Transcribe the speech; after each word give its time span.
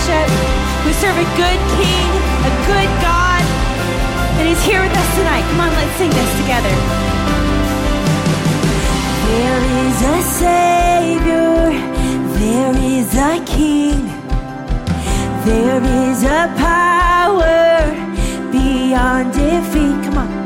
worship. 0.00 0.28
We 0.86 0.92
serve 0.92 1.16
a 1.16 1.28
good 1.36 1.60
King, 1.76 2.08
a 2.44 2.52
good 2.66 2.90
God, 3.00 3.42
and 4.38 4.48
He's 4.48 4.62
here 4.64 4.80
with 4.80 4.92
us 4.92 5.16
tonight. 5.16 5.42
Come 5.50 5.60
on, 5.60 5.72
let's 5.72 5.96
sing 5.96 6.10
this 6.10 6.32
together. 6.40 6.74
There 9.28 9.62
is 9.84 10.02
a 10.02 10.22
Savior, 10.40 11.70
there 12.38 12.76
is 12.76 13.14
a 13.14 13.44
King, 13.44 14.06
there 15.44 15.82
is 15.82 16.24
a 16.24 16.52
power 16.56 17.90
beyond 18.50 19.32
defeat. 19.32 20.04
Come 20.04 20.18
on. 20.18 20.39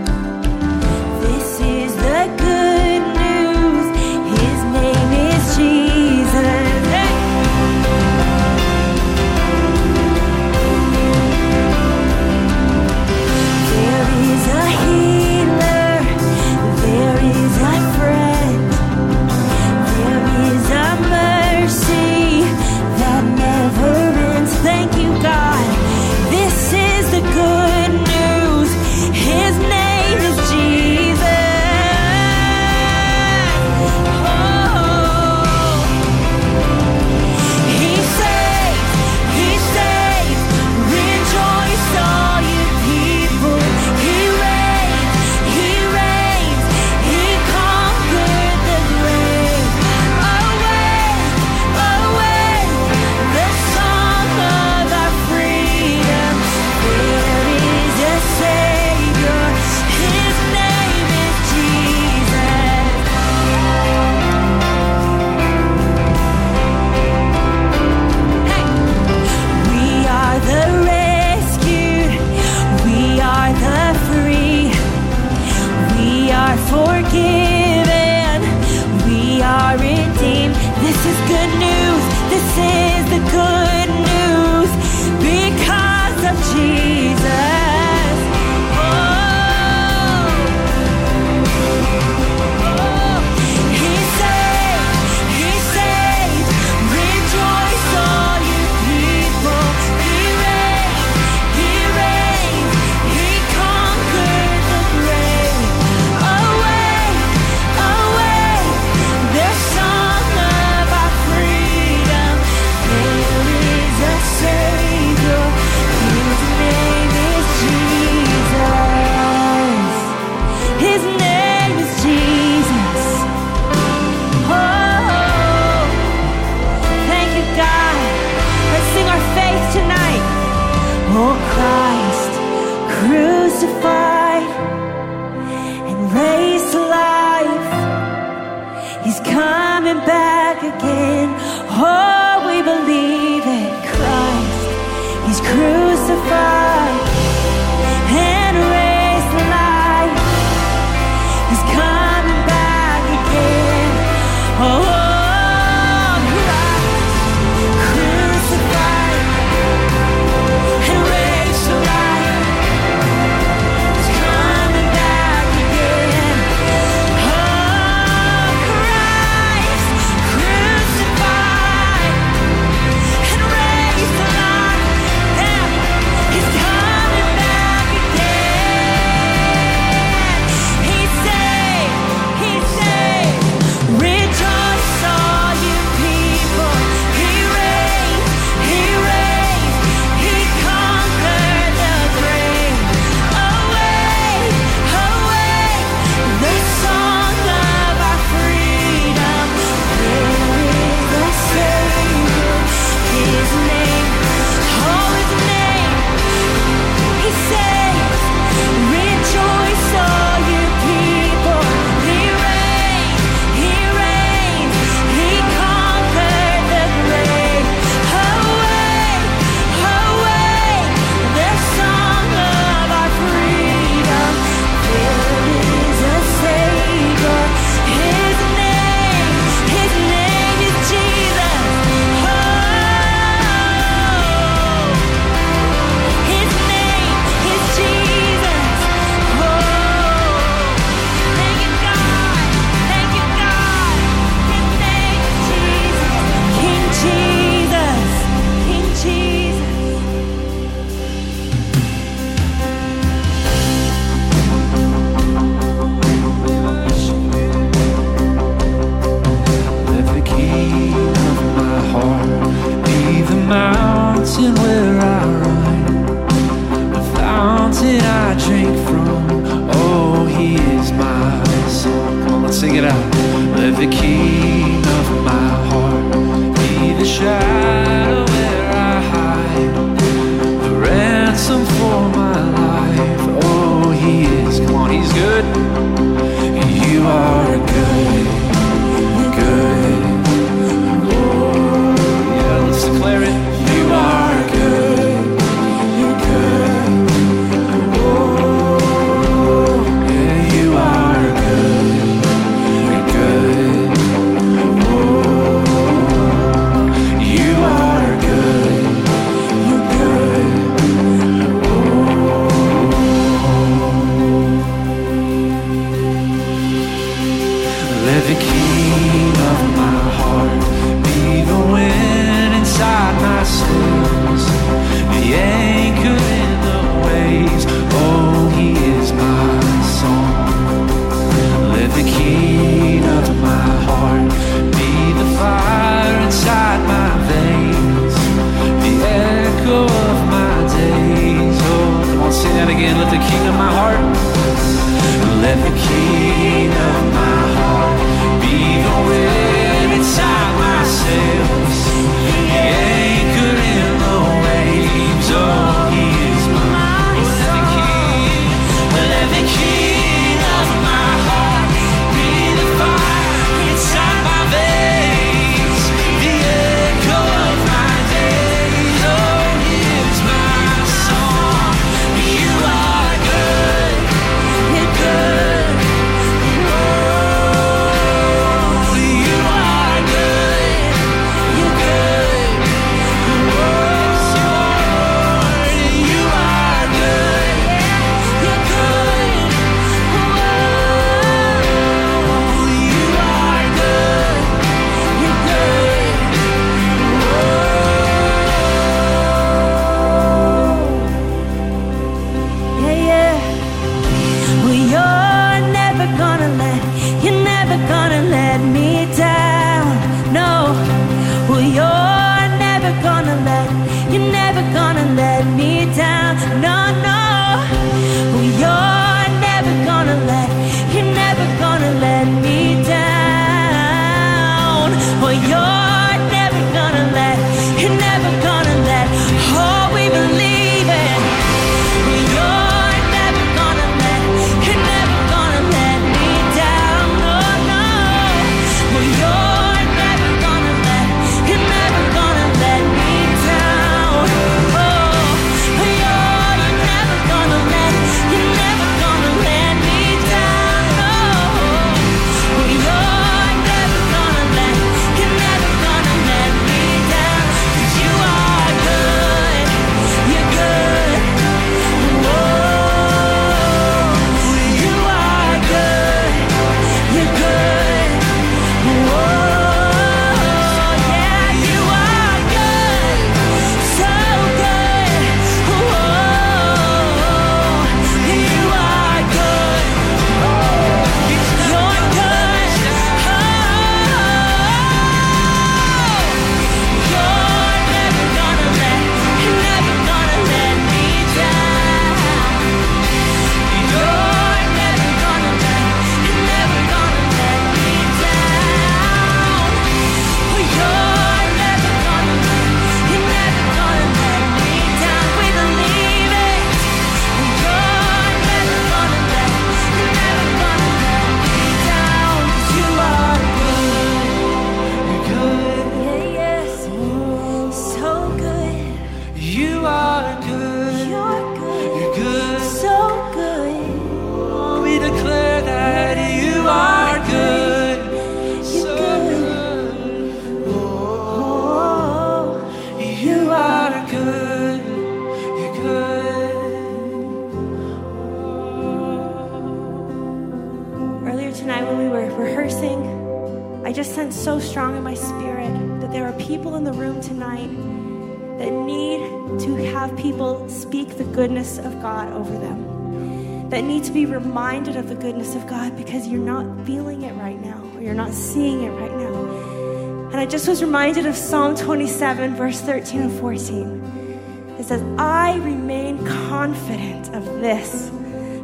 God 552.04 552.30
over 552.34 552.52
them 552.58 553.70
that 553.70 553.82
need 553.82 554.04
to 554.04 554.12
be 554.12 554.26
reminded 554.26 554.94
of 554.94 555.08
the 555.08 555.14
goodness 555.14 555.54
of 555.54 555.66
God 555.66 555.96
because 555.96 556.28
you're 556.28 556.38
not 556.38 556.84
feeling 556.84 557.22
it 557.22 557.32
right 557.32 557.58
now 557.58 557.82
or 557.94 558.02
you're 558.02 558.12
not 558.12 558.34
seeing 558.34 558.82
it 558.82 558.90
right 558.90 559.10
now. 559.10 560.28
And 560.30 560.36
I 560.36 560.44
just 560.44 560.68
was 560.68 560.82
reminded 560.82 561.24
of 561.24 561.34
Psalm 561.34 561.74
27, 561.74 562.56
verse 562.56 562.78
13 562.82 563.22
and 563.22 563.40
14. 563.40 564.76
It 564.78 564.84
says, 564.84 565.02
I 565.16 565.56
remain 565.64 566.22
confident 566.26 567.34
of 567.34 567.42
this, 567.62 568.10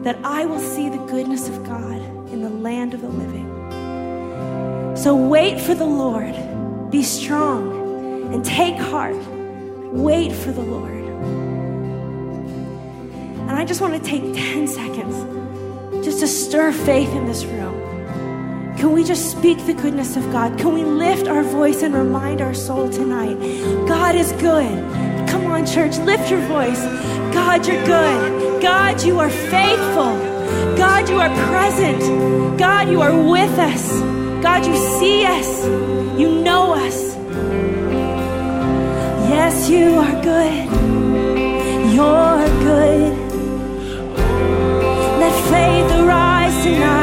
that 0.04 0.18
I 0.22 0.44
will 0.44 0.60
see 0.60 0.90
the 0.90 1.02
goodness 1.06 1.48
of 1.48 1.64
God 1.64 1.96
in 2.30 2.42
the 2.42 2.50
land 2.50 2.92
of 2.92 3.00
the 3.00 3.08
living. 3.08 3.48
So 4.98 5.16
wait 5.16 5.58
for 5.62 5.74
the 5.74 5.86
Lord, 5.86 6.34
be 6.90 7.02
strong, 7.02 8.34
and 8.34 8.44
take 8.44 8.76
heart. 8.76 9.16
Wait 9.94 10.30
for 10.30 10.52
the 10.52 10.60
Lord. 10.60 10.99
I 13.60 13.64
just 13.66 13.82
want 13.82 13.92
to 13.92 14.00
take 14.00 14.22
10 14.22 14.68
seconds 14.68 16.02
just 16.02 16.20
to 16.20 16.26
stir 16.26 16.72
faith 16.72 17.10
in 17.10 17.26
this 17.26 17.44
room. 17.44 17.76
Can 18.78 18.92
we 18.92 19.04
just 19.04 19.30
speak 19.32 19.58
the 19.66 19.74
goodness 19.74 20.16
of 20.16 20.22
God? 20.32 20.58
Can 20.58 20.72
we 20.72 20.82
lift 20.82 21.28
our 21.28 21.42
voice 21.42 21.82
and 21.82 21.92
remind 21.92 22.40
our 22.40 22.54
soul 22.54 22.88
tonight? 22.88 23.38
God 23.86 24.14
is 24.14 24.32
good. 24.32 25.28
Come 25.28 25.44
on, 25.48 25.66
church, 25.66 25.98
lift 25.98 26.30
your 26.30 26.40
voice. 26.48 26.82
God, 27.34 27.66
you're 27.66 27.84
good. 27.84 28.62
God, 28.62 29.02
you 29.02 29.18
are 29.18 29.28
faithful. 29.28 30.16
God, 30.78 31.10
you 31.10 31.20
are 31.20 31.28
present. 31.48 32.58
God, 32.58 32.88
you 32.88 33.02
are 33.02 33.30
with 33.30 33.58
us. 33.58 33.92
God, 34.42 34.64
you 34.64 34.74
see 34.98 35.26
us. 35.26 35.66
You 36.18 36.42
know 36.42 36.72
us. 36.72 37.14
Yes, 39.28 39.68
you 39.68 39.96
are 39.96 40.22
good. 40.22 40.64
You're 41.92 42.48
good 42.64 43.19
the 45.50 46.04
rise 46.04 46.62
tonight. 46.62 46.99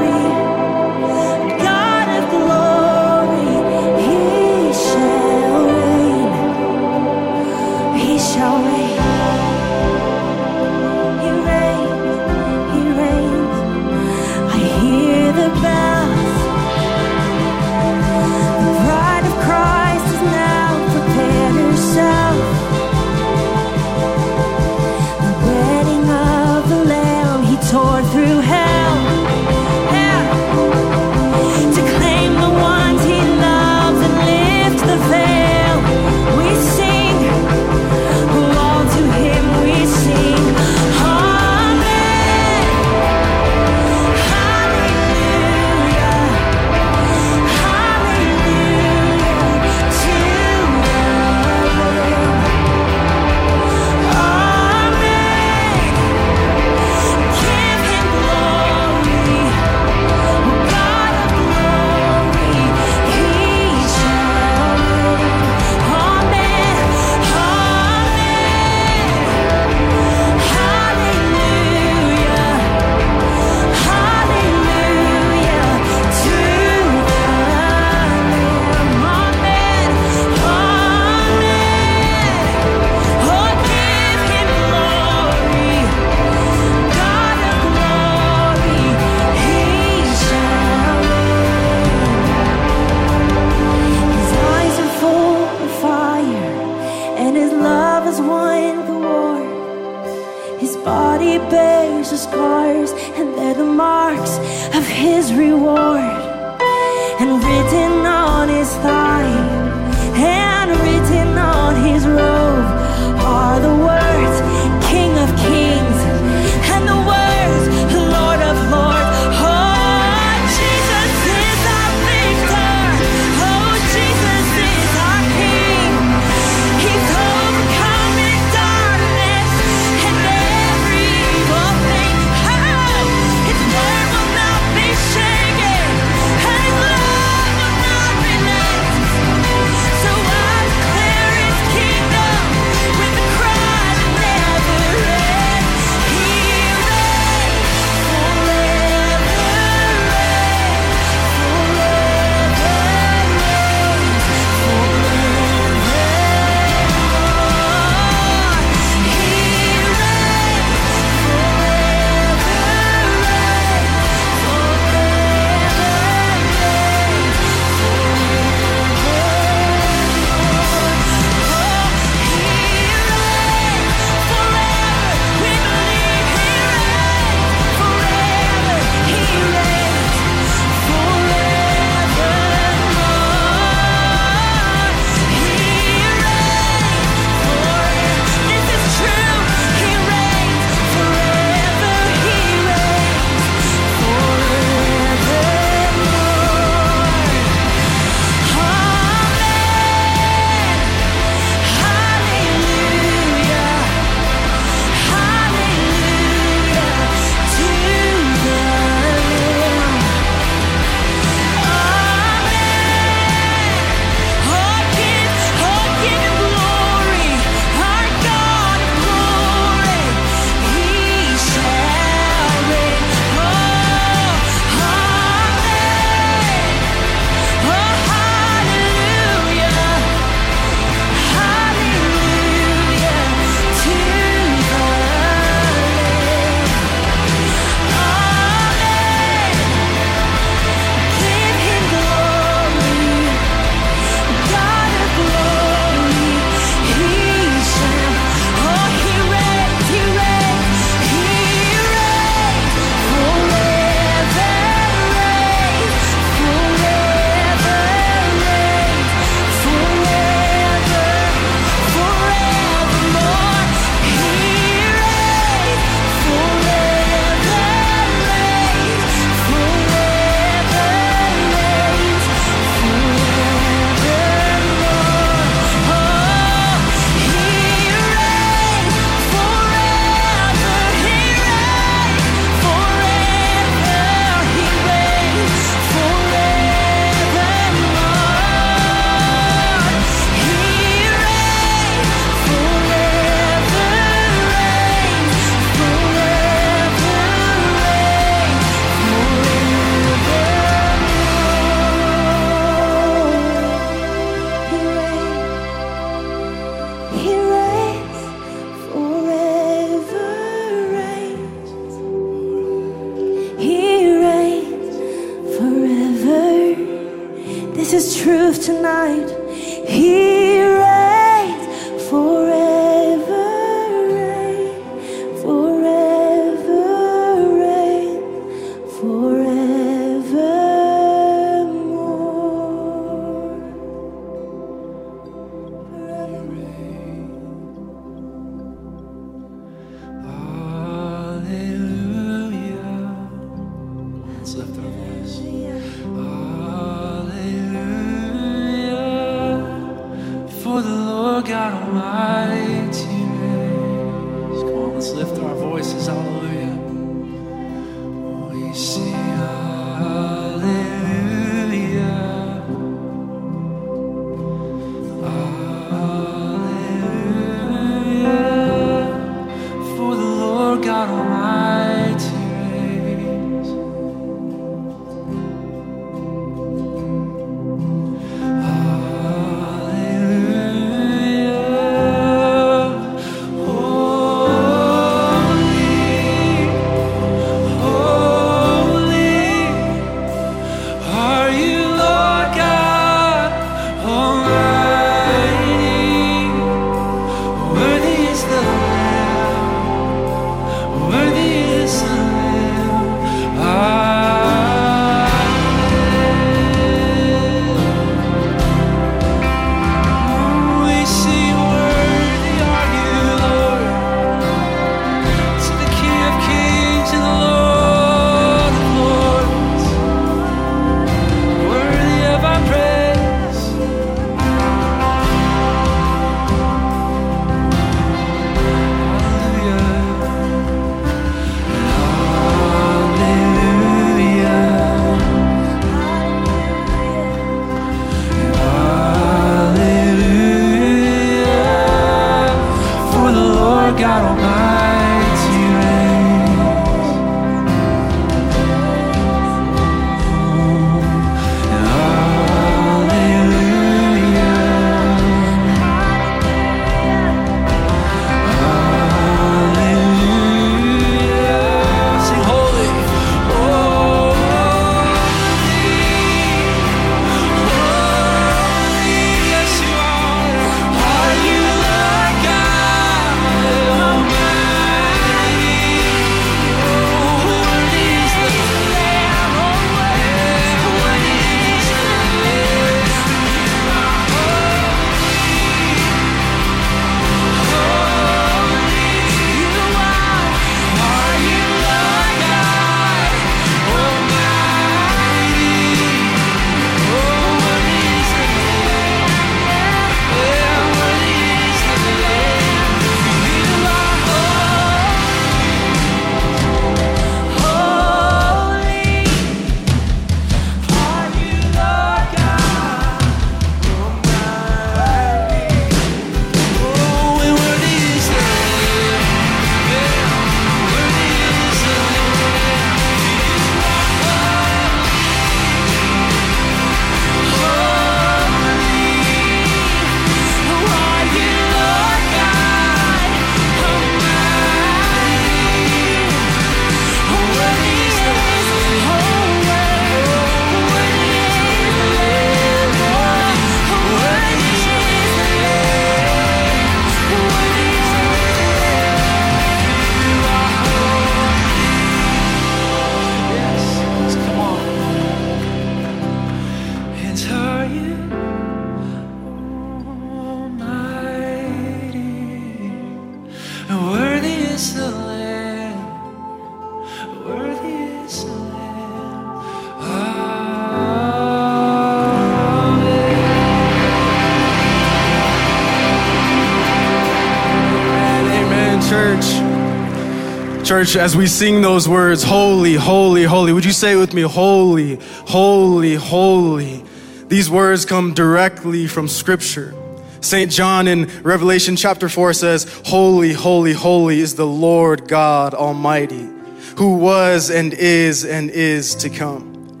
Church, 581.04 581.16
as 581.16 581.36
we 581.36 581.46
sing 581.46 581.82
those 581.82 582.08
words, 582.08 582.42
holy, 582.42 582.94
holy, 582.94 583.42
holy, 583.44 583.74
would 583.74 583.84
you 583.84 583.92
say 583.92 584.14
it 584.14 584.16
with 584.16 584.32
me? 584.32 584.40
Holy, 584.40 585.16
holy, 585.46 586.14
holy. 586.14 587.04
These 587.46 587.68
words 587.68 588.06
come 588.06 588.32
directly 588.32 589.06
from 589.06 589.28
Scripture. 589.28 589.94
St. 590.40 590.70
John 590.70 591.06
in 591.06 591.26
Revelation 591.42 591.96
chapter 591.96 592.30
4 592.30 592.54
says, 592.54 593.02
Holy, 593.04 593.52
holy, 593.52 593.92
holy 593.92 594.40
is 594.40 594.54
the 594.54 594.66
Lord 594.66 595.28
God 595.28 595.74
Almighty, 595.74 596.48
who 596.96 597.18
was 597.18 597.70
and 597.70 597.92
is 597.92 598.46
and 598.46 598.70
is 598.70 599.14
to 599.16 599.28
come. 599.28 600.00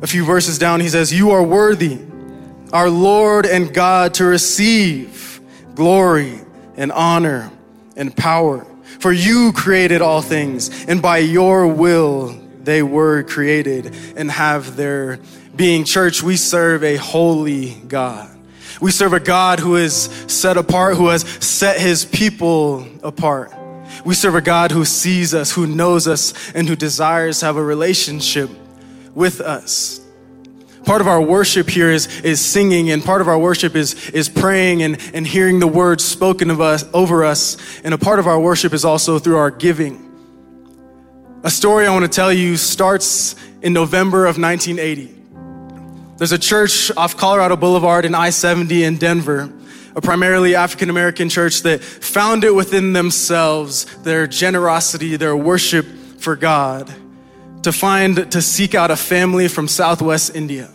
A 0.00 0.06
few 0.06 0.24
verses 0.24 0.56
down, 0.56 0.80
he 0.80 0.88
says, 0.88 1.12
You 1.12 1.32
are 1.32 1.42
worthy, 1.42 1.98
our 2.72 2.88
Lord 2.88 3.44
and 3.44 3.74
God, 3.74 4.14
to 4.14 4.24
receive 4.24 5.42
glory 5.74 6.40
and 6.78 6.90
honor 6.90 7.50
and 7.96 8.16
power. 8.16 8.64
For 8.98 9.12
you 9.12 9.52
created 9.52 10.02
all 10.02 10.22
things, 10.22 10.86
and 10.86 11.00
by 11.00 11.18
your 11.18 11.66
will 11.68 12.38
they 12.62 12.82
were 12.82 13.22
created 13.22 13.94
and 14.16 14.30
have 14.30 14.76
their 14.76 15.20
being. 15.54 15.84
Church, 15.84 16.22
we 16.22 16.36
serve 16.36 16.82
a 16.84 16.96
holy 16.96 17.74
God. 17.88 18.28
We 18.80 18.90
serve 18.90 19.12
a 19.12 19.20
God 19.20 19.58
who 19.58 19.76
is 19.76 19.94
set 20.26 20.56
apart, 20.56 20.96
who 20.96 21.08
has 21.08 21.22
set 21.22 21.80
his 21.80 22.04
people 22.04 22.86
apart. 23.02 23.52
We 24.04 24.14
serve 24.14 24.34
a 24.34 24.40
God 24.40 24.70
who 24.70 24.84
sees 24.84 25.34
us, 25.34 25.52
who 25.52 25.66
knows 25.66 26.06
us, 26.06 26.52
and 26.52 26.68
who 26.68 26.76
desires 26.76 27.40
to 27.40 27.46
have 27.46 27.56
a 27.56 27.62
relationship 27.62 28.50
with 29.14 29.40
us. 29.40 30.00
Part 30.88 31.02
of 31.02 31.06
our 31.06 31.20
worship 31.20 31.68
here 31.68 31.90
is, 31.90 32.06
is 32.22 32.42
singing, 32.42 32.90
and 32.90 33.04
part 33.04 33.20
of 33.20 33.28
our 33.28 33.38
worship 33.38 33.76
is, 33.76 34.08
is 34.08 34.30
praying 34.30 34.82
and, 34.82 34.98
and 35.12 35.26
hearing 35.26 35.58
the 35.58 35.66
words 35.66 36.02
spoken 36.02 36.48
of 36.48 36.62
us 36.62 36.82
over 36.94 37.26
us. 37.26 37.58
And 37.84 37.92
a 37.92 37.98
part 37.98 38.18
of 38.18 38.26
our 38.26 38.40
worship 38.40 38.72
is 38.72 38.86
also 38.86 39.18
through 39.18 39.36
our 39.36 39.50
giving. 39.50 40.02
A 41.44 41.50
story 41.50 41.86
I 41.86 41.92
want 41.92 42.06
to 42.06 42.10
tell 42.10 42.32
you 42.32 42.56
starts 42.56 43.36
in 43.60 43.74
November 43.74 44.24
of 44.24 44.38
1980. 44.38 45.14
There's 46.16 46.32
a 46.32 46.38
church 46.38 46.90
off 46.96 47.18
Colorado 47.18 47.56
Boulevard 47.56 48.06
in 48.06 48.14
I 48.14 48.30
70 48.30 48.82
in 48.82 48.96
Denver, 48.96 49.52
a 49.94 50.00
primarily 50.00 50.54
African 50.54 50.88
American 50.88 51.28
church 51.28 51.64
that 51.64 51.82
found 51.82 52.44
it 52.44 52.54
within 52.54 52.94
themselves 52.94 53.84
their 54.04 54.26
generosity, 54.26 55.16
their 55.16 55.36
worship 55.36 55.84
for 56.16 56.34
God, 56.34 56.90
to 57.64 57.72
find, 57.72 58.32
to 58.32 58.40
seek 58.40 58.74
out 58.74 58.90
a 58.90 58.96
family 58.96 59.48
from 59.48 59.68
Southwest 59.68 60.34
India, 60.34 60.70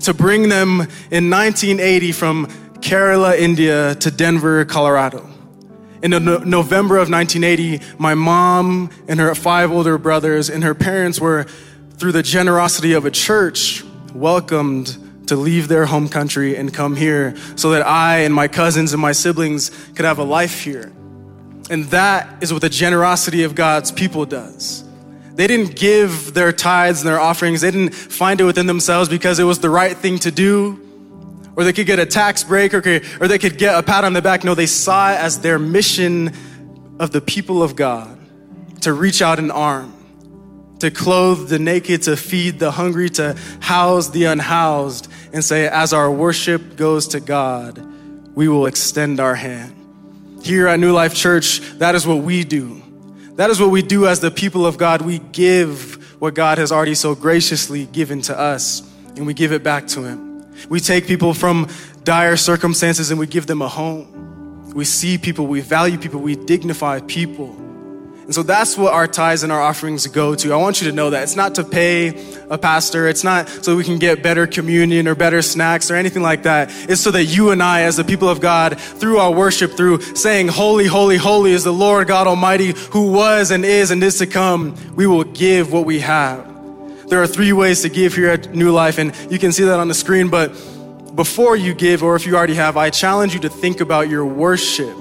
to 0.00 0.14
bring 0.14 0.48
them 0.48 0.80
in 1.10 1.30
1980 1.30 2.12
from 2.12 2.46
Kerala, 2.80 3.38
India 3.38 3.94
to 3.96 4.10
Denver, 4.10 4.64
Colorado. 4.64 5.28
In 6.02 6.10
no- 6.10 6.38
November 6.38 6.98
of 6.98 7.10
1980, 7.10 7.80
my 7.98 8.14
mom 8.14 8.90
and 9.08 9.18
her 9.18 9.34
five 9.34 9.72
older 9.72 9.98
brothers 9.98 10.50
and 10.50 10.62
her 10.62 10.74
parents 10.74 11.20
were, 11.20 11.46
through 11.96 12.12
the 12.12 12.22
generosity 12.22 12.92
of 12.92 13.06
a 13.06 13.10
church, 13.10 13.82
welcomed 14.14 14.96
to 15.28 15.36
leave 15.36 15.68
their 15.68 15.86
home 15.86 16.08
country 16.08 16.56
and 16.56 16.72
come 16.72 16.94
here 16.94 17.34
so 17.56 17.70
that 17.70 17.86
I 17.86 18.18
and 18.18 18.34
my 18.34 18.48
cousins 18.48 18.92
and 18.92 19.02
my 19.02 19.12
siblings 19.12 19.70
could 19.94 20.04
have 20.04 20.18
a 20.18 20.24
life 20.24 20.60
here. 20.60 20.92
And 21.68 21.86
that 21.86 22.42
is 22.42 22.52
what 22.52 22.62
the 22.62 22.68
generosity 22.68 23.42
of 23.42 23.54
God's 23.54 23.90
people 23.90 24.24
does. 24.24 24.85
They 25.36 25.46
didn't 25.46 25.76
give 25.76 26.34
their 26.34 26.52
tithes 26.52 27.00
and 27.00 27.08
their 27.08 27.20
offerings, 27.20 27.60
they 27.60 27.70
didn't 27.70 27.94
find 27.94 28.40
it 28.40 28.44
within 28.44 28.66
themselves 28.66 29.08
because 29.08 29.38
it 29.38 29.44
was 29.44 29.60
the 29.60 29.70
right 29.70 29.96
thing 29.96 30.18
to 30.20 30.30
do, 30.30 30.80
or 31.54 31.64
they 31.64 31.72
could 31.72 31.86
get 31.86 31.98
a 31.98 32.06
tax 32.06 32.42
break, 32.42 32.74
or, 32.74 32.78
or 33.20 33.28
they 33.28 33.38
could 33.38 33.58
get 33.58 33.78
a 33.78 33.82
pat 33.82 34.04
on 34.04 34.12
the 34.12 34.22
back. 34.22 34.44
No, 34.44 34.54
they 34.54 34.66
saw 34.66 35.12
it 35.12 35.20
as 35.20 35.40
their 35.40 35.58
mission 35.58 36.32
of 36.98 37.10
the 37.10 37.20
people 37.20 37.62
of 37.62 37.76
God 37.76 38.18
to 38.80 38.92
reach 38.92 39.22
out 39.22 39.38
an 39.38 39.50
arm 39.50 39.92
to 40.80 40.90
clothe 40.90 41.48
the 41.48 41.58
naked, 41.58 42.02
to 42.02 42.16
feed 42.16 42.58
the 42.58 42.70
hungry, 42.70 43.08
to 43.08 43.36
house 43.60 44.10
the 44.10 44.24
unhoused, 44.24 45.10
and 45.32 45.44
say, 45.44 45.66
as 45.68 45.92
our 45.92 46.10
worship 46.10 46.76
goes 46.76 47.08
to 47.08 47.20
God, 47.20 47.78
we 48.34 48.48
will 48.48 48.66
extend 48.66 49.18
our 49.18 49.34
hand. 49.34 49.72
Here 50.42 50.68
at 50.68 50.78
New 50.78 50.92
Life 50.92 51.14
Church, 51.14 51.60
that 51.78 51.94
is 51.94 52.06
what 52.06 52.18
we 52.18 52.44
do. 52.44 52.82
That 53.36 53.50
is 53.50 53.60
what 53.60 53.70
we 53.70 53.82
do 53.82 54.06
as 54.06 54.20
the 54.20 54.30
people 54.30 54.66
of 54.66 54.78
God. 54.78 55.02
We 55.02 55.18
give 55.18 56.20
what 56.20 56.34
God 56.34 56.58
has 56.58 56.72
already 56.72 56.94
so 56.94 57.14
graciously 57.14 57.84
given 57.86 58.22
to 58.22 58.38
us, 58.38 58.82
and 59.14 59.26
we 59.26 59.34
give 59.34 59.52
it 59.52 59.62
back 59.62 59.86
to 59.88 60.02
Him. 60.02 60.44
We 60.68 60.80
take 60.80 61.06
people 61.06 61.34
from 61.34 61.68
dire 62.04 62.36
circumstances 62.36 63.10
and 63.10 63.20
we 63.20 63.26
give 63.26 63.46
them 63.46 63.60
a 63.60 63.68
home. 63.68 64.72
We 64.74 64.84
see 64.84 65.18
people, 65.18 65.46
we 65.46 65.60
value 65.60 65.98
people, 65.98 66.20
we 66.20 66.34
dignify 66.34 67.00
people. 67.00 67.54
And 68.26 68.34
so 68.34 68.42
that's 68.42 68.76
what 68.76 68.92
our 68.92 69.06
tithes 69.06 69.44
and 69.44 69.52
our 69.52 69.62
offerings 69.62 70.04
go 70.08 70.34
to. 70.34 70.52
I 70.52 70.56
want 70.56 70.82
you 70.82 70.90
to 70.90 70.92
know 70.92 71.10
that. 71.10 71.22
It's 71.22 71.36
not 71.36 71.54
to 71.54 71.64
pay 71.64 72.08
a 72.50 72.58
pastor. 72.58 73.06
It's 73.06 73.22
not 73.22 73.48
so 73.48 73.76
we 73.76 73.84
can 73.84 74.00
get 74.00 74.20
better 74.20 74.48
communion 74.48 75.06
or 75.06 75.14
better 75.14 75.42
snacks 75.42 75.92
or 75.92 75.94
anything 75.94 76.22
like 76.22 76.42
that. 76.42 76.70
It's 76.90 77.00
so 77.00 77.12
that 77.12 77.26
you 77.26 77.52
and 77.52 77.62
I, 77.62 77.82
as 77.82 77.96
the 77.96 78.02
people 78.02 78.28
of 78.28 78.40
God, 78.40 78.80
through 78.80 79.18
our 79.18 79.32
worship, 79.32 79.76
through 79.76 80.00
saying, 80.16 80.48
Holy, 80.48 80.86
holy, 80.86 81.18
holy 81.18 81.52
is 81.52 81.62
the 81.62 81.72
Lord 81.72 82.08
God 82.08 82.26
Almighty 82.26 82.72
who 82.90 83.12
was 83.12 83.52
and 83.52 83.64
is 83.64 83.92
and 83.92 84.02
is 84.02 84.18
to 84.18 84.26
come, 84.26 84.74
we 84.96 85.06
will 85.06 85.22
give 85.22 85.72
what 85.72 85.86
we 85.86 86.00
have. 86.00 86.44
There 87.08 87.22
are 87.22 87.28
three 87.28 87.52
ways 87.52 87.82
to 87.82 87.88
give 87.88 88.16
here 88.16 88.30
at 88.30 88.52
New 88.52 88.72
Life, 88.72 88.98
and 88.98 89.14
you 89.30 89.38
can 89.38 89.52
see 89.52 89.62
that 89.62 89.78
on 89.78 89.86
the 89.86 89.94
screen. 89.94 90.30
But 90.30 90.48
before 91.14 91.54
you 91.54 91.74
give, 91.74 92.02
or 92.02 92.16
if 92.16 92.26
you 92.26 92.36
already 92.36 92.56
have, 92.56 92.76
I 92.76 92.90
challenge 92.90 93.34
you 93.34 93.40
to 93.40 93.48
think 93.48 93.80
about 93.80 94.08
your 94.08 94.26
worship 94.26 94.96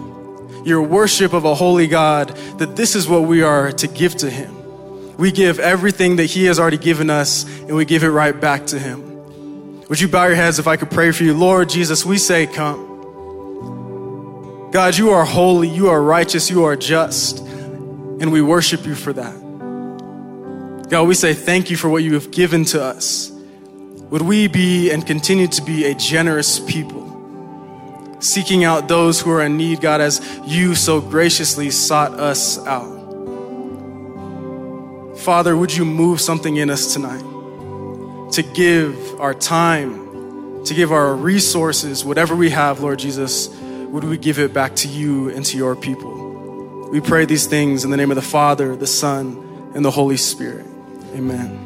your 0.65 0.81
worship 0.81 1.31
of 1.31 1.45
a 1.45 1.55
holy 1.55 1.87
God, 1.87 2.29
that 2.57 2.75
this 2.75 2.95
is 2.95 3.07
what 3.07 3.21
we 3.23 3.43
are 3.43 3.71
to 3.71 3.87
give 3.87 4.15
to 4.17 4.29
Him. 4.29 5.15
We 5.15 5.31
give 5.31 5.59
everything 5.59 6.17
that 6.17 6.25
He 6.25 6.45
has 6.45 6.59
already 6.59 6.79
given 6.79 7.09
us, 7.09 7.45
and 7.61 7.75
we 7.75 7.85
give 7.85 8.03
it 8.03 8.09
right 8.09 8.37
back 8.37 8.65
to 8.67 8.79
Him. 8.79 9.85
Would 9.87 10.01
you 10.01 10.07
bow 10.07 10.25
your 10.25 10.35
heads 10.35 10.57
if 10.57 10.67
I 10.67 10.75
could 10.75 10.89
pray 10.89 11.11
for 11.11 11.23
you? 11.23 11.35
Lord 11.35 11.69
Jesus, 11.69 12.03
we 12.03 12.17
say, 12.17 12.47
Come. 12.47 12.93
God, 14.71 14.97
you 14.97 15.11
are 15.11 15.23
holy, 15.23 15.69
you 15.69 15.89
are 15.89 16.01
righteous, 16.01 16.49
you 16.49 16.65
are 16.65 16.75
just, 16.75 17.39
and 17.39 18.31
we 18.31 18.41
worship 18.41 18.85
you 18.85 18.95
for 18.95 19.13
that. 19.13 19.45
God, 20.89 21.07
we 21.07 21.13
say 21.13 21.33
thank 21.33 21.69
you 21.69 21.77
for 21.77 21.89
what 21.89 22.03
you 22.03 22.15
have 22.15 22.31
given 22.31 22.65
to 22.65 22.83
us. 22.83 23.31
Would 24.09 24.23
we 24.23 24.47
be 24.47 24.91
and 24.91 25.05
continue 25.05 25.47
to 25.47 25.61
be 25.61 25.85
a 25.85 25.93
generous 25.93 26.59
people? 26.59 27.04
Seeking 28.19 28.63
out 28.63 28.87
those 28.87 29.21
who 29.21 29.31
are 29.31 29.43
in 29.43 29.57
need, 29.57 29.81
God, 29.81 30.01
as 30.01 30.21
you 30.45 30.75
so 30.75 31.01
graciously 31.01 31.69
sought 31.69 32.13
us 32.13 32.57
out. 32.65 32.95
Father, 35.17 35.55
would 35.57 35.75
you 35.75 35.85
move 35.85 36.21
something 36.21 36.57
in 36.57 36.69
us 36.69 36.93
tonight 36.93 37.23
to 38.33 38.43
give 38.43 39.19
our 39.19 39.33
time, 39.33 40.63
to 40.65 40.73
give 40.73 40.91
our 40.91 41.15
resources, 41.15 42.03
whatever 42.05 42.35
we 42.35 42.49
have, 42.49 42.81
Lord 42.81 42.99
Jesus, 42.99 43.47
would 43.47 44.03
we 44.03 44.17
give 44.17 44.39
it 44.39 44.53
back 44.53 44.75
to 44.77 44.87
you 44.87 45.29
and 45.29 45.45
to 45.45 45.57
your 45.57 45.75
people? 45.75 46.89
We 46.89 47.01
pray 47.01 47.25
these 47.25 47.47
things 47.47 47.83
in 47.83 47.91
the 47.91 47.97
name 47.97 48.11
of 48.11 48.15
the 48.15 48.21
Father, 48.21 48.75
the 48.75 48.87
Son, 48.87 49.71
and 49.73 49.83
the 49.83 49.91
Holy 49.91 50.17
Spirit. 50.17 50.65
Amen. 51.15 51.64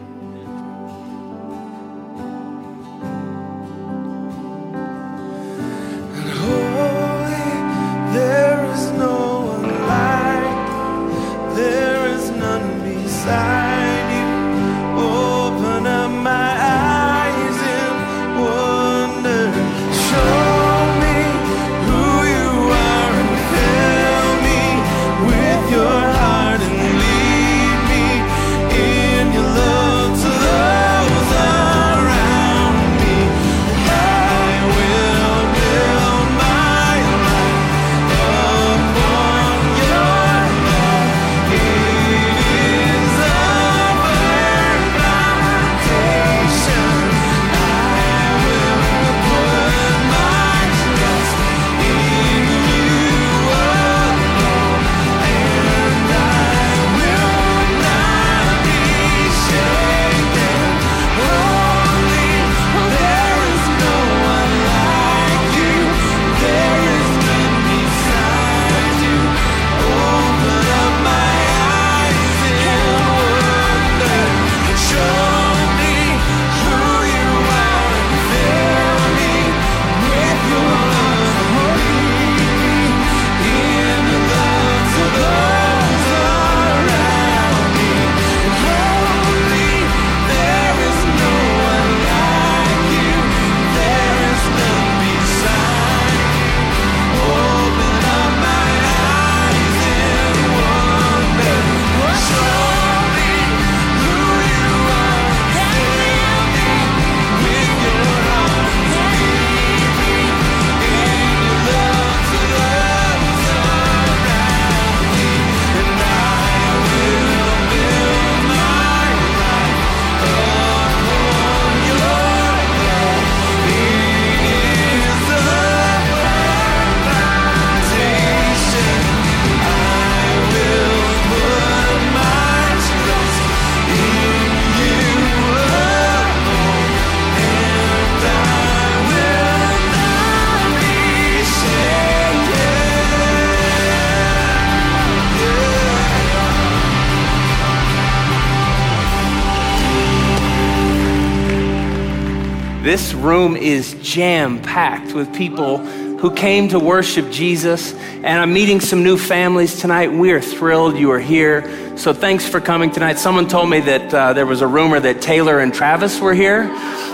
This 152.89 153.13
room 153.13 153.56
is 153.56 153.93
jam 154.02 154.63
packed 154.63 155.13
with 155.13 155.32
people 155.36 155.78
who 155.78 156.34
came 156.34 156.69
to 156.69 156.80
worship 156.80 157.30
Jesus. 157.30 157.93
And 157.93 158.25
I'm 158.25 158.52
meeting 158.52 158.82
some 158.82 159.04
new 159.04 159.15
families 159.15 159.80
tonight. 159.80 160.12
We 160.12 160.32
are 160.32 160.41
thrilled 160.41 160.97
you 160.97 161.12
are 161.12 161.19
here. 161.19 161.95
So 161.95 162.13
thanks 162.13 162.49
for 162.49 162.60
coming 162.60 162.89
tonight. 162.89 163.19
Someone 163.19 163.47
told 163.47 163.69
me 163.69 163.80
that 163.82 164.12
uh, 164.12 164.34
there 164.34 164.47
was 164.47 164.62
a 164.62 164.67
rumor 164.67 164.99
that 164.99 165.21
Taylor 165.21 165.60
and 165.60 165.71
Travis 165.71 166.19
were 166.19 166.34
here. 166.34 166.63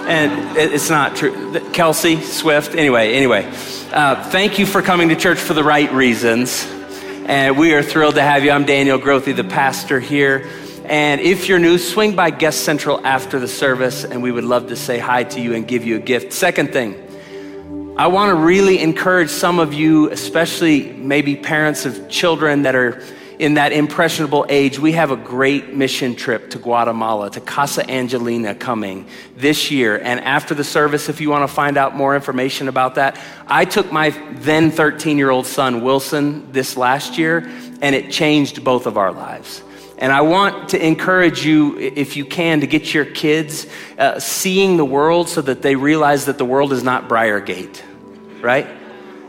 And 0.08 0.58
it's 0.58 0.90
not 0.90 1.18
true. 1.18 1.34
Kelce, 1.74 2.24
Swift, 2.24 2.74
anyway, 2.74 3.12
anyway. 3.12 3.46
Uh, 3.92 4.24
thank 4.30 4.58
you 4.58 4.66
for 4.66 4.82
coming 4.82 5.10
to 5.10 5.16
church 5.18 5.40
for 5.40 5.54
the 5.54 5.64
right 5.66 5.92
reasons. 5.92 6.66
And 7.26 7.58
we 7.58 7.74
are 7.74 7.84
thrilled 7.84 8.16
to 8.16 8.22
have 8.22 8.46
you. 8.46 8.52
I'm 8.52 8.66
Daniel 8.66 8.98
Grothe, 8.98 9.36
the 9.36 9.44
pastor 9.44 10.00
here. 10.00 10.50
And 10.88 11.20
if 11.20 11.50
you're 11.50 11.60
new, 11.60 11.78
swing 11.80 12.16
by 12.16 12.30
Guest 12.30 12.64
Central 12.64 13.06
after 13.06 13.40
the 13.40 13.48
service, 13.48 14.04
and 14.04 14.22
we 14.22 14.32
would 14.32 14.44
love 14.44 14.68
to 14.68 14.76
say 14.76 15.00
hi 15.00 15.24
to 15.24 15.42
you 15.42 15.56
and 15.56 15.68
give 15.68 15.84
you 15.84 15.96
a 15.96 16.00
gift. 16.00 16.32
Second 16.32 16.72
thing, 16.72 16.94
I 17.98 18.08
want 18.08 18.30
to 18.30 18.36
really 18.36 18.80
encourage 18.80 19.30
some 19.30 19.58
of 19.58 19.74
you, 19.74 20.12
especially 20.12 20.92
maybe 20.92 21.36
parents 21.36 21.86
of 21.86 22.08
children 22.08 22.64
that 22.64 22.76
are 22.76 23.02
in 23.40 23.56
that 23.56 23.74
impressionable 23.74 24.46
age, 24.48 24.80
we 24.80 24.94
have 24.94 25.12
a 25.12 25.16
great 25.16 25.74
mission 25.74 26.16
trip 26.16 26.52
to 26.52 26.60
Guatemala, 26.60 27.30
to 27.32 27.42
Casa 27.42 27.90
Angelina 27.90 28.56
coming 28.56 29.08
this 29.36 29.72
year. 29.72 29.98
And 29.98 30.20
after 30.22 30.54
the 30.54 30.64
service, 30.64 31.10
if 31.10 31.20
you 31.20 31.30
want 31.30 31.48
to 31.48 31.54
find 31.54 31.78
out 31.78 31.96
more 31.96 32.16
information 32.16 32.68
about 32.68 32.96
that, 32.96 33.20
I 33.48 33.66
took 33.66 33.92
my 33.92 34.12
then 34.36 34.72
13 34.72 35.18
year 35.18 35.32
old 35.32 35.48
son, 35.48 35.84
Wilson, 35.84 36.52
this 36.52 36.78
last 36.78 37.18
year, 37.18 37.50
and 37.82 37.96
it 37.96 38.12
changed 38.12 38.64
both 38.64 38.86
of 38.86 38.98
our 38.98 39.12
lives. 39.12 39.62
And 39.98 40.12
I 40.12 40.22
want 40.22 40.70
to 40.70 40.86
encourage 40.86 41.46
you, 41.46 41.78
if 41.78 42.18
you 42.18 42.26
can, 42.26 42.62
to 42.62 42.68
get 42.68 42.94
your 42.94 43.06
kids 43.06 43.66
uh, 43.98 44.20
seeing 44.20 44.78
the 44.78 44.86
world 44.86 45.30
so 45.30 45.42
that 45.42 45.62
they 45.62 45.76
realize 45.76 46.26
that 46.26 46.38
the 46.38 46.46
world 46.46 46.74
is 46.74 46.84
not 46.84 47.08
Briargate, 47.08 47.82
right? 48.42 48.68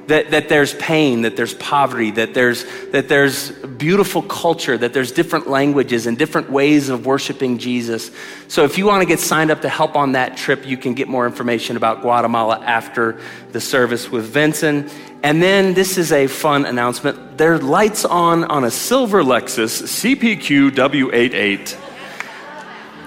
That, 0.06 0.30
that 0.30 0.48
there's 0.48 0.74
pain, 0.74 1.22
that 1.22 1.36
there's 1.36 1.54
poverty, 1.54 2.12
that 2.12 2.34
there's, 2.34 2.64
that 2.90 3.08
there's 3.08 3.50
beautiful 3.50 4.22
culture, 4.22 4.78
that 4.78 4.92
there's 4.92 5.12
different 5.12 5.48
languages 5.48 6.06
and 6.06 6.16
different 6.16 6.50
ways 6.50 6.88
of 6.88 7.06
worshiping 7.06 7.58
Jesus. 7.58 8.10
So 8.48 8.64
if 8.64 8.78
you 8.78 8.86
want 8.86 9.02
to 9.02 9.06
get 9.06 9.18
signed 9.18 9.50
up 9.50 9.62
to 9.62 9.68
help 9.68 9.96
on 9.96 10.12
that 10.12 10.36
trip, 10.36 10.66
you 10.66 10.76
can 10.76 10.94
get 10.94 11.08
more 11.08 11.26
information 11.26 11.76
about 11.76 12.02
Guatemala 12.02 12.60
after 12.60 13.20
the 13.52 13.60
service 13.60 14.10
with 14.10 14.26
Vincent. 14.26 14.92
And 15.22 15.42
then 15.42 15.74
this 15.74 15.98
is 15.98 16.12
a 16.12 16.26
fun 16.26 16.66
announcement. 16.66 17.38
There 17.38 17.54
are 17.54 17.58
lights 17.58 18.04
on 18.04 18.44
on 18.44 18.64
a 18.64 18.70
silver 18.70 19.22
Lexus 19.22 19.82
CPQ 19.82 20.70
W88. 20.70 21.95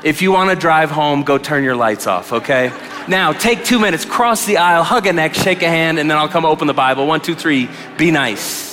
If 0.01 0.21
you 0.21 0.31
want 0.31 0.49
to 0.49 0.55
drive 0.55 0.91
home, 0.91 1.23
go 1.23 1.38
turn 1.38 1.63
your 1.63 1.75
lights 1.75 2.07
off, 2.07 2.31
okay? 2.31 2.71
Now, 3.09 3.33
take 3.33 3.65
two 3.65 3.79
minutes, 3.79 4.05
cross 4.05 4.45
the 4.45 4.57
aisle, 4.57 4.83
hug 4.83 5.07
a 5.07 5.13
neck, 5.13 5.33
shake 5.33 5.62
a 5.62 5.67
hand, 5.67 5.99
and 5.99 6.09
then 6.09 6.17
I'll 6.17 6.29
come 6.29 6.45
open 6.45 6.67
the 6.67 6.73
Bible. 6.73 7.05
One, 7.05 7.19
two, 7.19 7.35
three, 7.35 7.69
be 7.97 8.12
nice. 8.12 8.68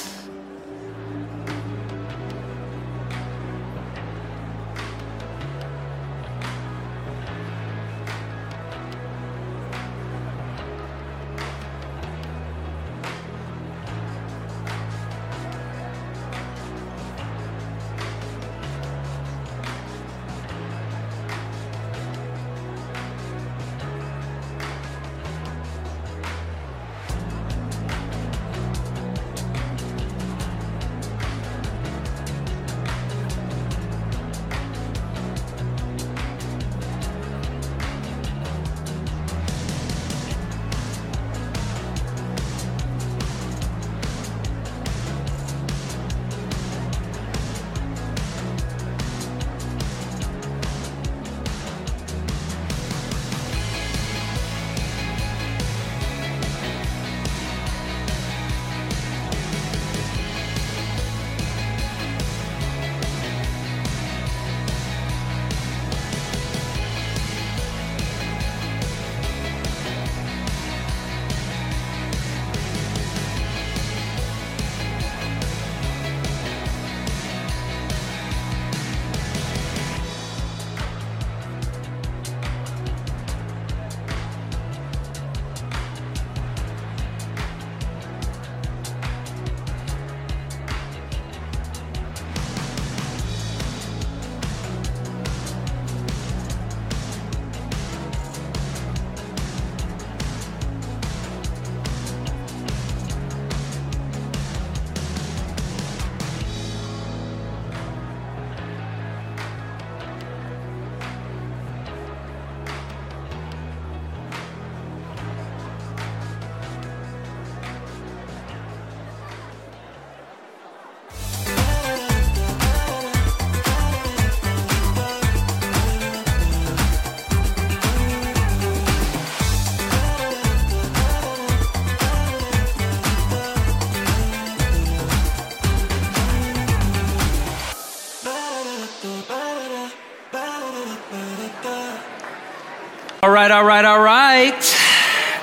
Right, 143.47 143.59
all 143.59 143.65
right, 143.65 143.85
all 143.85 144.01
right. 144.01 144.77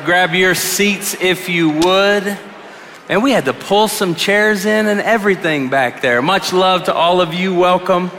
Grab 0.04 0.34
your 0.34 0.56
seats 0.56 1.16
if 1.22 1.48
you 1.48 1.70
would. 1.70 2.38
And 3.08 3.24
we 3.24 3.32
had 3.32 3.46
to 3.46 3.54
pull 3.54 3.88
some 3.88 4.14
chairs 4.16 4.66
in 4.66 4.88
and 4.88 5.00
everything 5.00 5.70
back 5.70 6.02
there. 6.02 6.22
Much 6.22 6.52
love 6.52 6.86
to 6.86 6.94
all 6.94 7.22
of 7.22 7.34
you. 7.34 7.56
Welcome. 7.56 8.12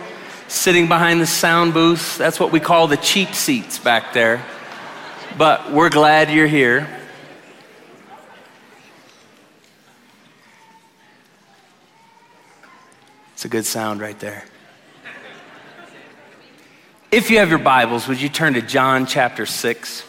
Sitting 0.48 0.88
behind 0.88 1.20
the 1.20 1.26
sound 1.26 1.74
booth. 1.74 2.16
That's 2.16 2.40
what 2.40 2.50
we 2.50 2.60
call 2.60 2.86
the 2.86 2.96
cheap 2.96 3.34
seats 3.34 3.78
back 3.78 4.14
there. 4.14 4.42
But 5.36 5.70
we're 5.70 5.90
glad 5.90 6.30
you're 6.30 6.46
here. 6.46 6.88
It's 13.34 13.44
a 13.44 13.48
good 13.48 13.66
sound 13.66 14.00
right 14.00 14.18
there. 14.18 14.44
If 17.14 17.30
you 17.30 17.38
have 17.38 17.48
your 17.48 17.60
Bibles, 17.60 18.08
would 18.08 18.20
you 18.20 18.28
turn 18.28 18.54
to 18.54 18.60
John 18.60 19.06
chapter 19.06 19.46
6? 19.46 20.04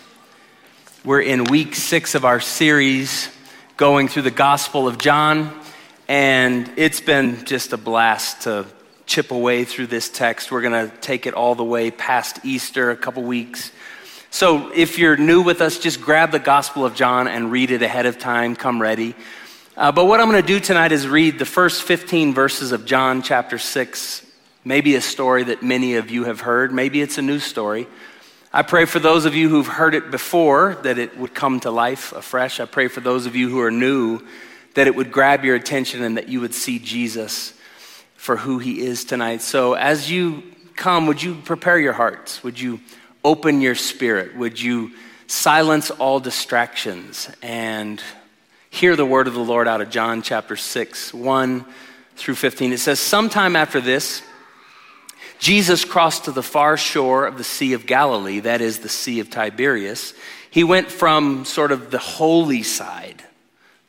We're 1.04 1.22
in 1.22 1.44
week 1.44 1.76
six 1.76 2.16
of 2.16 2.26
our 2.26 2.40
series 2.40 3.30
going 3.78 4.08
through 4.08 4.24
the 4.24 4.32
Gospel 4.32 4.88
of 4.88 4.98
John, 4.98 5.54
and 6.08 6.68
it's 6.78 7.02
been 7.02 7.46
just 7.46 7.74
a 7.74 7.78
blast 7.78 8.42
to 8.42 8.66
chip 9.06 9.30
away 9.30 9.66
through 9.66 9.86
this 9.86 10.10
text. 10.10 10.52
We're 10.52 10.64
going 10.64 10.90
to 10.90 10.98
take 10.98 11.28
it 11.28 11.36
all 11.36 11.54
the 11.54 11.64
way 11.64 11.92
past 11.92 12.40
Easter, 12.44 12.90
a 12.90 12.98
couple 12.98 13.22
weeks. 13.22 13.72
So 14.32 14.72
if 14.74 14.98
you're 14.98 15.16
new 15.16 15.44
with 15.44 15.62
us, 15.62 15.78
just 15.78 16.02
grab 16.02 16.32
the 16.32 16.40
Gospel 16.40 16.88
of 16.88 16.96
John 16.96 17.28
and 17.28 17.52
read 17.52 17.70
it 17.70 17.84
ahead 17.84 18.08
of 18.08 18.18
time. 18.18 18.56
Come 18.56 18.82
ready. 18.82 19.14
Uh, 19.78 19.92
but 19.92 20.06
what 20.06 20.20
I'm 20.20 20.28
going 20.28 20.42
to 20.42 20.48
do 20.48 20.60
tonight 20.60 20.92
is 20.92 21.08
read 21.08 21.38
the 21.38 21.46
first 21.46 21.84
15 21.84 22.34
verses 22.34 22.72
of 22.72 22.88
John 22.88 23.22
chapter 23.22 23.60
6 23.60 24.25
Maybe 24.68 24.96
a 24.96 25.02
story 25.02 25.44
that 25.44 25.62
many 25.62 25.96
of 25.96 26.10
you 26.10 26.24
have 26.24 26.42
heard. 26.42 26.74
Maybe 26.74 27.00
it's 27.00 27.20
a 27.20 27.22
new 27.22 27.38
story. 27.38 27.86
I 28.52 28.64
pray 28.64 28.86
for 28.86 28.98
those 28.98 29.26
of 29.26 29.36
you 29.36 29.48
who've 29.48 29.68
heard 29.68 29.94
it 29.94 30.10
before 30.10 30.76
that 30.82 30.98
it 30.98 31.16
would 31.20 31.36
come 31.36 31.60
to 31.60 31.70
life 31.70 32.12
afresh. 32.14 32.60
I 32.60 32.66
pray 32.66 32.88
for 32.88 33.00
those 33.00 33.28
of 33.28 33.36
you 33.36 33.48
who 33.48 33.60
are 33.62 33.70
new 33.70 34.22
that 34.74 34.88
it 34.88 34.96
would 34.96 35.12
grab 35.12 35.46
your 35.46 35.56
attention 35.56 36.02
and 36.02 36.18
that 36.18 36.30
you 36.30 36.42
would 36.42 36.54
see 36.54 36.80
Jesus 36.80 37.54
for 38.16 38.38
who 38.38 38.58
he 38.58 38.82
is 38.82 39.06
tonight. 39.06 39.42
So 39.42 39.74
as 39.74 40.10
you 40.10 40.42
come, 40.76 41.06
would 41.06 41.22
you 41.22 41.36
prepare 41.36 41.78
your 41.78 41.94
hearts? 41.94 42.44
Would 42.44 42.60
you 42.60 42.80
open 43.24 43.62
your 43.62 43.76
spirit? 43.76 44.36
Would 44.36 44.60
you 44.60 44.94
silence 45.28 45.92
all 45.92 46.20
distractions 46.20 47.30
and 47.44 48.02
hear 48.72 48.96
the 48.96 49.06
word 49.06 49.28
of 49.28 49.36
the 49.36 49.40
Lord 49.40 49.68
out 49.68 49.82
of 49.82 49.92
John 49.92 50.24
chapter 50.24 50.56
6, 50.56 51.14
1 51.14 51.66
through 52.16 52.36
15? 52.36 52.74
It 52.74 52.80
says, 52.80 53.00
Sometime 53.00 53.56
after 53.56 53.80
this, 53.80 54.24
Jesus 55.40 55.86
crossed 55.86 56.26
to 56.26 56.32
the 56.32 56.44
far 56.44 56.78
shore 56.78 57.26
of 57.26 57.38
the 57.38 57.44
Sea 57.44 57.74
of 57.74 57.86
Galilee, 57.86 58.40
that 58.42 58.62
is 58.62 58.80
the 58.80 58.90
Sea 58.90 59.20
of 59.20 59.30
Tiberias. 59.30 60.14
He 60.50 60.64
went 60.64 60.90
from 60.90 61.46
sort 61.46 61.72
of 61.72 61.92
the 61.92 62.00
holy 62.00 62.64
side, 62.64 63.24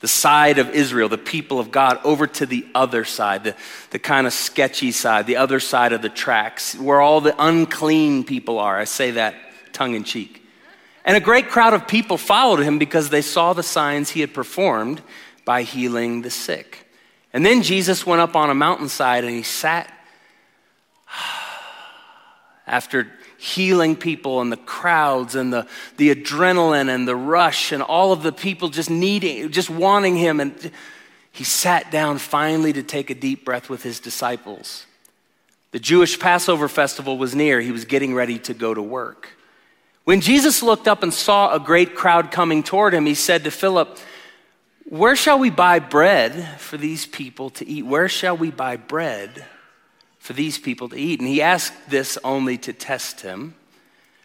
the 0.01 0.09
side 0.09 0.59
of 0.59 0.71
Israel, 0.71 1.09
the 1.09 1.19
people 1.19 1.61
of 1.61 1.71
God, 1.71 2.01
over 2.05 2.27
to 2.27 2.47
the 2.47 2.67
other 2.75 3.05
side, 3.05 3.45
the, 3.45 3.55
the 3.91 3.99
kind 3.99 4.27
of 4.27 4.33
sketchy 4.33 4.91
side, 4.91 5.27
the 5.27 5.37
other 5.37 5.61
side 5.61 5.93
of 5.93 6.03
the 6.03 6.09
tracks, 6.09 6.75
where 6.75 7.01
all 7.01 7.21
the 7.21 7.35
unclean 7.39 8.25
people 8.25 8.59
are. 8.59 8.79
I 8.79 8.85
say 8.85 9.13
that 9.13 9.35
tongue 9.73 9.95
in 9.95 10.05
cheek. 10.05 10.43
And 11.05 11.17
a 11.17 11.21
great 11.21 11.49
crowd 11.49 11.73
of 11.73 11.87
people 11.87 12.19
followed 12.19 12.61
him 12.61 12.79
because 12.79 13.11
they 13.11 13.23
saw 13.23 13.53
the 13.53 13.63
signs 13.63 14.11
he 14.11 14.21
had 14.21 14.35
performed 14.35 15.01
by 15.45 15.63
healing 15.63 16.23
the 16.23 16.31
sick. 16.31 16.89
And 17.33 17.47
then 17.47 17.63
Jesus 17.63 18.05
went 18.05 18.21
up 18.21 18.35
on 18.35 18.51
a 18.51 18.55
mountainside 18.55 19.23
and 19.23 19.33
he 19.33 19.45
sat 19.45 19.93
after 22.67 23.07
healing 23.39 23.97
people 23.97 24.41
and 24.41 24.51
the 24.51 24.57
crowds 24.57 25.35
and 25.35 25.53
the, 25.53 25.67
the 25.99 26.15
adrenaline 26.15 26.89
and 26.89 27.07
the 27.07 27.17
rush 27.17 27.73
and 27.73 27.83
all 27.83 28.13
of 28.13 28.23
the 28.23 28.33
people 28.33 28.69
just 28.69 28.91
needing, 28.91 29.51
just 29.51 29.71
wanting 29.71 30.17
him. 30.17 30.41
And 30.41 30.71
he 31.33 31.45
sat 31.45 31.91
down 31.91 32.19
finally 32.19 32.73
to 32.73 32.83
take 32.83 33.11
a 33.11 33.15
deep 33.15 33.45
breath 33.45 33.69
with 33.69 33.83
his 33.83 34.01
disciples. 34.01 34.87
The 35.73 35.79
Jewish 35.79 36.19
Passover 36.19 36.69
festival 36.69 37.19
was 37.19 37.35
near. 37.35 37.61
He 37.61 37.73
was 37.73 37.85
getting 37.85 38.15
ready 38.15 38.39
to 38.41 38.55
go 38.55 38.73
to 38.73 38.83
work. 38.83 39.31
When 40.05 40.21
Jesus 40.21 40.63
looked 40.63 40.89
up 40.89 41.03
and 41.03 41.13
saw 41.13 41.53
a 41.53 41.61
great 41.61 41.95
crowd 41.95 42.31
coming 42.31 42.63
toward 42.63 42.95
him, 42.95 43.07
he 43.07 43.15
said 43.15 43.45
to 43.45 43.51
Philip, 43.51 43.99
Where 44.89 45.17
shall 45.17 45.39
we 45.39 45.51
buy 45.51 45.81
bread 45.81 46.61
for 46.61 46.77
these 46.77 47.07
people 47.07 47.51
to 47.51 47.67
eat? 47.67 47.83
Where 47.83 48.09
shall 48.09 48.37
we 48.37 48.51
buy 48.51 48.77
bread 48.77 49.45
for 50.27 50.33
these 50.33 50.59
people 50.59 50.89
to 50.89 50.97
eat. 50.97 51.21
And 51.21 51.29
he 51.29 51.41
asked 51.41 51.73
this 51.89 52.19
only 52.25 52.59
to 52.59 52.73
test 52.73 53.21
him, 53.21 53.55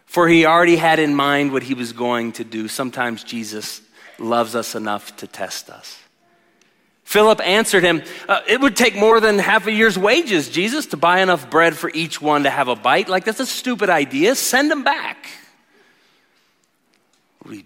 for 0.07 0.27
he 0.27 0.47
already 0.47 0.75
had 0.75 0.97
in 0.97 1.13
mind 1.15 1.53
what 1.53 1.61
he 1.61 1.75
was 1.75 1.93
going 1.93 2.31
to 2.33 2.43
do. 2.43 2.67
Sometimes 2.67 3.23
Jesus 3.23 3.81
loves 4.17 4.55
us 4.55 4.73
enough 4.73 5.15
to 5.17 5.27
test 5.27 5.69
us. 5.69 5.99
Philip 7.03 7.39
answered 7.41 7.83
him, 7.83 8.01
uh, 8.27 8.41
It 8.47 8.61
would 8.61 8.75
take 8.75 8.95
more 8.95 9.19
than 9.19 9.37
half 9.37 9.67
a 9.67 9.71
year's 9.71 9.97
wages, 9.97 10.49
Jesus, 10.49 10.87
to 10.87 10.97
buy 10.97 11.21
enough 11.21 11.51
bread 11.51 11.77
for 11.77 11.91
each 11.93 12.19
one 12.19 12.43
to 12.43 12.49
have 12.49 12.67
a 12.67 12.75
bite. 12.75 13.07
Like, 13.07 13.23
that's 13.23 13.39
a 13.39 13.45
stupid 13.45 13.89
idea. 13.91 14.33
Send 14.33 14.71
them 14.71 14.83
back. 14.83 15.27
We, 17.45 17.65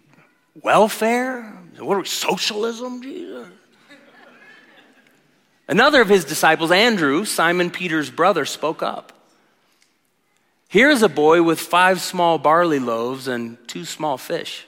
welfare? 0.62 1.44
What 1.78 1.96
are 1.96 2.00
we, 2.00 2.06
socialism, 2.06 3.02
Jesus? 3.02 3.48
Another 5.68 6.02
of 6.02 6.10
his 6.10 6.26
disciples, 6.26 6.72
Andrew, 6.72 7.26
Simon 7.26 7.72
Peter's 7.72 8.10
brother, 8.10 8.46
spoke 8.46 8.84
up. 8.84 9.12
Here 10.68 10.90
is 10.90 11.02
a 11.02 11.10
boy 11.10 11.42
with 11.42 11.60
five 11.60 12.02
small 12.02 12.38
barley 12.38 12.80
loaves 12.80 13.28
and 13.28 13.58
two 13.68 13.86
small 13.86 14.18
fish. 14.18 14.66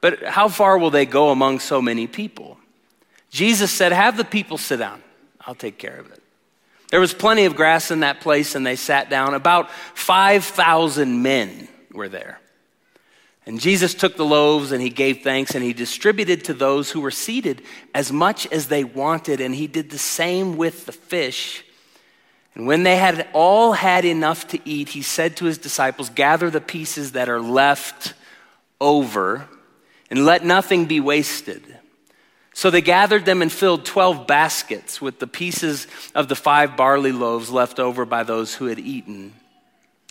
But 0.00 0.24
how 0.24 0.48
far 0.48 0.78
will 0.78 0.90
they 0.90 1.06
go 1.06 1.30
among 1.30 1.60
so 1.60 1.80
many 1.80 2.06
people? 2.06 2.58
Jesus 3.30 3.70
said, 3.70 3.92
Have 3.92 4.16
the 4.16 4.24
people 4.24 4.58
sit 4.58 4.78
down. 4.78 5.02
I'll 5.40 5.54
take 5.54 5.78
care 5.78 5.96
of 5.96 6.10
it. 6.10 6.22
There 6.90 7.00
was 7.00 7.14
plenty 7.14 7.44
of 7.44 7.54
grass 7.54 7.90
in 7.90 8.00
that 8.00 8.20
place, 8.20 8.54
and 8.54 8.66
they 8.66 8.76
sat 8.76 9.08
down. 9.08 9.34
About 9.34 9.70
5,000 9.70 11.22
men 11.22 11.68
were 11.92 12.08
there. 12.08 12.39
And 13.50 13.58
Jesus 13.58 13.94
took 13.94 14.16
the 14.16 14.24
loaves 14.24 14.70
and 14.70 14.80
he 14.80 14.90
gave 14.90 15.22
thanks 15.22 15.56
and 15.56 15.64
he 15.64 15.72
distributed 15.72 16.44
to 16.44 16.54
those 16.54 16.92
who 16.92 17.00
were 17.00 17.10
seated 17.10 17.62
as 17.92 18.12
much 18.12 18.46
as 18.52 18.68
they 18.68 18.84
wanted. 18.84 19.40
And 19.40 19.52
he 19.52 19.66
did 19.66 19.90
the 19.90 19.98
same 19.98 20.56
with 20.56 20.86
the 20.86 20.92
fish. 20.92 21.64
And 22.54 22.68
when 22.68 22.84
they 22.84 22.96
had 22.96 23.26
all 23.32 23.72
had 23.72 24.04
enough 24.04 24.46
to 24.50 24.60
eat, 24.64 24.90
he 24.90 25.02
said 25.02 25.36
to 25.38 25.46
his 25.46 25.58
disciples, 25.58 26.10
Gather 26.10 26.48
the 26.48 26.60
pieces 26.60 27.10
that 27.12 27.28
are 27.28 27.40
left 27.40 28.14
over 28.80 29.48
and 30.10 30.24
let 30.24 30.44
nothing 30.44 30.86
be 30.86 31.00
wasted. 31.00 31.76
So 32.54 32.70
they 32.70 32.82
gathered 32.82 33.24
them 33.24 33.42
and 33.42 33.50
filled 33.50 33.84
12 33.84 34.28
baskets 34.28 35.02
with 35.02 35.18
the 35.18 35.26
pieces 35.26 35.88
of 36.14 36.28
the 36.28 36.36
five 36.36 36.76
barley 36.76 37.10
loaves 37.10 37.50
left 37.50 37.80
over 37.80 38.04
by 38.04 38.22
those 38.22 38.54
who 38.54 38.66
had 38.66 38.78
eaten. 38.78 39.34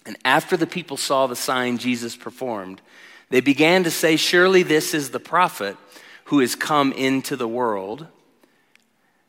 And 0.06 0.18
after 0.26 0.58
the 0.58 0.68
people 0.68 0.98
saw 0.98 1.26
the 1.28 1.38
sign 1.38 1.78
Jesus 1.78 2.18
performed, 2.18 2.82
they 3.30 3.42
began 3.42 3.84
to 3.84 3.92
say, 3.92 4.16
Surely 4.16 4.64
this 4.64 4.94
is 4.94 5.12
the 5.12 5.20
prophet 5.20 5.78
who 6.26 6.40
has 6.40 6.56
come 6.56 6.92
into 6.92 7.36
the 7.36 7.48
world. 7.48 8.08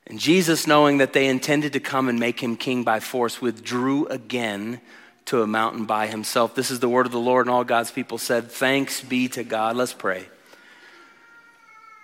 And 0.07 0.18
Jesus, 0.18 0.66
knowing 0.66 0.98
that 0.98 1.12
they 1.12 1.28
intended 1.28 1.72
to 1.74 1.80
come 1.80 2.09
and 2.09 2.18
make 2.18 2.40
him 2.40 2.57
king 2.57 2.82
by 2.82 3.01
force, 3.01 3.40
withdrew 3.40 4.07
again 4.07 4.80
to 5.26 5.42
a 5.42 5.46
mountain 5.46 5.84
by 5.84 6.09
himself. 6.09 6.55
This 6.55 6.70
is 6.70 6.80
the 6.80 6.88
word 6.88 7.07
of 7.07 7.12
the 7.12 7.20
Lord, 7.20 7.46
and 7.46 7.55
all 7.55 7.62
God's 7.62 7.92
people 7.92 8.18
said, 8.18 8.51
Thanks 8.51 9.01
be 9.01 9.28
to 9.28 9.44
God. 9.44 9.76
Let's 9.76 9.92
pray. 9.92 10.28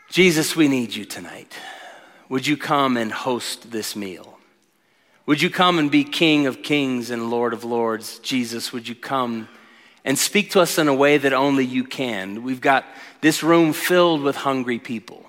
Jesus, 0.09 0.55
we 0.55 0.69
need 0.69 0.95
you 0.95 1.05
tonight. 1.05 1.53
Would 2.29 2.47
you 2.47 2.57
come 2.57 2.97
and 2.97 3.11
host 3.11 3.73
this 3.73 3.97
meal? 3.97 4.39
Would 5.27 5.43
you 5.43 5.51
come 5.51 5.79
and 5.81 5.91
be 5.91 6.05
King 6.05 6.47
of 6.47 6.63
kings 6.63 7.11
and 7.11 7.31
Lord 7.31 7.53
of 7.53 7.65
lords? 7.65 8.21
Jesus, 8.21 8.73
would 8.73 8.87
you 8.87 8.95
come 8.95 9.49
and 10.07 10.17
speak 10.17 10.53
to 10.53 10.61
us 10.61 10.79
in 10.79 10.87
a 10.87 10.95
way 10.95 11.19
that 11.19 11.33
only 11.33 11.65
you 11.65 11.83
can. 11.83 12.45
We've 12.45 12.61
got 12.61 12.87
this 13.21 13.43
room 13.43 13.73
filled 13.73 14.23
with 14.23 14.37
hungry 14.37 14.79
people. 14.79 15.27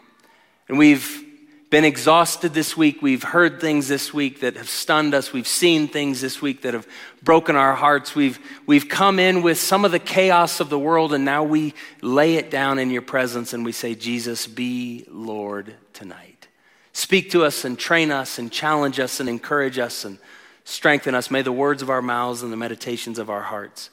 And 0.70 0.78
we've 0.78 1.26
been 1.72 1.84
exhausted 1.84 2.54
this 2.54 2.78
week. 2.78 3.02
We've 3.02 3.24
heard 3.24 3.60
things 3.60 3.88
this 3.88 4.14
week 4.14 4.42
that 4.42 4.56
have 4.56 4.70
stunned 4.70 5.16
us. 5.16 5.34
We've 5.34 5.48
seen 5.48 5.88
things 5.88 6.22
this 6.22 6.44
week 6.44 6.62
that 6.62 6.76
have 6.76 6.88
broken 7.24 7.56
our 7.56 7.74
hearts. 7.74 8.14
We've, 8.14 8.40
we've 8.68 8.88
come 8.88 9.18
in 9.18 9.42
with 9.42 9.58
some 9.58 9.84
of 9.84 9.92
the 9.92 10.00
chaos 10.00 10.60
of 10.60 10.70
the 10.70 10.80
world, 10.80 11.12
and 11.12 11.26
now 11.26 11.44
we 11.44 11.74
lay 12.04 12.36
it 12.36 12.52
down 12.52 12.78
in 12.78 12.92
your 12.92 13.02
presence 13.02 13.54
and 13.54 13.66
we 13.66 13.72
say, 13.72 13.96
Jesus, 13.96 14.46
be 14.46 15.06
Lord 15.10 15.74
tonight. 15.92 16.48
Speak 16.94 17.32
to 17.32 17.44
us 17.44 17.66
and 17.66 17.80
train 17.80 18.12
us 18.12 18.38
and 18.38 18.52
challenge 18.52 19.00
us 19.00 19.20
and 19.20 19.28
encourage 19.28 19.80
us 19.80 20.06
and 20.06 20.20
strengthen 20.66 21.16
us. 21.16 21.32
May 21.32 21.42
the 21.42 21.52
words 21.52 21.82
of 21.82 21.90
our 21.90 22.02
mouths 22.04 22.44
and 22.44 22.54
the 22.54 22.58
meditations 22.58 23.18
of 23.18 23.32
our 23.32 23.42
hearts 23.42 23.90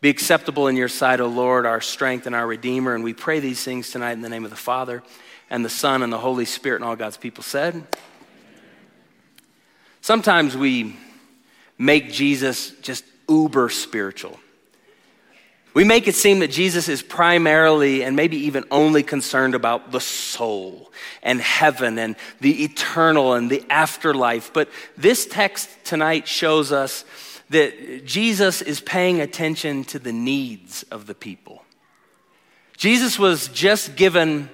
be 0.00 0.08
acceptable 0.08 0.68
in 0.68 0.76
your 0.76 0.88
sight, 0.88 1.20
O 1.20 1.26
Lord, 1.26 1.66
our 1.66 1.80
strength 1.80 2.26
and 2.26 2.34
our 2.34 2.46
Redeemer. 2.46 2.94
And 2.94 3.04
we 3.04 3.12
pray 3.12 3.40
these 3.40 3.62
things 3.62 3.90
tonight 3.90 4.12
in 4.12 4.22
the 4.22 4.28
name 4.28 4.44
of 4.44 4.50
the 4.50 4.56
Father 4.56 5.02
and 5.50 5.64
the 5.64 5.70
Son 5.70 6.02
and 6.02 6.12
the 6.12 6.18
Holy 6.18 6.44
Spirit, 6.44 6.76
and 6.76 6.84
all 6.84 6.96
God's 6.96 7.16
people 7.16 7.42
said. 7.42 7.86
Sometimes 10.00 10.56
we 10.56 10.96
make 11.76 12.12
Jesus 12.12 12.70
just 12.80 13.04
uber 13.28 13.68
spiritual. 13.68 14.38
We 15.72 15.84
make 15.84 16.08
it 16.08 16.14
seem 16.16 16.40
that 16.40 16.50
Jesus 16.50 16.88
is 16.88 17.00
primarily 17.00 18.02
and 18.02 18.16
maybe 18.16 18.36
even 18.38 18.64
only 18.72 19.02
concerned 19.04 19.54
about 19.54 19.92
the 19.92 20.00
soul 20.00 20.90
and 21.22 21.40
heaven 21.40 21.98
and 21.98 22.16
the 22.40 22.64
eternal 22.64 23.34
and 23.34 23.48
the 23.48 23.64
afterlife. 23.70 24.52
But 24.52 24.68
this 24.96 25.26
text 25.26 25.68
tonight 25.84 26.26
shows 26.26 26.72
us 26.72 27.04
that 27.50 28.06
Jesus 28.06 28.62
is 28.62 28.80
paying 28.80 29.20
attention 29.20 29.84
to 29.84 29.98
the 29.98 30.12
needs 30.12 30.84
of 30.84 31.06
the 31.06 31.14
people. 31.14 31.62
Jesus 32.76 33.18
was 33.18 33.48
just 33.48 33.96
given 33.96 34.48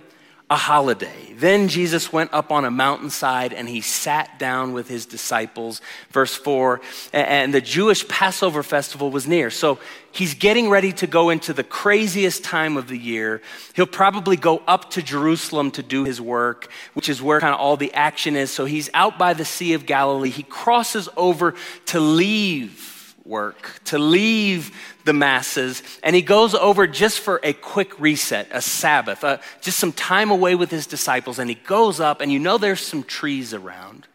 a 0.49 0.57
holiday. 0.57 1.35
Then 1.35 1.67
Jesus 1.67 2.13
went 2.13 2.33
up 2.33 2.53
on 2.53 2.65
a 2.65 2.71
mountainside 2.71 3.53
and 3.53 3.69
he 3.69 3.81
sat 3.81 4.39
down 4.39 4.73
with 4.73 4.89
his 4.89 5.05
disciples. 5.05 5.81
Verse 6.11 6.35
4 6.35 6.81
and 7.13 7.53
the 7.53 7.61
Jewish 7.61 8.07
Passover 8.07 8.63
festival 8.63 9.11
was 9.11 9.27
near. 9.27 9.51
So 9.51 9.81
he's 10.13 10.35
getting 10.35 10.71
ready 10.71 10.93
to 10.95 11.09
go 11.09 11.31
into 11.31 11.53
the 11.53 11.65
craziest 11.65 12.45
time 12.45 12.77
of 12.77 12.87
the 12.87 12.97
year. 12.97 13.43
He'll 13.75 13.87
probably 13.87 14.37
go 14.37 14.63
up 14.69 14.91
to 14.91 15.03
Jerusalem 15.03 15.73
to 15.73 15.83
do 15.83 16.05
his 16.05 16.21
work, 16.21 16.71
which 16.95 17.09
is 17.09 17.21
where 17.21 17.41
kind 17.41 17.53
of 17.53 17.61
all 17.61 17.77
the 17.77 17.93
action 17.93 18.37
is. 18.37 18.53
So 18.53 18.67
he's 18.67 18.89
out 18.95 19.19
by 19.19 19.35
the 19.35 19.45
Sea 19.45 19.73
of 19.73 19.85
Galilee. 19.85 20.31
He 20.31 20.45
crosses 20.45 21.09
over 21.17 21.55
to 21.87 21.99
leave 21.99 22.96
work, 23.27 23.81
to 23.85 23.99
leave 23.99 24.77
the 25.05 25.13
masses, 25.13 25.83
and 26.03 26.17
he 26.17 26.23
goes 26.23 26.55
over 26.55 26.87
just 26.87 27.21
for 27.21 27.41
a 27.43 27.53
quick 27.53 27.99
reset, 28.01 28.49
a 28.53 28.61
Sabbath, 28.61 29.25
uh, 29.25 29.39
just 29.61 29.79
some 29.79 29.93
time 29.93 30.31
away 30.31 30.55
with 30.55 30.71
his 30.71 30.87
disciples, 30.87 31.39
and 31.39 31.51
he 31.51 31.57
goes 31.57 32.01
up, 32.01 32.21
and 32.21 32.33
you 32.33 32.39
know 32.39 32.59
there's 32.59 32.81
some 32.81 33.03
trees 33.03 33.53
around. 33.53 34.07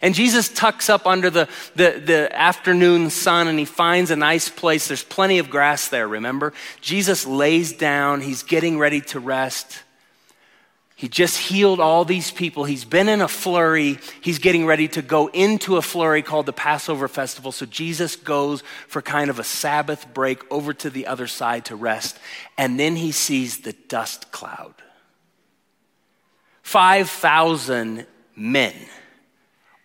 And 0.00 0.14
Jesus 0.14 0.48
tucks 0.48 0.88
up 0.88 1.06
under 1.06 1.28
the, 1.28 1.48
the, 1.74 2.00
the, 2.04 2.28
afternoon 2.32 3.10
sun 3.10 3.48
and 3.48 3.58
he 3.58 3.64
finds 3.64 4.12
a 4.12 4.16
nice 4.16 4.48
place. 4.48 4.86
There's 4.86 5.02
plenty 5.02 5.40
of 5.40 5.50
grass 5.50 5.88
there, 5.88 6.06
remember? 6.06 6.52
Jesus 6.80 7.26
lays 7.26 7.72
down, 7.72 8.20
he's 8.20 8.44
getting 8.44 8.78
ready 8.78 9.00
to 9.00 9.18
rest. 9.18 9.82
He 10.98 11.08
just 11.08 11.38
healed 11.38 11.78
all 11.78 12.04
these 12.04 12.32
people. 12.32 12.64
He's 12.64 12.84
been 12.84 13.08
in 13.08 13.20
a 13.20 13.28
flurry. 13.28 14.00
He's 14.20 14.40
getting 14.40 14.66
ready 14.66 14.88
to 14.88 15.00
go 15.00 15.28
into 15.28 15.76
a 15.76 15.82
flurry 15.82 16.22
called 16.22 16.46
the 16.46 16.52
Passover 16.52 17.06
festival. 17.06 17.52
So 17.52 17.66
Jesus 17.66 18.16
goes 18.16 18.64
for 18.88 19.00
kind 19.00 19.30
of 19.30 19.38
a 19.38 19.44
Sabbath 19.44 20.12
break 20.12 20.42
over 20.50 20.74
to 20.74 20.90
the 20.90 21.06
other 21.06 21.28
side 21.28 21.66
to 21.66 21.76
rest. 21.76 22.18
And 22.56 22.80
then 22.80 22.96
he 22.96 23.12
sees 23.12 23.58
the 23.58 23.74
dust 23.86 24.32
cloud. 24.32 24.74
5,000 26.62 28.04
men 28.34 28.74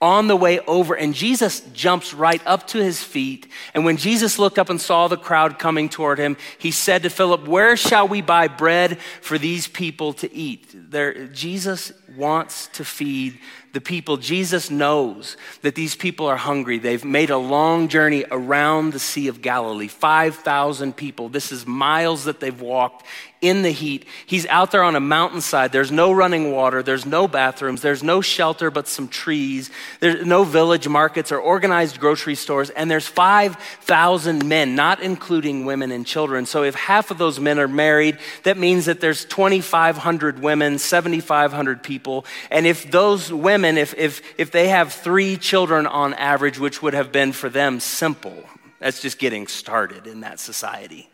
on 0.03 0.27
the 0.27 0.35
way 0.35 0.59
over, 0.59 0.95
and 0.95 1.13
Jesus 1.13 1.61
jumps 1.71 2.13
right 2.13 2.41
up 2.45 2.67
to 2.67 2.77
his 2.77 3.01
feet. 3.01 3.47
And 3.73 3.85
when 3.85 3.95
Jesus 3.95 4.37
looked 4.37 4.59
up 4.59 4.69
and 4.69 4.79
saw 4.79 5.07
the 5.07 5.15
crowd 5.15 5.57
coming 5.57 5.87
toward 5.87 6.19
him, 6.19 6.35
he 6.57 6.71
said 6.71 7.03
to 7.03 7.09
Philip, 7.09 7.47
Where 7.47 7.77
shall 7.77 8.09
we 8.09 8.21
buy 8.21 8.49
bread 8.49 8.99
for 9.21 9.37
these 9.37 9.65
people 9.65 10.11
to 10.15 10.31
eat? 10.35 10.67
There, 10.91 11.27
Jesus 11.27 11.93
wants 12.17 12.67
to 12.73 12.83
feed 12.83 13.39
the 13.71 13.79
people. 13.79 14.17
Jesus 14.17 14.69
knows 14.69 15.37
that 15.61 15.73
these 15.73 15.95
people 15.95 16.27
are 16.27 16.35
hungry. 16.35 16.79
They've 16.79 17.05
made 17.05 17.29
a 17.29 17.37
long 17.37 17.87
journey 17.87 18.25
around 18.29 18.91
the 18.91 18.99
Sea 18.99 19.29
of 19.29 19.41
Galilee 19.41 19.87
5,000 19.87 20.95
people. 20.97 21.29
This 21.29 21.51
is 21.53 21.65
miles 21.65 22.25
that 22.25 22.41
they've 22.41 22.61
walked 22.61 23.05
in 23.43 23.61
the 23.61 23.71
heat. 23.71 24.05
He's 24.25 24.47
out 24.47 24.71
there 24.71 24.83
on 24.83 24.95
a 24.95 25.01
mountainside. 25.01 25.73
There's 25.73 25.91
no 25.91 26.13
running 26.13 26.53
water. 26.53 26.81
There's 26.81 27.05
no 27.05 27.27
bathrooms. 27.27 27.81
There's 27.81 28.01
no 28.01 28.21
shelter 28.21 28.71
but 28.71 28.87
some 28.87 29.09
trees. 29.09 29.69
There's 29.99 30.25
no 30.25 30.45
village 30.45 30.87
markets 30.87 31.31
or 31.31 31.39
organized 31.39 31.99
grocery 31.99 32.35
stores. 32.35 32.69
And 32.69 32.89
there's 32.89 33.05
5,000 33.05 34.45
men, 34.45 34.75
not 34.75 35.01
including 35.01 35.65
women 35.65 35.91
and 35.91 36.07
children. 36.07 36.45
So 36.45 36.63
if 36.63 36.73
half 36.73 37.11
of 37.11 37.17
those 37.17 37.39
men 37.39 37.59
are 37.59 37.67
married, 37.67 38.17
that 38.43 38.57
means 38.57 38.85
that 38.85 39.01
there's 39.01 39.25
2,500 39.25 40.39
women, 40.39 40.79
7,500 40.79 41.83
people. 41.83 42.25
And 42.49 42.65
if 42.65 42.89
those 42.89 43.31
women, 43.31 43.77
if, 43.77 43.93
if, 43.97 44.21
if 44.37 44.51
they 44.51 44.69
have 44.69 44.93
three 44.93 45.35
children 45.35 45.85
on 45.85 46.13
average, 46.13 46.57
which 46.59 46.81
would 46.81 46.93
have 46.93 47.11
been 47.11 47.33
for 47.33 47.49
them 47.49 47.81
simple, 47.81 48.43
that's 48.79 49.01
just 49.01 49.19
getting 49.19 49.47
started 49.47 50.07
in 50.07 50.21
that 50.21 50.39
society. 50.39 51.09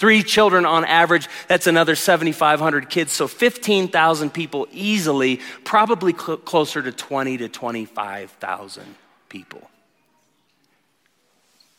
Three 0.00 0.22
children 0.22 0.64
on 0.64 0.86
average, 0.86 1.28
that's 1.46 1.66
another 1.66 1.94
7,500 1.94 2.88
kids. 2.88 3.12
So 3.12 3.28
15,000 3.28 4.30
people 4.30 4.66
easily, 4.72 5.40
probably 5.62 6.14
cl- 6.14 6.38
closer 6.38 6.80
to 6.80 6.90
20 6.90 7.36
to 7.36 7.50
25,000 7.50 8.94
people. 9.28 9.60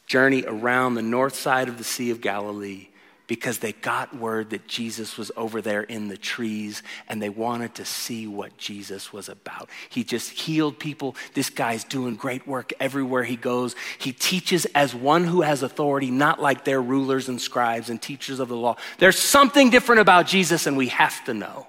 Journey 0.05 0.43
around 0.45 0.93
the 0.93 1.01
north 1.01 1.33
side 1.33 1.67
of 1.67 1.79
the 1.79 1.83
Sea 1.83 2.11
of 2.11 2.21
Galilee 2.21 2.89
because 3.31 3.59
they 3.59 3.71
got 3.71 4.13
word 4.13 4.49
that 4.49 4.67
Jesus 4.67 5.17
was 5.17 5.31
over 5.37 5.61
there 5.61 5.83
in 5.83 6.09
the 6.09 6.17
trees 6.17 6.83
and 7.07 7.21
they 7.21 7.29
wanted 7.29 7.73
to 7.73 7.85
see 7.85 8.27
what 8.27 8.57
Jesus 8.57 9.13
was 9.13 9.29
about. 9.29 9.69
He 9.87 10.03
just 10.03 10.31
healed 10.31 10.77
people. 10.77 11.15
This 11.33 11.49
guy's 11.49 11.85
doing 11.85 12.17
great 12.17 12.45
work 12.45 12.73
everywhere 12.77 13.23
he 13.23 13.37
goes. 13.37 13.73
He 13.97 14.11
teaches 14.11 14.65
as 14.75 14.93
one 14.93 15.23
who 15.23 15.43
has 15.43 15.63
authority, 15.63 16.11
not 16.11 16.41
like 16.41 16.65
their 16.65 16.81
rulers 16.81 17.29
and 17.29 17.39
scribes 17.39 17.89
and 17.89 18.01
teachers 18.01 18.41
of 18.41 18.49
the 18.49 18.57
law. 18.57 18.75
There's 18.97 19.17
something 19.17 19.69
different 19.69 20.01
about 20.01 20.27
Jesus 20.27 20.67
and 20.67 20.75
we 20.75 20.89
have 20.89 21.23
to 21.23 21.33
know. 21.33 21.67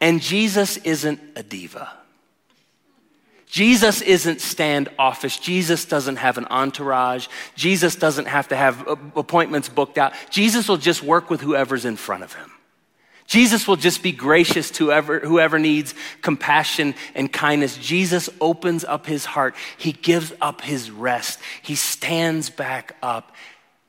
And 0.00 0.22
Jesus 0.22 0.76
isn't 0.76 1.18
a 1.34 1.42
diva. 1.42 1.92
Jesus 3.46 4.02
isn't 4.02 4.40
standoffish. 4.40 5.38
Jesus 5.38 5.84
doesn't 5.84 6.16
have 6.16 6.36
an 6.36 6.46
entourage. 6.46 7.28
Jesus 7.54 7.94
doesn't 7.94 8.26
have 8.26 8.48
to 8.48 8.56
have 8.56 8.86
appointments 9.16 9.68
booked 9.68 9.98
out. 9.98 10.12
Jesus 10.30 10.68
will 10.68 10.76
just 10.76 11.02
work 11.02 11.30
with 11.30 11.40
whoever's 11.40 11.84
in 11.84 11.96
front 11.96 12.24
of 12.24 12.32
him. 12.32 12.50
Jesus 13.26 13.66
will 13.66 13.76
just 13.76 14.02
be 14.02 14.12
gracious 14.12 14.70
to 14.72 14.86
whoever, 14.86 15.18
whoever 15.18 15.58
needs 15.58 15.94
compassion 16.22 16.94
and 17.14 17.32
kindness. 17.32 17.76
Jesus 17.76 18.28
opens 18.40 18.84
up 18.84 19.06
his 19.06 19.24
heart. 19.24 19.54
He 19.78 19.92
gives 19.92 20.32
up 20.40 20.60
his 20.60 20.90
rest. 20.90 21.40
He 21.62 21.74
stands 21.74 22.50
back 22.50 22.96
up 23.02 23.34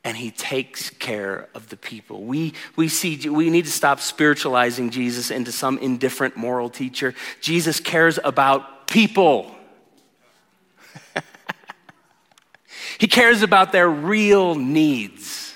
and 0.04 0.16
he 0.16 0.32
takes 0.32 0.90
care 0.90 1.50
of 1.54 1.70
the 1.70 1.78
people. 1.78 2.24
We, 2.24 2.54
we 2.76 2.88
see, 2.88 3.30
we 3.30 3.50
need 3.50 3.66
to 3.66 3.72
stop 3.72 4.00
spiritualizing 4.00 4.90
Jesus 4.90 5.30
into 5.32 5.52
some 5.52 5.78
indifferent 5.80 6.38
moral 6.38 6.70
teacher. 6.70 7.14
Jesus 7.42 7.80
cares 7.80 8.18
about 8.24 8.77
people. 8.88 9.54
he 13.00 13.08
cares 13.08 13.42
about 13.42 13.72
their 13.72 13.90
real 13.90 14.56
needs. 14.56 15.48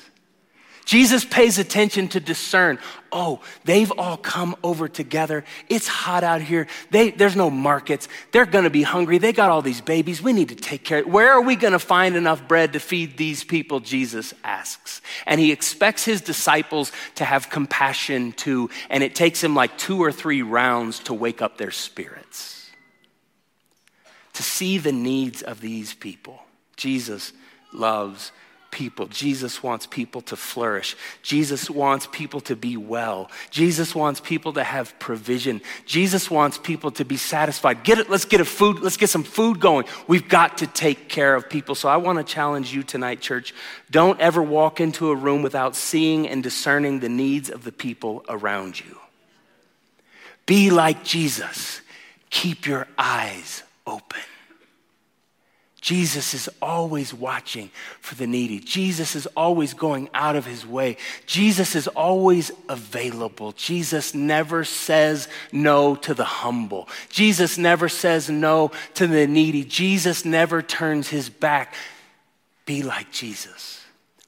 Jesus 0.91 1.23
pays 1.23 1.57
attention 1.57 2.09
to 2.09 2.19
discern. 2.19 2.77
Oh, 3.13 3.39
they've 3.63 3.93
all 3.97 4.17
come 4.17 4.57
over 4.61 4.89
together. 4.89 5.45
It's 5.69 5.88
hot 5.88 6.25
out 6.25 6.41
here. 6.41 6.67
They, 6.89 7.11
there's 7.11 7.38
no 7.38 7.49
markets. 7.49 8.09
They're 8.34 8.45
going 8.45 8.65
to 8.65 8.69
be 8.69 8.84
hungry. 8.84 9.17
They 9.17 9.32
got 9.32 9.49
all 9.49 9.61
these 9.61 9.79
babies. 9.79 10.21
We 10.21 10.34
need 10.34 10.49
to 10.49 10.55
take 10.55 10.84
care. 10.84 11.01
Where 11.03 11.32
are 11.32 11.41
we 11.41 11.55
going 11.55 11.71
to 11.71 11.79
find 11.79 12.17
enough 12.17 12.45
bread 12.45 12.73
to 12.73 12.79
feed 12.82 13.15
these 13.15 13.41
people? 13.41 13.79
Jesus 13.79 14.34
asks. 14.43 15.01
And 15.25 15.39
he 15.39 15.53
expects 15.53 16.03
his 16.03 16.19
disciples 16.19 16.91
to 17.15 17.23
have 17.23 17.49
compassion 17.49 18.34
too. 18.34 18.69
And 18.89 19.01
it 19.01 19.15
takes 19.15 19.41
him 19.41 19.55
like 19.55 19.77
two 19.77 20.03
or 20.03 20.11
three 20.11 20.41
rounds 20.41 20.99
to 21.05 21.13
wake 21.13 21.41
up 21.41 21.57
their 21.57 21.71
spirits 21.71 22.61
to 24.41 24.47
see 24.47 24.79
the 24.79 24.91
needs 24.91 25.43
of 25.43 25.61
these 25.61 25.93
people. 25.93 26.41
Jesus 26.75 27.31
loves 27.71 28.31
people. 28.71 29.05
Jesus 29.05 29.61
wants 29.61 29.85
people 29.85 30.21
to 30.21 30.35
flourish. 30.35 30.95
Jesus 31.21 31.69
wants 31.69 32.07
people 32.11 32.41
to 32.41 32.55
be 32.55 32.75
well. 32.75 33.29
Jesus 33.51 33.93
wants 33.93 34.19
people 34.19 34.53
to 34.53 34.63
have 34.63 34.97
provision. 34.97 35.61
Jesus 35.85 36.31
wants 36.31 36.57
people 36.57 36.89
to 36.91 37.05
be 37.05 37.17
satisfied. 37.17 37.83
Get 37.83 37.99
it, 37.99 38.09
let's 38.09 38.25
get 38.25 38.41
a 38.41 38.45
food, 38.45 38.79
let's 38.79 38.97
get 38.97 39.11
some 39.11 39.23
food 39.23 39.59
going. 39.59 39.85
We've 40.07 40.27
got 40.27 40.57
to 40.57 40.67
take 40.67 41.07
care 41.07 41.35
of 41.35 41.47
people. 41.47 41.75
So 41.75 41.87
I 41.87 41.97
want 41.97 42.17
to 42.17 42.23
challenge 42.23 42.73
you 42.73 42.81
tonight, 42.81 43.21
church. 43.21 43.53
Don't 43.91 44.19
ever 44.19 44.41
walk 44.41 44.81
into 44.81 45.11
a 45.11 45.15
room 45.15 45.43
without 45.43 45.75
seeing 45.75 46.27
and 46.27 46.41
discerning 46.41 46.99
the 46.99 47.09
needs 47.09 47.51
of 47.51 47.63
the 47.63 47.71
people 47.71 48.25
around 48.27 48.79
you. 48.79 48.97
Be 50.47 50.71
like 50.71 51.03
Jesus. 51.03 51.81
Keep 52.31 52.65
your 52.65 52.87
eyes 52.97 53.61
open. 53.85 54.21
Jesus 55.82 56.36
is 56.36 56.47
always 56.61 57.11
watching 57.11 57.71
for 58.01 58.13
the 58.13 58.27
needy. 58.27 58.59
Jesus 58.59 59.15
is 59.15 59.25
always 59.36 59.73
going 59.73 60.09
out 60.13 60.36
of 60.36 60.45
his 60.45 60.63
way. 60.63 60.95
Jesus 61.25 61.75
is 61.75 61.88
always 61.88 62.51
available. 62.69 63.51
Jesus 63.53 64.13
never 64.13 64.63
says 64.63 65.27
no 65.51 65.95
to 65.95 66.13
the 66.13 66.23
humble. 66.23 66.88
Jesus 67.09 67.57
never 67.57 67.89
says 67.89 68.29
no 68.29 68.71
to 68.93 69.07
the 69.07 69.25
needy. 69.25 69.63
Jesus 69.63 70.23
never 70.23 70.61
turns 70.61 71.09
his 71.09 71.29
back. 71.29 71.73
Be 72.67 72.84
like 72.84 73.11
Jesus. 73.11 73.80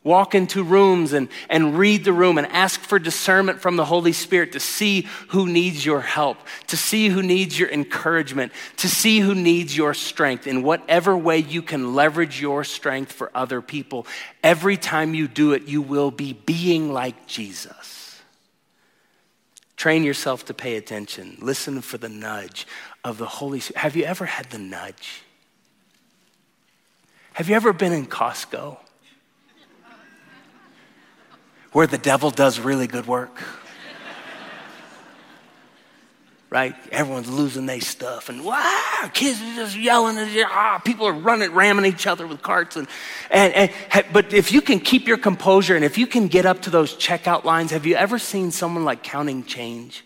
Walk 0.03 0.35
into 0.35 0.63
rooms 0.63 1.13
and, 1.13 1.29
and 1.49 1.77
read 1.77 2.03
the 2.03 2.11
room 2.11 2.37
and 2.37 2.45
ask 2.47 2.81
for 2.81 2.99
discernment 2.99 3.61
from 3.61 3.77
the 3.77 3.85
Holy 3.85 4.11
Spirit 4.11 4.51
to 4.51 4.59
see 4.59 5.07
who 5.29 5.47
needs 5.47 5.85
your 5.85 6.01
help, 6.01 6.37
to 6.67 6.75
see 6.75 7.07
who 7.07 7.23
needs 7.23 7.57
your 7.57 7.69
encouragement, 7.69 8.51
to 8.77 8.89
see 8.89 9.21
who 9.21 9.33
needs 9.33 9.77
your 9.77 9.93
strength 9.93 10.45
in 10.45 10.61
whatever 10.61 11.17
way 11.17 11.37
you 11.37 11.61
can 11.61 11.95
leverage 11.95 12.41
your 12.41 12.65
strength 12.65 13.13
for 13.13 13.31
other 13.33 13.61
people. 13.61 14.05
Every 14.43 14.75
time 14.75 15.13
you 15.13 15.29
do 15.29 15.53
it, 15.53 15.63
you 15.69 15.81
will 15.81 16.11
be 16.11 16.33
being 16.33 16.91
like 16.91 17.25
Jesus. 17.25 18.21
Train 19.77 20.03
yourself 20.03 20.43
to 20.45 20.53
pay 20.53 20.75
attention. 20.75 21.37
Listen 21.41 21.79
for 21.79 21.97
the 21.97 22.09
nudge 22.09 22.67
of 23.05 23.17
the 23.17 23.25
Holy 23.25 23.61
Spirit. 23.61 23.79
Have 23.79 23.95
you 23.95 24.03
ever 24.03 24.25
had 24.25 24.49
the 24.49 24.57
nudge? 24.57 25.23
Have 27.33 27.47
you 27.47 27.55
ever 27.55 27.71
been 27.71 27.93
in 27.93 28.05
Costco? 28.05 28.79
Where 31.73 31.87
the 31.87 31.97
devil 31.97 32.31
does 32.31 32.59
really 32.59 32.87
good 32.87 33.05
work. 33.05 33.43
right? 36.49 36.75
Everyone's 36.91 37.29
losing 37.29 37.65
their 37.65 37.81
stuff, 37.81 38.29
and 38.29 38.45
wow, 38.45 39.09
kids 39.11 39.41
are 39.41 39.55
just 39.55 39.75
yelling, 39.75 40.19
and 40.19 40.29
ah, 40.45 40.79
people 40.85 41.07
are 41.07 41.13
running, 41.13 41.51
ramming 41.51 41.85
each 41.85 42.05
other 42.05 42.27
with 42.27 42.43
carts, 42.43 42.75
and, 42.75 42.87
and, 43.31 43.71
and 43.91 44.05
but 44.13 44.33
if 44.33 44.51
you 44.51 44.61
can 44.61 44.79
keep 44.79 45.07
your 45.07 45.17
composure, 45.17 45.75
and 45.75 45.83
if 45.83 45.97
you 45.97 46.05
can 46.05 46.27
get 46.27 46.45
up 46.45 46.61
to 46.61 46.69
those 46.69 46.93
checkout 46.93 47.43
lines, 47.43 47.71
have 47.71 47.87
you 47.87 47.95
ever 47.95 48.19
seen 48.19 48.51
someone 48.51 48.85
like 48.85 49.01
counting 49.01 49.43
change? 49.43 50.05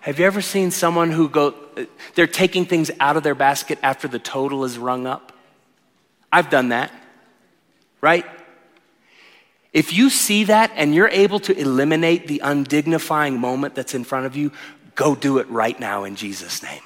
Have 0.00 0.18
you 0.18 0.26
ever 0.26 0.40
seen 0.40 0.72
someone 0.72 1.12
who 1.12 1.28
go, 1.28 1.54
they're 2.16 2.26
taking 2.26 2.64
things 2.64 2.90
out 2.98 3.16
of 3.16 3.22
their 3.22 3.34
basket 3.36 3.78
after 3.82 4.08
the 4.08 4.18
total 4.18 4.64
is 4.64 4.78
rung 4.78 5.06
up? 5.06 5.32
I've 6.32 6.50
done 6.50 6.70
that, 6.70 6.90
right? 8.00 8.24
If 9.72 9.92
you 9.92 10.10
see 10.10 10.44
that 10.44 10.72
and 10.74 10.94
you're 10.94 11.08
able 11.08 11.40
to 11.40 11.56
eliminate 11.56 12.26
the 12.26 12.40
undignifying 12.42 13.38
moment 13.38 13.74
that's 13.74 13.94
in 13.94 14.04
front 14.04 14.26
of 14.26 14.36
you, 14.36 14.52
go 14.94 15.14
do 15.14 15.38
it 15.38 15.48
right 15.48 15.78
now 15.78 16.04
in 16.04 16.16
Jesus' 16.16 16.62
name. 16.62 16.82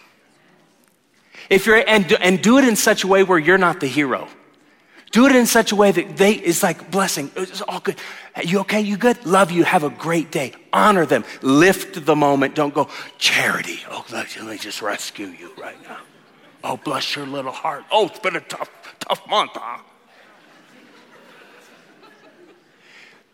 If 1.48 1.66
you're, 1.66 1.76
and, 1.88 2.10
and 2.12 2.42
do 2.42 2.58
it 2.58 2.66
in 2.66 2.76
such 2.76 3.04
a 3.04 3.06
way 3.06 3.22
where 3.22 3.38
you're 3.38 3.58
not 3.58 3.80
the 3.80 3.86
hero. 3.86 4.28
Do 5.12 5.26
it 5.26 5.36
in 5.36 5.44
such 5.44 5.72
a 5.72 5.76
way 5.76 5.92
that 5.92 6.16
they, 6.16 6.32
it's 6.32 6.62
like 6.62 6.90
blessing. 6.90 7.30
It's 7.36 7.60
all 7.60 7.80
good. 7.80 7.96
You 8.42 8.60
okay? 8.60 8.80
You 8.80 8.96
good? 8.96 9.24
Love 9.26 9.50
you. 9.50 9.62
Have 9.62 9.84
a 9.84 9.90
great 9.90 10.32
day. 10.32 10.54
Honor 10.72 11.04
them. 11.04 11.24
Lift 11.42 12.06
the 12.06 12.16
moment. 12.16 12.54
Don't 12.54 12.72
go, 12.72 12.88
charity. 13.18 13.80
Oh, 13.90 14.06
let 14.10 14.34
me 14.42 14.56
just 14.56 14.80
rescue 14.80 15.26
you 15.26 15.52
right 15.58 15.76
now. 15.82 15.98
Oh, 16.64 16.78
bless 16.78 17.14
your 17.14 17.26
little 17.26 17.52
heart. 17.52 17.84
Oh, 17.90 18.06
it's 18.06 18.20
been 18.20 18.36
a 18.36 18.40
tough, 18.40 18.70
tough 19.00 19.28
month, 19.28 19.52
huh? 19.54 19.82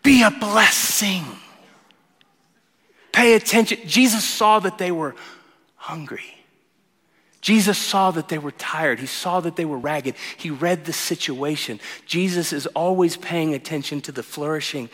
Be 0.09 0.23
a 0.23 0.31
blessing. 0.31 1.23
Pay 3.11 3.35
attention. 3.35 3.77
Jesus 3.85 4.23
saw 4.27 4.57
that 4.57 4.79
they 4.79 4.91
were 4.91 5.13
hungry. 5.75 6.33
Jesus 7.41 7.77
saw 7.77 8.09
that 8.09 8.27
they 8.27 8.39
were 8.39 8.49
tired. 8.49 8.99
He 8.99 9.05
saw 9.05 9.39
that 9.41 9.55
they 9.55 9.65
were 9.65 9.77
ragged. 9.77 10.15
He 10.35 10.49
read 10.49 10.85
the 10.85 10.93
situation. 10.93 11.79
Jesus 12.07 12.51
is 12.53 12.65
always 12.65 13.17
paying 13.17 13.53
attention 13.53 14.01
to 14.01 14.11
the 14.11 14.23
flourishing 14.23 14.89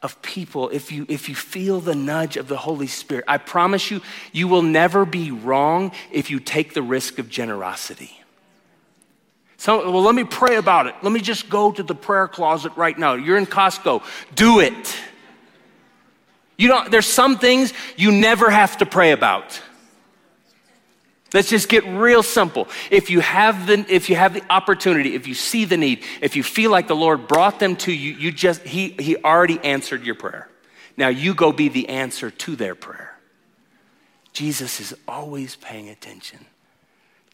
of 0.00 0.22
people. 0.22 0.68
If 0.68 0.92
you, 0.92 1.06
if 1.08 1.28
you 1.28 1.34
feel 1.34 1.80
the 1.80 1.96
nudge 1.96 2.36
of 2.36 2.46
the 2.46 2.58
Holy 2.58 2.86
Spirit, 2.86 3.24
I 3.26 3.38
promise 3.38 3.90
you, 3.90 4.00
you 4.30 4.46
will 4.46 4.62
never 4.62 5.04
be 5.04 5.32
wrong 5.32 5.90
if 6.12 6.30
you 6.30 6.38
take 6.38 6.72
the 6.72 6.82
risk 6.82 7.18
of 7.18 7.28
generosity. 7.28 8.20
So, 9.58 9.90
well, 9.90 10.02
let 10.02 10.14
me 10.14 10.24
pray 10.24 10.56
about 10.56 10.86
it. 10.86 10.94
Let 11.02 11.12
me 11.12 11.20
just 11.20 11.48
go 11.48 11.72
to 11.72 11.82
the 11.82 11.94
prayer 11.94 12.28
closet 12.28 12.72
right 12.76 12.96
now. 12.96 13.14
You're 13.14 13.38
in 13.38 13.46
Costco. 13.46 14.02
Do 14.34 14.60
it. 14.60 14.96
You 16.58 16.68
don't, 16.68 16.90
there's 16.90 17.06
some 17.06 17.38
things 17.38 17.72
you 17.96 18.12
never 18.12 18.50
have 18.50 18.78
to 18.78 18.86
pray 18.86 19.12
about. 19.12 19.60
Let's 21.34 21.50
just 21.50 21.68
get 21.68 21.84
real 21.84 22.22
simple. 22.22 22.68
If 22.90 23.10
you 23.10 23.20
have 23.20 23.66
the, 23.66 23.84
if 23.88 24.08
you 24.08 24.16
have 24.16 24.32
the 24.32 24.42
opportunity, 24.48 25.14
if 25.14 25.26
you 25.26 25.34
see 25.34 25.64
the 25.64 25.76
need, 25.76 26.04
if 26.20 26.36
you 26.36 26.42
feel 26.42 26.70
like 26.70 26.86
the 26.86 26.96
Lord 26.96 27.26
brought 27.26 27.58
them 27.58 27.76
to 27.76 27.92
you, 27.92 28.12
you 28.12 28.32
just, 28.32 28.62
he, 28.62 28.90
he 28.90 29.16
already 29.16 29.58
answered 29.62 30.04
your 30.04 30.14
prayer. 30.14 30.48
Now 30.96 31.08
you 31.08 31.34
go 31.34 31.52
be 31.52 31.68
the 31.68 31.88
answer 31.88 32.30
to 32.30 32.56
their 32.56 32.74
prayer. 32.74 33.18
Jesus 34.32 34.80
is 34.80 34.94
always 35.08 35.56
paying 35.56 35.88
attention 35.88 36.46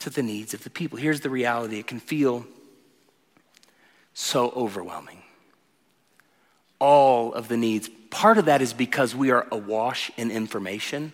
to 0.02 0.10
the 0.10 0.22
needs 0.22 0.54
of 0.54 0.64
the 0.64 0.70
people. 0.70 0.98
Here's 0.98 1.20
the 1.20 1.30
reality 1.30 1.78
it 1.78 1.86
can 1.86 2.00
feel 2.00 2.46
so 4.14 4.50
overwhelming. 4.50 5.22
All 6.78 7.32
of 7.32 7.48
the 7.48 7.56
needs. 7.56 7.88
Part 8.10 8.38
of 8.38 8.46
that 8.46 8.60
is 8.60 8.72
because 8.72 9.14
we 9.14 9.30
are 9.30 9.46
awash 9.50 10.10
in 10.16 10.30
information. 10.30 11.12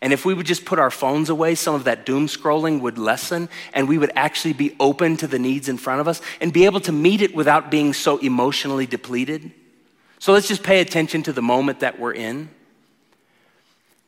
And 0.00 0.12
if 0.12 0.24
we 0.24 0.34
would 0.34 0.46
just 0.46 0.64
put 0.64 0.78
our 0.78 0.90
phones 0.90 1.30
away, 1.30 1.54
some 1.54 1.74
of 1.74 1.84
that 1.84 2.04
doom 2.04 2.26
scrolling 2.26 2.80
would 2.80 2.98
lessen, 2.98 3.48
and 3.72 3.88
we 3.88 3.98
would 3.98 4.12
actually 4.14 4.52
be 4.52 4.76
open 4.78 5.16
to 5.18 5.26
the 5.26 5.38
needs 5.38 5.68
in 5.68 5.78
front 5.78 6.00
of 6.00 6.08
us 6.08 6.20
and 6.40 6.52
be 6.52 6.64
able 6.64 6.80
to 6.80 6.92
meet 6.92 7.22
it 7.22 7.34
without 7.34 7.70
being 7.70 7.92
so 7.92 8.18
emotionally 8.18 8.86
depleted. 8.86 9.52
So 10.18 10.32
let's 10.32 10.48
just 10.48 10.62
pay 10.62 10.80
attention 10.80 11.22
to 11.24 11.32
the 11.32 11.42
moment 11.42 11.80
that 11.80 11.98
we're 11.98 12.14
in. 12.14 12.48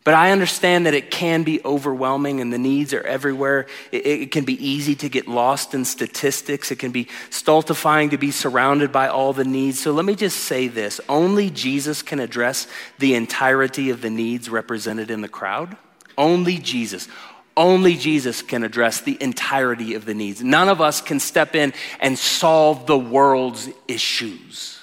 But 0.09 0.15
I 0.15 0.31
understand 0.33 0.87
that 0.87 0.95
it 0.95 1.11
can 1.11 1.43
be 1.43 1.61
overwhelming 1.67 2.41
and 2.41 2.51
the 2.51 2.57
needs 2.57 2.95
are 2.95 3.03
everywhere. 3.03 3.67
It, 3.93 4.07
it, 4.07 4.31
can 4.31 4.47
be 4.47 4.55
easy 4.55 4.95
to 4.95 5.11
get 5.11 5.29
lost 5.29 5.75
in 5.75 5.85
statistics. 5.85 6.71
It 6.71 6.79
can 6.79 6.93
be 6.93 7.09
stultifying 7.29 8.09
to 8.09 8.17
be 8.17 8.31
surrounded 8.31 8.91
by 8.91 9.09
all 9.09 9.35
the 9.35 9.45
needs. 9.45 9.79
So 9.79 9.93
let 9.93 10.07
me 10.07 10.15
just 10.15 10.39
say 10.45 10.67
this 10.67 10.99
only 11.11 11.51
Jesus 11.51 12.01
can 12.01 12.21
address 12.21 12.67
the 12.99 13.15
entirety 13.15 13.91
of 13.91 14.01
the 14.01 14.09
needs 14.09 14.49
represented 14.49 15.11
in 15.11 15.21
the 15.21 15.29
crowd. 15.29 15.77
Only 16.17 16.57
Jesus. 16.57 17.07
Only 17.55 17.95
Jesus 17.95 18.41
can 18.41 18.65
address 18.65 19.03
the 19.03 19.23
entirety 19.23 19.93
of 19.93 20.07
the 20.07 20.15
needs. 20.15 20.43
None 20.43 20.71
of 20.71 20.81
us 20.81 21.03
can 21.03 21.21
step 21.21 21.55
in 21.55 21.75
and 22.01 22.19
solve 22.19 22.87
the 22.87 22.99
world's 22.99 23.69
issues. 23.87 24.79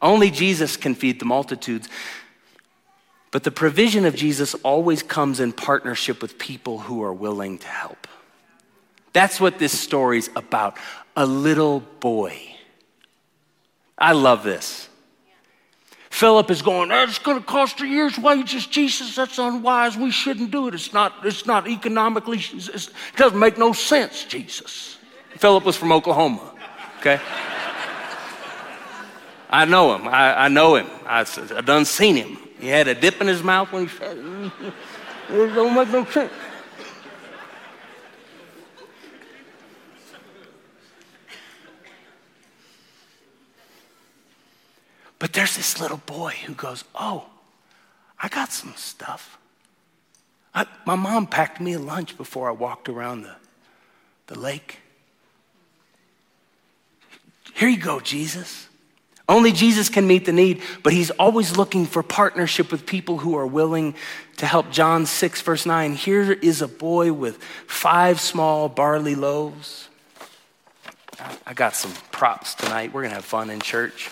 Only 0.00 0.30
Jesus 0.30 0.76
can 0.76 0.94
feed 0.94 1.18
the 1.18 1.26
multitudes. 1.26 1.88
But 3.30 3.44
the 3.44 3.50
provision 3.50 4.04
of 4.06 4.14
Jesus 4.14 4.54
always 4.56 5.02
comes 5.02 5.40
in 5.40 5.52
partnership 5.52 6.22
with 6.22 6.38
people 6.38 6.78
who 6.78 7.02
are 7.02 7.12
willing 7.12 7.58
to 7.58 7.68
help. 7.68 8.06
That's 9.12 9.40
what 9.40 9.58
this 9.58 9.78
story's 9.78 10.30
about. 10.36 10.76
A 11.16 11.26
little 11.26 11.80
boy. 12.00 12.40
I 13.98 14.12
love 14.12 14.44
this. 14.44 14.88
Philip 16.10 16.50
is 16.50 16.62
going, 16.62 16.90
it's 16.90 17.18
going 17.18 17.38
to 17.38 17.44
cost 17.44 17.80
a 17.80 17.86
year's 17.86 18.18
wages. 18.18 18.66
Jesus, 18.66 19.14
that's 19.14 19.38
unwise. 19.38 19.96
We 19.96 20.10
shouldn't 20.10 20.50
do 20.50 20.66
it. 20.68 20.74
It's 20.74 20.92
not, 20.92 21.12
it's 21.24 21.46
not 21.46 21.68
economically, 21.68 22.38
it 22.38 22.90
doesn't 23.16 23.38
make 23.38 23.58
no 23.58 23.72
sense, 23.72 24.24
Jesus. 24.24 24.98
Philip 25.36 25.64
was 25.64 25.76
from 25.76 25.92
Oklahoma, 25.92 26.54
okay? 26.98 27.20
I 29.50 29.64
know 29.64 29.94
him. 29.94 30.08
I, 30.08 30.46
I 30.46 30.48
know 30.48 30.74
him. 30.74 30.88
I, 31.06 31.20
I 31.54 31.60
done 31.60 31.84
seen 31.84 32.16
him. 32.16 32.47
He 32.58 32.68
had 32.68 32.88
a 32.88 32.94
dip 32.94 33.20
in 33.20 33.26
his 33.28 33.42
mouth 33.42 33.72
when 33.72 33.86
he 33.86 33.96
said 33.96 34.16
it. 34.18 34.52
Don't 35.28 35.74
make 35.74 35.88
no 35.90 36.04
sense. 36.06 36.32
But 45.18 45.32
there's 45.32 45.56
this 45.56 45.80
little 45.80 46.00
boy 46.06 46.34
who 46.46 46.54
goes, 46.54 46.84
Oh, 46.94 47.26
I 48.20 48.28
got 48.28 48.52
some 48.52 48.74
stuff. 48.76 49.38
I, 50.54 50.66
my 50.86 50.94
mom 50.94 51.26
packed 51.26 51.60
me 51.60 51.74
a 51.74 51.78
lunch 51.78 52.16
before 52.16 52.48
I 52.48 52.52
walked 52.52 52.88
around 52.88 53.22
the, 53.22 53.36
the 54.28 54.38
lake. 54.38 54.78
Here 57.54 57.68
you 57.68 57.78
go, 57.78 58.00
Jesus. 58.00 58.68
Only 59.28 59.52
Jesus 59.52 59.90
can 59.90 60.06
meet 60.06 60.24
the 60.24 60.32
need, 60.32 60.62
but 60.82 60.94
he's 60.94 61.10
always 61.10 61.56
looking 61.56 61.84
for 61.84 62.02
partnership 62.02 62.72
with 62.72 62.86
people 62.86 63.18
who 63.18 63.36
are 63.36 63.46
willing 63.46 63.94
to 64.38 64.46
help. 64.46 64.70
John 64.70 65.04
6, 65.04 65.42
verse 65.42 65.66
9 65.66 65.94
here 65.94 66.32
is 66.32 66.62
a 66.62 66.68
boy 66.68 67.12
with 67.12 67.42
five 67.66 68.20
small 68.20 68.70
barley 68.70 69.14
loaves. 69.14 69.88
I 71.46 71.52
got 71.52 71.76
some 71.76 71.92
props 72.10 72.54
tonight. 72.54 72.94
We're 72.94 73.02
going 73.02 73.10
to 73.10 73.16
have 73.16 73.24
fun 73.24 73.50
in 73.50 73.60
church. 73.60 74.08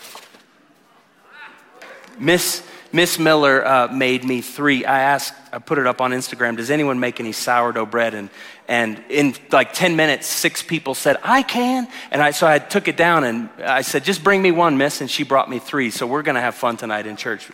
Miss, 2.18 2.62
Miss 2.96 3.18
Miller 3.18 3.64
uh, 3.64 3.88
made 3.92 4.24
me 4.24 4.40
three. 4.40 4.86
I 4.86 5.00
asked, 5.02 5.34
I 5.52 5.58
put 5.58 5.76
it 5.78 5.86
up 5.86 6.00
on 6.00 6.12
Instagram, 6.12 6.56
does 6.56 6.70
anyone 6.70 6.98
make 6.98 7.20
any 7.20 7.32
sourdough 7.32 7.86
bread? 7.86 8.14
And 8.14 8.30
and 8.68 9.02
in 9.08 9.34
like 9.52 9.72
10 9.72 9.96
minutes, 9.96 10.26
six 10.26 10.62
people 10.62 10.94
said, 10.94 11.18
I 11.22 11.42
can. 11.42 11.86
And 12.10 12.20
I, 12.20 12.32
so 12.32 12.46
I 12.46 12.58
took 12.58 12.88
it 12.88 12.96
down 12.96 13.24
and 13.24 13.48
I 13.62 13.82
said, 13.82 14.02
just 14.02 14.24
bring 14.24 14.42
me 14.42 14.50
one, 14.50 14.76
miss. 14.76 15.00
And 15.00 15.10
she 15.10 15.22
brought 15.22 15.48
me 15.48 15.58
three. 15.58 15.90
So 15.90 16.06
we're 16.06 16.22
going 16.22 16.34
to 16.34 16.40
have 16.40 16.54
fun 16.54 16.76
tonight 16.76 17.06
in 17.06 17.16
church. 17.16 17.48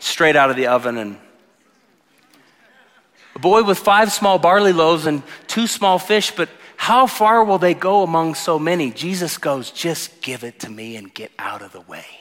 Straight 0.00 0.36
out 0.36 0.50
of 0.50 0.56
the 0.56 0.66
oven. 0.66 0.98
And 0.98 1.18
a 3.34 3.38
boy 3.38 3.62
with 3.62 3.78
five 3.78 4.12
small 4.12 4.38
barley 4.38 4.72
loaves 4.72 5.06
and 5.06 5.22
two 5.46 5.66
small 5.66 5.98
fish, 5.98 6.30
but 6.32 6.48
how 6.76 7.06
far 7.06 7.44
will 7.44 7.58
they 7.58 7.74
go 7.74 8.02
among 8.02 8.34
so 8.34 8.58
many? 8.58 8.90
Jesus 8.90 9.38
goes, 9.38 9.70
just 9.70 10.20
give 10.20 10.44
it 10.44 10.60
to 10.60 10.70
me 10.70 10.96
and 10.96 11.12
get 11.14 11.30
out 11.38 11.62
of 11.62 11.72
the 11.72 11.80
way. 11.82 12.19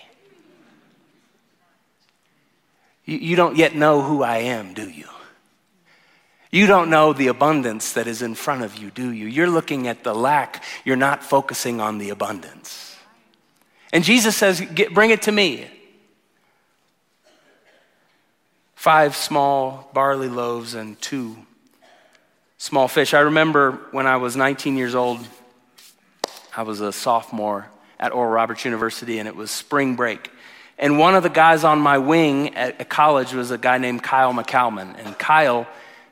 You, 3.09 3.17
you 3.17 3.35
don't 3.35 3.57
yet 3.57 3.75
know 3.75 4.03
who 4.03 4.21
I 4.21 4.37
am, 4.37 4.75
do 4.75 4.87
you? 4.87 5.07
You 6.51 6.67
don't 6.67 6.91
know 6.91 7.11
the 7.11 7.27
abundance 7.27 7.93
that 7.93 8.05
is 8.05 8.21
in 8.21 8.35
front 8.35 8.63
of 8.63 8.75
you, 8.75 8.91
do 8.91 9.11
you? 9.11 9.25
You're 9.25 9.49
looking 9.49 9.87
at 9.87 10.03
the 10.03 10.13
lack, 10.13 10.63
you're 10.85 10.95
not 10.95 11.23
focusing 11.23 11.81
on 11.81 11.97
the 11.97 12.11
abundance. 12.11 12.95
And 13.91 14.03
Jesus 14.03 14.35
says, 14.35 14.61
Bring 14.91 15.09
it 15.09 15.23
to 15.23 15.31
me. 15.31 15.67
Five 18.75 19.15
small 19.15 19.89
barley 19.93 20.29
loaves 20.29 20.75
and 20.75 20.99
two 21.01 21.35
small 22.59 22.87
fish. 22.87 23.15
I 23.15 23.21
remember 23.21 23.71
when 23.91 24.05
I 24.05 24.17
was 24.17 24.35
19 24.35 24.77
years 24.77 24.93
old, 24.93 25.19
I 26.55 26.61
was 26.61 26.79
a 26.79 26.93
sophomore 26.93 27.67
at 27.99 28.11
Oral 28.11 28.31
Roberts 28.31 28.65
University, 28.65 29.17
and 29.17 29.27
it 29.27 29.35
was 29.35 29.49
spring 29.49 29.95
break. 29.95 30.31
And 30.79 30.97
one 30.97 31.13
of 31.13 31.23
the 31.23 31.29
guys 31.29 31.63
on 31.63 31.79
my 31.79 31.97
wing 31.97 32.55
at 32.55 32.89
college 32.89 33.33
was 33.33 33.51
a 33.51 33.57
guy 33.57 33.77
named 33.77 34.01
Kyle 34.01 34.33
McCalman. 34.33 34.97
And 34.97 35.17
Kyle, 35.19 35.67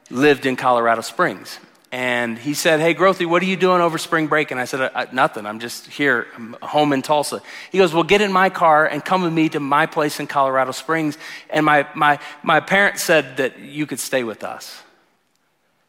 lived 0.10 0.46
in 0.46 0.56
Colorado 0.56 1.02
Springs. 1.02 1.60
And 1.92 2.38
he 2.38 2.54
said, 2.54 2.80
Hey, 2.80 2.94
Grothy, 2.94 3.26
what 3.26 3.42
are 3.42 3.46
you 3.46 3.56
doing 3.56 3.82
over 3.82 3.98
spring 3.98 4.28
break? 4.28 4.52
And 4.52 4.60
I 4.60 4.66
said, 4.66 5.14
Nothing. 5.14 5.46
I'm 5.46 5.60
just 5.60 5.88
here, 5.88 6.28
I'm 6.36 6.56
home 6.62 6.92
in 6.92 7.02
Tulsa. 7.02 7.42
He 7.72 7.78
goes, 7.78 7.94
Well, 7.94 8.04
get 8.04 8.22
in 8.22 8.32
my 8.32 8.50
car 8.50 8.86
and 8.86 9.04
come 9.04 9.22
with 9.24 9.32
me 9.32 9.50
to 9.50 9.60
my 9.60 9.86
place 9.86 10.20
in 10.20 10.28
Colorado 10.28 10.72
Springs. 10.72 11.18
And 11.50 11.66
my, 11.66 11.88
my, 11.96 12.20
my 12.44 12.60
parents 12.60 13.04
said 13.04 13.38
that 13.38 13.60
you 13.60 13.86
could 13.86 14.00
stay 14.00 14.24
with 14.24 14.44
us. 14.44 14.82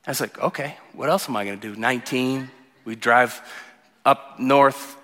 I 0.06 0.12
was 0.12 0.20
like, 0.20 0.38
Okay, 0.38 0.76
what 0.92 1.10
else 1.10 1.28
am 1.28 1.36
I 1.36 1.44
going 1.44 1.58
to 1.58 1.74
do? 1.74 1.78
19. 1.78 2.48
We 2.84 2.94
drive 2.94 3.40
up 4.04 4.38
north, 4.38 4.96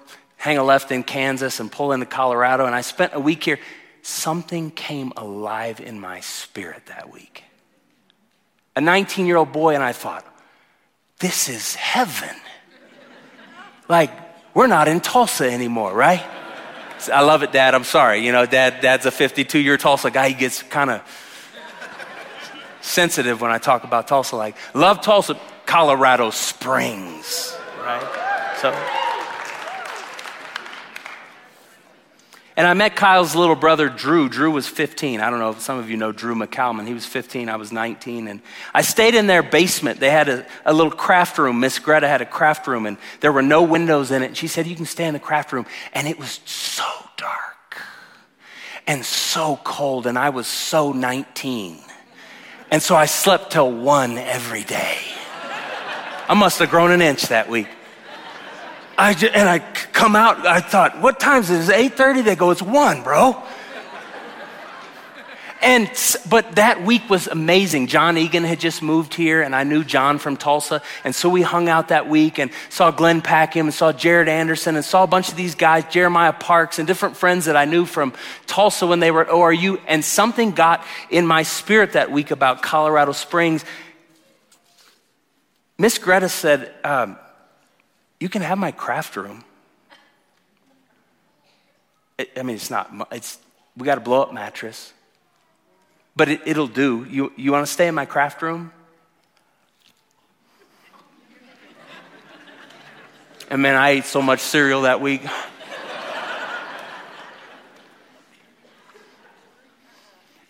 hang 0.45 0.59
a 0.59 0.63
left 0.63 0.93
in 0.93 1.03
Kansas, 1.03 1.59
and 1.59 1.73
pull 1.73 1.93
into 1.93 2.05
Colorado. 2.05 2.67
And 2.67 2.75
I 2.75 2.83
spent 2.83 3.15
a 3.15 3.19
week 3.19 3.43
here. 3.43 3.59
Something 4.03 4.71
came 4.71 5.11
alive 5.17 5.81
in 5.81 5.99
my 5.99 6.21
spirit 6.21 6.85
that 6.89 7.11
week. 7.11 7.45
a 8.77 8.83
19 8.83 9.25
year 9.25 9.39
old 9.39 9.53
boy, 9.53 9.75
and 9.75 9.83
I 9.83 9.93
thought, 9.93 10.23
this 11.19 11.49
is 11.49 11.75
heaven. 11.77 12.37
like, 13.89 14.11
we're 14.53 14.67
not 14.67 14.87
in 14.87 15.01
Tulsa 15.01 15.51
anymore, 15.51 15.95
right? 15.95 16.23
I 17.11 17.23
love 17.23 17.43
it, 17.43 17.51
Dad. 17.51 17.75
I'm 17.75 17.85
sorry. 17.85 18.19
You 18.19 18.33
know, 18.33 18.45
Dad, 18.45 18.83
Dad's 18.83 19.07
a 19.07 19.11
52 19.11 19.59
year 19.59 19.79
Tulsa 19.79 20.11
guy. 20.11 20.29
He 20.29 20.35
gets 20.35 20.63
kind 20.63 20.91
of 20.91 21.01
sensitive 22.83 23.41
when 23.41 23.51
I 23.51 23.57
talk 23.57 23.85
about 23.85 24.09
Tulsa. 24.09 24.37
Like, 24.37 24.57
love 24.75 25.01
Tulsa, 25.01 25.41
Colorado 25.65 26.29
Springs, 26.29 27.57
right? 27.81 28.59
So. 28.61 29.04
And 32.57 32.69
I 32.69 32.75
met 32.75 32.95
Kyle's 32.95 33.35
little 33.35 33.57
brother, 33.57 33.89
Drew. 33.89 34.29
Drew 34.29 34.51
was 34.51 34.69
15. 34.69 35.21
I 35.21 35.29
don't 35.29 35.41
know 35.41 35.51
if 35.51 35.61
some 35.61 35.79
of 35.79 35.91
you 35.91 35.97
know 35.97 36.13
Drew 36.13 36.37
McCalman. 36.37 36.87
He 36.87 36.95
was 36.95 37.05
15, 37.05 37.49
I 37.49 37.57
was 37.57 37.73
19. 37.73 38.29
And 38.29 38.41
I 38.73 38.83
stayed 38.83 39.17
in 39.17 39.27
their 39.27 39.43
basement. 39.43 39.99
They 39.99 40.11
had 40.11 40.29
a, 40.29 40.47
a 40.65 40.73
little 40.73 40.93
craft 40.93 41.37
room. 41.39 41.59
Miss 41.59 41.81
Greta 41.81 42.07
had 42.07 42.21
a 42.21 42.27
craft 42.27 42.69
room, 42.69 42.87
and 42.87 42.97
there 43.21 43.33
were 43.33 43.43
no 43.43 43.63
windows 43.65 44.13
in 44.13 44.23
it. 44.23 44.27
And 44.27 44.37
she 44.37 44.47
said, 44.47 44.69
You 44.69 44.77
can 44.77 44.87
stay 44.87 45.07
in 45.07 45.15
the 45.15 45.21
craft 45.21 45.53
room. 45.53 45.67
And 45.93 46.07
it 46.07 46.17
was 46.17 46.41
so 46.45 46.85
dark 47.17 47.83
and 48.87 49.05
so 49.05 49.59
cold, 49.65 50.07
and 50.07 50.17
I 50.17 50.31
was 50.31 50.47
so 50.47 50.93
19. 50.93 51.79
And 52.71 52.81
so 52.81 52.95
I 52.95 53.07
slept 53.07 53.53
till 53.53 53.71
one 53.73 54.17
every 54.17 54.63
day. 54.63 54.99
I 56.29 56.35
must 56.35 56.61
have 56.61 56.71
grown 56.71 56.93
an 56.93 57.03
inch 57.03 57.23
that 57.25 57.49
week. 57.49 57.69
I 58.97 59.15
just, 59.15 59.35
and 59.35 59.49
I 59.49 59.59
come 59.59 60.15
out, 60.15 60.47
I 60.47 60.61
thought, 60.61 61.01
what 61.01 61.19
time 61.19 61.43
is 61.43 61.51
it? 61.51 61.61
Is 61.61 61.69
it 61.69 61.97
8.30? 61.97 62.25
They 62.25 62.37
go, 62.37 62.51
it's 62.51 62.63
1, 62.63 63.03
bro. 63.03 63.43
And, 65.65 65.91
but 66.29 66.57
that 66.57 66.85
week 66.85 67.09
was 67.09 67.27
amazing. 67.27 67.87
Jon 67.87 68.19
Egan 68.19 68.45
had 68.45 68.61
just 68.61 68.83
moved 68.83 69.15
here, 69.15 69.41
and 69.41 69.57
I 69.57 69.65
knew 69.65 69.83
Jon 69.83 70.19
from 70.19 70.37
Tulsa. 70.37 70.83
And 71.05 71.15
so 71.15 71.31
we 71.31 71.41
hung 71.41 71.71
out 71.71 71.89
that 71.89 72.07
week 72.07 72.39
and 72.39 72.51
saw 72.69 72.91
Glenn 72.91 73.23
Packiam 73.23 73.63
and 73.63 73.73
saw 73.73 73.91
Jared 73.91 74.29
Anderson 74.29 74.77
and 74.77 74.85
saw 74.85 75.05
a 75.05 75.07
bunch 75.07 75.31
of 75.31 75.37
these 75.37 75.55
guys, 75.55 75.85
Jeremiah 75.87 76.35
Parks, 76.35 76.79
and 76.79 76.87
different 76.87 77.17
friends 77.17 77.47
that 77.47 77.57
I 77.57 77.65
knew 77.65 77.87
from 77.87 78.13
Tulsa 78.47 78.87
when 78.87 79.01
they 79.01 79.11
were 79.11 79.23
at 79.23 79.29
ORU. 79.29 79.81
And 79.87 80.05
something 80.05 80.51
got 80.51 80.85
in 81.09 81.27
my 81.27 81.45
spirit 81.45 81.95
that 81.95 82.13
week 82.13 82.31
about 82.31 82.61
Colorado 82.61 83.13
Springs. 83.13 83.65
Miss 85.79 85.97
Greta 85.97 86.29
said, 86.29 86.75
um, 86.85 87.17
You 88.21 88.29
can 88.29 88.43
have 88.43 88.59
my 88.59 88.71
craft 88.71 89.17
room. 89.17 89.45
I 92.19 92.43
mean, 92.43 92.57
it's 92.57 92.71
not, 92.71 93.09
it's, 93.11 93.39
we 93.77 93.85
got 93.85 93.99
a 93.99 94.01
blow 94.01 94.23
up 94.23 94.33
mattress, 94.33 94.93
but 96.15 96.29
it, 96.29 96.57
will 96.57 96.69
do. 96.69 97.07
You, 97.11 97.33
you 97.37 97.51
want 97.51 97.67
to 97.67 97.73
stay 97.73 97.89
in 97.89 97.95
my 97.95 98.07
craft 98.07 98.41
room? 98.41 98.73
And 103.51 103.61
man, 103.61 103.77
I 103.77 103.91
ate 103.91 104.05
so 104.05 104.23
much 104.23 104.41
cereal 104.41 104.83
that 104.83 105.01
week. 105.01 105.23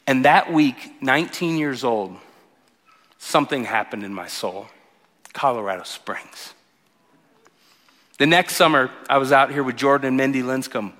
and 0.06 0.24
that 0.26 0.52
week, 0.52 1.02
19 1.02 1.56
years 1.56 1.82
old, 1.82 2.16
something 3.18 3.64
happened 3.64 4.04
in 4.04 4.14
my 4.14 4.28
soul 4.28 4.68
Colorado 5.32 5.82
Springs. 5.82 6.54
The 8.18 8.26
next 8.26 8.56
summer, 8.56 8.90
I 9.08 9.18
was 9.18 9.32
out 9.32 9.50
here 9.50 9.62
with 9.62 9.76
Jordan 9.76 10.08
and 10.08 10.16
Mindy 10.16 10.42
Linscomb 10.42 10.92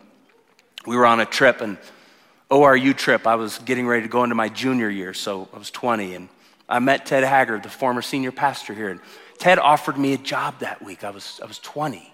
we 0.87 0.97
were 0.97 1.07
on 1.07 1.21
a 1.21 1.27
trip, 1.27 1.61
an 1.61 1.79
ORU 2.51 2.97
trip. 2.97 3.27
I 3.27 3.37
was 3.37 3.59
getting 3.59 3.87
ready 3.87 4.03
to 4.03 4.09
go 4.09 4.23
into 4.25 4.35
my 4.35 4.49
junior 4.49 4.91
year, 4.91 5.15
so 5.15 5.49
I 5.53 5.59
was 5.59 5.71
20, 5.71 6.15
and 6.15 6.29
I 6.69 6.79
met 6.79 7.07
Ted 7.07 7.25
Haggard, 7.25 7.63
the 7.63 7.69
former 7.69 8.03
senior 8.03 8.33
pastor 8.33 8.75
here. 8.75 8.91
And 8.91 9.01
Ted 9.39 9.59
offered 9.59 9.99
me 9.99 10.13
a 10.15 10.19
job 10.19 10.61
that 10.61 10.83
week. 10.83 11.05
I 11.05 11.11
was, 11.11 11.41
I 11.43 11.47
was 11.47 11.59
20. 11.59 12.13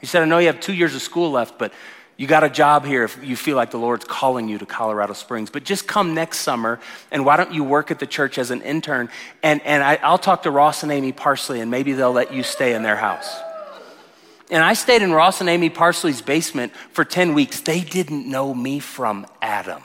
He 0.00 0.06
said, 0.06 0.22
I 0.22 0.26
know 0.26 0.38
you 0.38 0.46
have 0.48 0.60
two 0.60 0.74
years 0.74 0.94
of 0.94 1.02
school 1.02 1.30
left, 1.30 1.58
but 1.58 1.72
you 2.18 2.26
got 2.26 2.44
a 2.44 2.48
job 2.48 2.86
here 2.86 3.04
if 3.04 3.22
you 3.22 3.36
feel 3.36 3.56
like 3.56 3.70
the 3.70 3.78
Lord's 3.78 4.04
calling 4.04 4.48
you 4.48 4.56
to 4.58 4.66
Colorado 4.66 5.12
Springs. 5.12 5.50
But 5.50 5.64
just 5.64 5.86
come 5.86 6.14
next 6.14 6.38
summer, 6.38 6.80
and 7.10 7.26
why 7.26 7.36
don't 7.36 7.52
you 7.52 7.62
work 7.62 7.90
at 7.90 7.98
the 7.98 8.06
church 8.06 8.38
as 8.38 8.50
an 8.50 8.62
intern? 8.62 9.10
And, 9.42 9.60
and 9.62 9.82
I, 9.82 9.96
I'll 9.96 10.18
talk 10.18 10.44
to 10.44 10.50
Ross 10.50 10.82
and 10.82 10.90
Amy 10.90 11.12
Parsley, 11.12 11.60
and 11.60 11.70
maybe 11.70 11.92
they'll 11.92 12.12
let 12.12 12.32
you 12.32 12.42
stay 12.42 12.74
in 12.74 12.82
their 12.82 12.96
house. 12.96 13.38
And 14.50 14.62
I 14.62 14.74
stayed 14.74 15.02
in 15.02 15.12
Ross 15.12 15.40
and 15.40 15.50
Amy 15.50 15.70
Parsley's 15.70 16.22
basement 16.22 16.72
for 16.92 17.04
10 17.04 17.34
weeks. 17.34 17.60
They 17.60 17.80
didn't 17.80 18.30
know 18.30 18.54
me 18.54 18.78
from 18.78 19.26
Adam. 19.42 19.82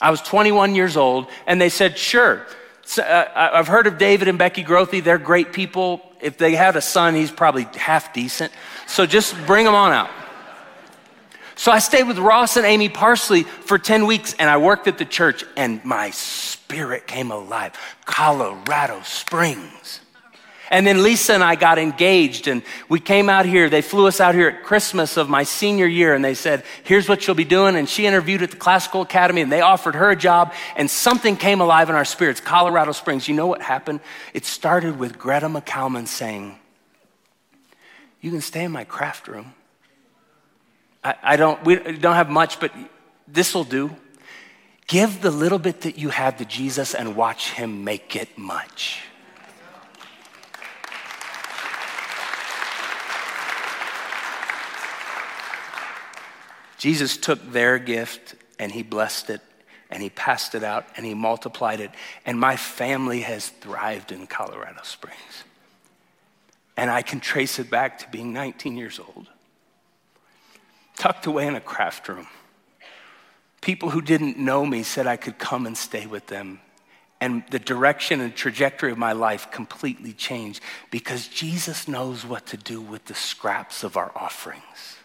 I 0.00 0.10
was 0.10 0.20
21 0.22 0.74
years 0.74 0.96
old, 0.96 1.28
and 1.46 1.60
they 1.60 1.68
said, 1.68 1.96
Sure. 1.96 2.46
So, 2.86 3.02
uh, 3.02 3.50
I've 3.54 3.68
heard 3.68 3.86
of 3.86 3.96
David 3.96 4.28
and 4.28 4.38
Becky 4.38 4.62
Grothe. 4.62 5.02
They're 5.02 5.18
great 5.18 5.52
people. 5.52 6.02
If 6.20 6.36
they 6.36 6.54
had 6.54 6.76
a 6.76 6.82
son, 6.82 7.14
he's 7.14 7.30
probably 7.30 7.64
half 7.76 8.12
decent. 8.12 8.52
So 8.86 9.06
just 9.06 9.34
bring 9.46 9.66
him 9.66 9.74
on 9.74 9.92
out. 9.92 10.10
So 11.56 11.70
I 11.70 11.78
stayed 11.78 12.02
with 12.04 12.18
Ross 12.18 12.56
and 12.56 12.66
Amy 12.66 12.88
Parsley 12.88 13.44
for 13.44 13.78
10 13.78 14.06
weeks, 14.06 14.34
and 14.38 14.50
I 14.50 14.56
worked 14.56 14.86
at 14.88 14.98
the 14.98 15.04
church, 15.04 15.44
and 15.56 15.82
my 15.84 16.10
spirit 16.10 17.06
came 17.06 17.30
alive. 17.30 17.72
Colorado 18.04 19.00
Springs. 19.02 20.00
And 20.74 20.84
then 20.84 21.04
Lisa 21.04 21.34
and 21.34 21.44
I 21.44 21.54
got 21.54 21.78
engaged 21.78 22.48
and 22.48 22.60
we 22.88 22.98
came 22.98 23.28
out 23.28 23.46
here. 23.46 23.70
They 23.70 23.80
flew 23.80 24.08
us 24.08 24.20
out 24.20 24.34
here 24.34 24.48
at 24.48 24.64
Christmas 24.64 25.16
of 25.16 25.28
my 25.28 25.44
senior 25.44 25.86
year 25.86 26.14
and 26.14 26.24
they 26.24 26.34
said, 26.34 26.64
here's 26.82 27.08
what 27.08 27.24
you'll 27.24 27.36
be 27.36 27.44
doing. 27.44 27.76
And 27.76 27.88
she 27.88 28.06
interviewed 28.06 28.42
at 28.42 28.50
the 28.50 28.56
Classical 28.56 29.00
Academy 29.00 29.40
and 29.40 29.52
they 29.52 29.60
offered 29.60 29.94
her 29.94 30.10
a 30.10 30.16
job 30.16 30.52
and 30.74 30.90
something 30.90 31.36
came 31.36 31.60
alive 31.60 31.90
in 31.90 31.94
our 31.94 32.04
spirits. 32.04 32.40
Colorado 32.40 32.90
Springs. 32.90 33.28
You 33.28 33.36
know 33.36 33.46
what 33.46 33.62
happened? 33.62 34.00
It 34.32 34.46
started 34.46 34.98
with 34.98 35.16
Greta 35.16 35.46
McCalman 35.46 36.08
saying, 36.08 36.58
you 38.20 38.32
can 38.32 38.40
stay 38.40 38.64
in 38.64 38.72
my 38.72 38.82
craft 38.82 39.28
room. 39.28 39.54
I, 41.04 41.14
I 41.22 41.36
don't, 41.36 41.64
we 41.64 41.76
don't 41.76 42.16
have 42.16 42.30
much, 42.30 42.58
but 42.58 42.72
this 43.28 43.54
will 43.54 43.62
do. 43.62 43.94
Give 44.88 45.22
the 45.22 45.30
little 45.30 45.60
bit 45.60 45.82
that 45.82 45.98
you 45.98 46.08
have 46.08 46.38
to 46.38 46.44
Jesus 46.44 46.96
and 46.96 47.14
watch 47.14 47.52
him 47.52 47.84
make 47.84 48.16
it 48.16 48.36
much. 48.36 49.04
Jesus 56.84 57.16
took 57.16 57.50
their 57.50 57.78
gift 57.78 58.34
and 58.58 58.70
he 58.70 58.82
blessed 58.82 59.30
it 59.30 59.40
and 59.88 60.02
he 60.02 60.10
passed 60.10 60.54
it 60.54 60.62
out 60.62 60.84
and 60.98 61.06
he 61.06 61.14
multiplied 61.14 61.80
it. 61.80 61.90
And 62.26 62.38
my 62.38 62.56
family 62.56 63.20
has 63.20 63.48
thrived 63.48 64.12
in 64.12 64.26
Colorado 64.26 64.80
Springs. 64.82 65.44
And 66.76 66.90
I 66.90 67.00
can 67.00 67.20
trace 67.20 67.58
it 67.58 67.70
back 67.70 68.00
to 68.00 68.08
being 68.10 68.34
19 68.34 68.76
years 68.76 69.00
old, 69.00 69.28
tucked 70.94 71.24
away 71.24 71.46
in 71.46 71.54
a 71.54 71.60
craft 71.62 72.06
room. 72.06 72.26
People 73.62 73.88
who 73.88 74.02
didn't 74.02 74.36
know 74.36 74.66
me 74.66 74.82
said 74.82 75.06
I 75.06 75.16
could 75.16 75.38
come 75.38 75.64
and 75.64 75.78
stay 75.78 76.04
with 76.04 76.26
them. 76.26 76.60
And 77.18 77.44
the 77.50 77.58
direction 77.58 78.20
and 78.20 78.36
trajectory 78.36 78.92
of 78.92 78.98
my 78.98 79.12
life 79.12 79.50
completely 79.50 80.12
changed 80.12 80.60
because 80.90 81.28
Jesus 81.28 81.88
knows 81.88 82.26
what 82.26 82.44
to 82.48 82.58
do 82.58 82.82
with 82.82 83.06
the 83.06 83.14
scraps 83.14 83.84
of 83.84 83.96
our 83.96 84.12
offerings. 84.14 84.98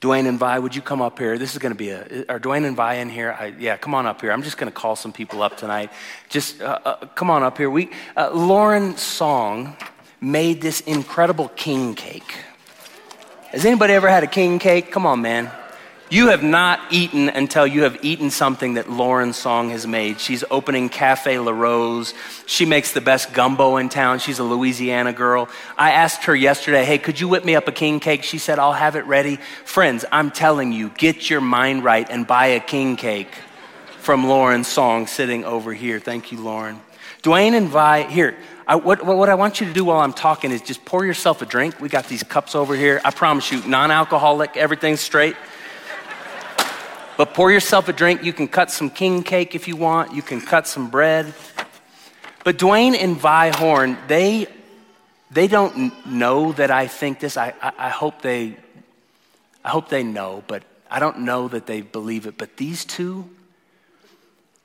Dwayne 0.00 0.28
and 0.28 0.38
Vi, 0.38 0.58
would 0.58 0.74
you 0.74 0.82
come 0.82 1.00
up 1.00 1.18
here? 1.18 1.38
This 1.38 1.52
is 1.52 1.58
going 1.58 1.72
to 1.72 1.78
be 1.78 1.90
a. 1.90 2.24
Are 2.28 2.38
Dwayne 2.38 2.66
and 2.66 2.76
Vi 2.76 2.94
in 2.94 3.08
here? 3.08 3.36
I, 3.38 3.54
yeah, 3.58 3.76
come 3.76 3.94
on 3.94 4.06
up 4.06 4.20
here. 4.20 4.30
I'm 4.30 4.42
just 4.42 4.58
going 4.58 4.70
to 4.70 4.74
call 4.74 4.94
some 4.94 5.12
people 5.12 5.42
up 5.42 5.56
tonight. 5.56 5.90
Just 6.28 6.60
uh, 6.60 6.78
uh, 6.84 7.06
come 7.14 7.30
on 7.30 7.42
up 7.42 7.56
here. 7.56 7.70
We 7.70 7.90
uh, 8.16 8.30
Lauren 8.32 8.96
Song 8.96 9.76
made 10.20 10.60
this 10.60 10.80
incredible 10.82 11.48
king 11.48 11.94
cake. 11.94 12.36
Has 13.48 13.64
anybody 13.64 13.94
ever 13.94 14.08
had 14.08 14.22
a 14.22 14.26
king 14.26 14.58
cake? 14.58 14.92
Come 14.92 15.06
on, 15.06 15.22
man. 15.22 15.50
You 16.08 16.28
have 16.28 16.44
not 16.44 16.80
eaten 16.92 17.28
until 17.28 17.66
you 17.66 17.82
have 17.82 17.98
eaten 18.00 18.30
something 18.30 18.74
that 18.74 18.88
Lauren 18.88 19.32
Song 19.32 19.70
has 19.70 19.88
made. 19.88 20.20
She's 20.20 20.44
opening 20.52 20.88
Cafe 20.88 21.36
La 21.40 21.50
Rose. 21.50 22.14
She 22.46 22.64
makes 22.64 22.92
the 22.92 23.00
best 23.00 23.32
gumbo 23.32 23.76
in 23.76 23.88
town. 23.88 24.20
She's 24.20 24.38
a 24.38 24.44
Louisiana 24.44 25.12
girl. 25.12 25.48
I 25.76 25.90
asked 25.90 26.24
her 26.24 26.36
yesterday, 26.36 26.84
hey, 26.84 26.98
could 26.98 27.18
you 27.18 27.26
whip 27.26 27.44
me 27.44 27.56
up 27.56 27.66
a 27.66 27.72
king 27.72 27.98
cake? 27.98 28.22
She 28.22 28.38
said, 28.38 28.60
I'll 28.60 28.72
have 28.72 28.94
it 28.94 29.04
ready. 29.06 29.40
Friends, 29.64 30.04
I'm 30.12 30.30
telling 30.30 30.72
you, 30.72 30.90
get 30.90 31.28
your 31.28 31.40
mind 31.40 31.82
right 31.82 32.08
and 32.08 32.24
buy 32.24 32.46
a 32.46 32.60
king 32.60 32.94
cake 32.94 33.34
from 33.98 34.28
Lauren 34.28 34.62
Song 34.62 35.08
sitting 35.08 35.44
over 35.44 35.74
here. 35.74 35.98
Thank 35.98 36.30
you, 36.30 36.38
Lauren. 36.38 36.80
Dwayne 37.24 37.54
and 37.54 37.68
Vi, 37.68 38.04
here, 38.04 38.36
I, 38.68 38.76
what, 38.76 39.04
what 39.04 39.28
I 39.28 39.34
want 39.34 39.60
you 39.60 39.66
to 39.66 39.72
do 39.72 39.84
while 39.84 39.98
I'm 39.98 40.12
talking 40.12 40.52
is 40.52 40.60
just 40.62 40.84
pour 40.84 41.04
yourself 41.04 41.42
a 41.42 41.46
drink. 41.46 41.80
We 41.80 41.88
got 41.88 42.06
these 42.06 42.22
cups 42.22 42.54
over 42.54 42.76
here. 42.76 43.00
I 43.04 43.10
promise 43.10 43.50
you, 43.50 43.66
non 43.66 43.90
alcoholic, 43.90 44.56
everything's 44.56 45.00
straight. 45.00 45.34
But 47.16 47.32
pour 47.32 47.50
yourself 47.50 47.88
a 47.88 47.92
drink. 47.92 48.22
You 48.22 48.32
can 48.34 48.46
cut 48.46 48.70
some 48.70 48.90
king 48.90 49.22
cake 49.22 49.54
if 49.54 49.68
you 49.68 49.76
want. 49.76 50.12
You 50.12 50.22
can 50.22 50.40
cut 50.40 50.66
some 50.66 50.90
bread. 50.90 51.32
But 52.44 52.58
Dwayne 52.58 52.94
and 52.94 53.16
Vi 53.16 53.56
Horn, 53.56 53.96
they, 54.06 54.46
they 55.30 55.48
don't 55.48 56.06
know 56.06 56.52
that 56.52 56.70
I 56.70 56.86
think 56.86 57.20
this. 57.20 57.36
I, 57.36 57.54
I, 57.62 57.72
I 57.78 57.88
hope 57.88 58.20
they, 58.20 58.56
I 59.64 59.70
hope 59.70 59.88
they 59.88 60.02
know, 60.02 60.44
but 60.46 60.62
I 60.90 60.98
don't 61.00 61.20
know 61.20 61.48
that 61.48 61.66
they 61.66 61.80
believe 61.80 62.26
it. 62.26 62.36
But 62.36 62.58
these 62.58 62.84
two 62.84 63.28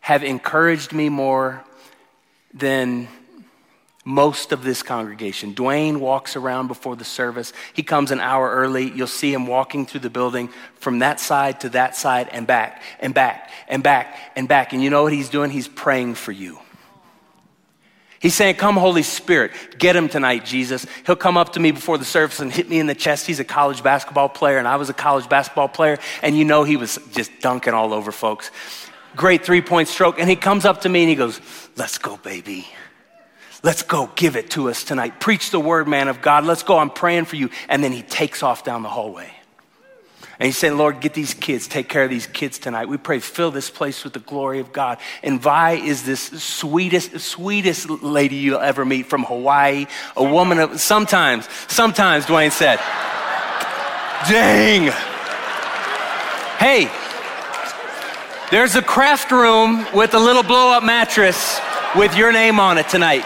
have 0.01 0.23
encouraged 0.23 0.91
me 0.91 1.07
more 1.07 1.63
than 2.53 3.07
most 4.11 4.51
of 4.51 4.63
this 4.63 4.83
congregation. 4.83 5.55
Dwayne 5.55 5.97
walks 5.97 6.35
around 6.35 6.67
before 6.67 6.95
the 6.95 7.05
service. 7.05 7.53
He 7.73 7.81
comes 7.81 8.11
an 8.11 8.19
hour 8.19 8.51
early. 8.51 8.91
You'll 8.91 9.07
see 9.07 9.33
him 9.33 9.47
walking 9.47 9.85
through 9.85 10.01
the 10.01 10.09
building 10.09 10.49
from 10.75 10.99
that 10.99 11.19
side 11.19 11.61
to 11.61 11.69
that 11.69 11.95
side 11.95 12.27
and 12.31 12.45
back 12.45 12.83
and 12.99 13.13
back 13.13 13.49
and 13.67 13.81
back 13.81 14.17
and 14.35 14.47
back. 14.47 14.73
And 14.73 14.83
you 14.83 14.89
know 14.89 15.03
what 15.03 15.13
he's 15.13 15.29
doing? 15.29 15.49
He's 15.49 15.67
praying 15.67 16.15
for 16.15 16.31
you. 16.31 16.59
He's 18.19 18.35
saying, 18.35 18.55
Come, 18.55 18.75
Holy 18.75 19.01
Spirit, 19.01 19.51
get 19.79 19.95
him 19.95 20.07
tonight, 20.07 20.45
Jesus. 20.45 20.85
He'll 21.05 21.15
come 21.15 21.37
up 21.37 21.53
to 21.53 21.59
me 21.59 21.71
before 21.71 21.97
the 21.97 22.05
service 22.05 22.39
and 22.39 22.51
hit 22.51 22.69
me 22.69 22.79
in 22.79 22.85
the 22.85 22.93
chest. 22.93 23.25
He's 23.25 23.39
a 23.39 23.43
college 23.43 23.81
basketball 23.81 24.29
player, 24.29 24.59
and 24.59 24.67
I 24.67 24.75
was 24.75 24.89
a 24.89 24.93
college 24.93 25.27
basketball 25.27 25.69
player, 25.69 25.97
and 26.21 26.37
you 26.37 26.45
know 26.45 26.63
he 26.63 26.75
was 26.75 26.99
just 27.13 27.31
dunking 27.39 27.73
all 27.73 27.93
over 27.93 28.11
folks. 28.11 28.51
Great 29.15 29.43
three 29.43 29.61
point 29.61 29.87
stroke. 29.87 30.19
And 30.19 30.29
he 30.29 30.35
comes 30.35 30.65
up 30.65 30.81
to 30.81 30.89
me 30.89 31.01
and 31.01 31.09
he 31.09 31.15
goes, 31.15 31.41
Let's 31.75 31.97
go, 31.97 32.17
baby. 32.17 32.67
Let's 33.63 33.83
go, 33.83 34.09
give 34.15 34.35
it 34.35 34.49
to 34.51 34.69
us 34.69 34.83
tonight. 34.83 35.19
Preach 35.19 35.51
the 35.51 35.59
word, 35.59 35.87
man 35.87 36.07
of 36.07 36.21
God. 36.21 36.45
Let's 36.45 36.63
go, 36.63 36.79
I'm 36.79 36.89
praying 36.89 37.25
for 37.25 37.35
you. 37.35 37.49
And 37.69 37.83
then 37.83 37.91
he 37.91 38.01
takes 38.01 38.41
off 38.41 38.63
down 38.63 38.81
the 38.81 38.89
hallway. 38.89 39.31
And 40.39 40.47
he's 40.47 40.57
saying, 40.57 40.75
Lord, 40.75 41.01
get 41.01 41.13
these 41.13 41.35
kids, 41.35 41.67
take 41.67 41.87
care 41.87 42.03
of 42.03 42.09
these 42.09 42.25
kids 42.25 42.57
tonight. 42.57 42.87
We 42.87 42.97
pray, 42.97 43.19
fill 43.19 43.51
this 43.51 43.69
place 43.69 44.03
with 44.03 44.13
the 44.13 44.19
glory 44.19 44.59
of 44.59 44.73
God. 44.73 44.97
And 45.21 45.39
Vi 45.39 45.73
is 45.73 46.01
this 46.01 46.19
sweetest, 46.19 47.19
sweetest 47.19 47.87
lady 47.87 48.37
you'll 48.37 48.59
ever 48.59 48.83
meet 48.83 49.05
from 49.05 49.23
Hawaii. 49.23 49.85
A 50.17 50.23
woman 50.23 50.57
of, 50.57 50.81
sometimes, 50.81 51.47
sometimes, 51.67 52.25
Dwayne 52.25 52.51
said, 52.51 52.79
dang. 54.27 54.91
Hey, 56.57 56.89
there's 58.49 58.75
a 58.75 58.81
craft 58.81 59.31
room 59.31 59.85
with 59.93 60.15
a 60.15 60.19
little 60.19 60.41
blow 60.41 60.71
up 60.71 60.83
mattress 60.83 61.61
with 61.95 62.17
your 62.17 62.31
name 62.31 62.59
on 62.59 62.79
it 62.79 62.89
tonight. 62.89 63.25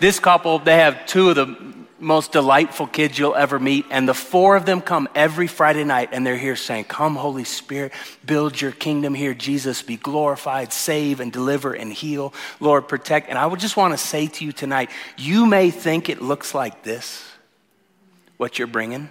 This 0.00 0.18
couple, 0.18 0.58
they 0.58 0.76
have 0.78 1.06
two 1.06 1.28
of 1.28 1.36
the 1.36 1.56
most 2.00 2.32
delightful 2.32 2.86
kids 2.86 3.18
you'll 3.18 3.34
ever 3.34 3.58
meet. 3.58 3.84
And 3.90 4.08
the 4.08 4.14
four 4.14 4.56
of 4.56 4.64
them 4.64 4.80
come 4.80 5.08
every 5.14 5.46
Friday 5.46 5.84
night 5.84 6.08
and 6.12 6.26
they're 6.26 6.38
here 6.38 6.56
saying, 6.56 6.84
Come, 6.84 7.16
Holy 7.16 7.44
Spirit, 7.44 7.92
build 8.24 8.58
your 8.58 8.72
kingdom 8.72 9.14
here. 9.14 9.34
Jesus, 9.34 9.82
be 9.82 9.98
glorified, 9.98 10.72
save 10.72 11.20
and 11.20 11.30
deliver 11.30 11.74
and 11.74 11.92
heal. 11.92 12.32
Lord, 12.58 12.88
protect. 12.88 13.28
And 13.28 13.38
I 13.38 13.46
would 13.46 13.60
just 13.60 13.76
want 13.76 13.92
to 13.92 13.98
say 13.98 14.26
to 14.26 14.44
you 14.44 14.52
tonight, 14.52 14.90
you 15.18 15.44
may 15.46 15.70
think 15.70 16.08
it 16.08 16.22
looks 16.22 16.54
like 16.54 16.82
this, 16.82 17.22
what 18.38 18.58
you're 18.58 18.68
bringing. 18.68 19.10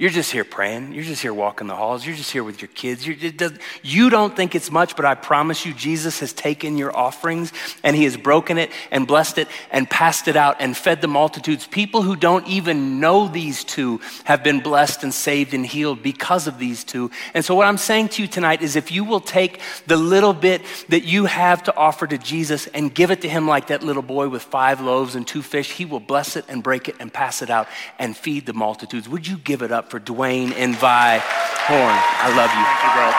You're 0.00 0.08
just 0.08 0.32
here 0.32 0.44
praying. 0.44 0.94
You're 0.94 1.04
just 1.04 1.20
here 1.20 1.34
walking 1.34 1.66
the 1.66 1.76
halls. 1.76 2.06
You're 2.06 2.16
just 2.16 2.32
here 2.32 2.42
with 2.42 2.62
your 2.62 2.70
kids. 2.70 3.06
Does, 3.36 3.52
you 3.82 4.08
don't 4.08 4.34
think 4.34 4.54
it's 4.54 4.70
much, 4.70 4.96
but 4.96 5.04
I 5.04 5.14
promise 5.14 5.66
you, 5.66 5.74
Jesus 5.74 6.20
has 6.20 6.32
taken 6.32 6.78
your 6.78 6.96
offerings 6.96 7.52
and 7.82 7.94
he 7.94 8.04
has 8.04 8.16
broken 8.16 8.56
it 8.56 8.70
and 8.90 9.06
blessed 9.06 9.36
it 9.36 9.48
and 9.70 9.90
passed 9.90 10.26
it 10.26 10.36
out 10.36 10.56
and 10.58 10.74
fed 10.74 11.02
the 11.02 11.06
multitudes. 11.06 11.66
People 11.66 12.00
who 12.00 12.16
don't 12.16 12.48
even 12.48 12.98
know 12.98 13.28
these 13.28 13.62
two 13.62 14.00
have 14.24 14.42
been 14.42 14.60
blessed 14.60 15.02
and 15.02 15.12
saved 15.12 15.52
and 15.52 15.66
healed 15.66 16.02
because 16.02 16.46
of 16.46 16.58
these 16.58 16.82
two. 16.82 17.10
And 17.34 17.44
so, 17.44 17.54
what 17.54 17.66
I'm 17.66 17.76
saying 17.76 18.08
to 18.10 18.22
you 18.22 18.28
tonight 18.28 18.62
is 18.62 18.76
if 18.76 18.90
you 18.90 19.04
will 19.04 19.20
take 19.20 19.60
the 19.86 19.98
little 19.98 20.32
bit 20.32 20.62
that 20.88 21.04
you 21.04 21.26
have 21.26 21.64
to 21.64 21.76
offer 21.76 22.06
to 22.06 22.16
Jesus 22.16 22.68
and 22.68 22.94
give 22.94 23.10
it 23.10 23.20
to 23.20 23.28
him 23.28 23.46
like 23.46 23.66
that 23.66 23.82
little 23.82 24.00
boy 24.00 24.30
with 24.30 24.40
five 24.44 24.80
loaves 24.80 25.14
and 25.14 25.26
two 25.26 25.42
fish, 25.42 25.72
he 25.72 25.84
will 25.84 26.00
bless 26.00 26.36
it 26.36 26.46
and 26.48 26.62
break 26.62 26.88
it 26.88 26.96
and 27.00 27.12
pass 27.12 27.42
it 27.42 27.50
out 27.50 27.68
and 27.98 28.16
feed 28.16 28.46
the 28.46 28.54
multitudes. 28.54 29.06
Would 29.06 29.26
you 29.26 29.36
give 29.36 29.60
it 29.60 29.70
up? 29.70 29.89
For 29.90 29.98
Dwayne 29.98 30.52
and 30.52 30.76
Vi 30.76 31.18
Horn. 31.18 31.80
I 31.82 32.28
love 32.36 32.50
you. 32.54 32.64
Thank 32.64 32.82
you, 32.86 32.90
bro. 32.94 33.10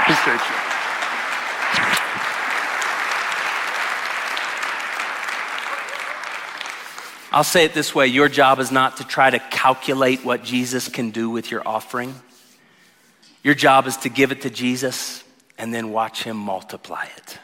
Appreciate 0.00 0.48
you. 0.48 0.64
I'll 7.30 7.44
say 7.44 7.64
it 7.64 7.74
this 7.74 7.94
way 7.94 8.06
your 8.06 8.28
job 8.28 8.58
is 8.58 8.70
not 8.70 8.98
to 8.98 9.04
try 9.04 9.28
to 9.28 9.38
calculate 9.38 10.24
what 10.24 10.44
Jesus 10.44 10.88
can 10.88 11.10
do 11.10 11.28
with 11.28 11.50
your 11.50 11.66
offering. 11.66 12.14
Your 13.42 13.54
job 13.54 13.86
is 13.86 13.96
to 13.98 14.08
give 14.08 14.32
it 14.32 14.42
to 14.42 14.50
Jesus 14.50 15.22
and 15.58 15.74
then 15.74 15.90
watch 15.90 16.22
him 16.22 16.36
multiply 16.36 17.04
it. 17.16 17.38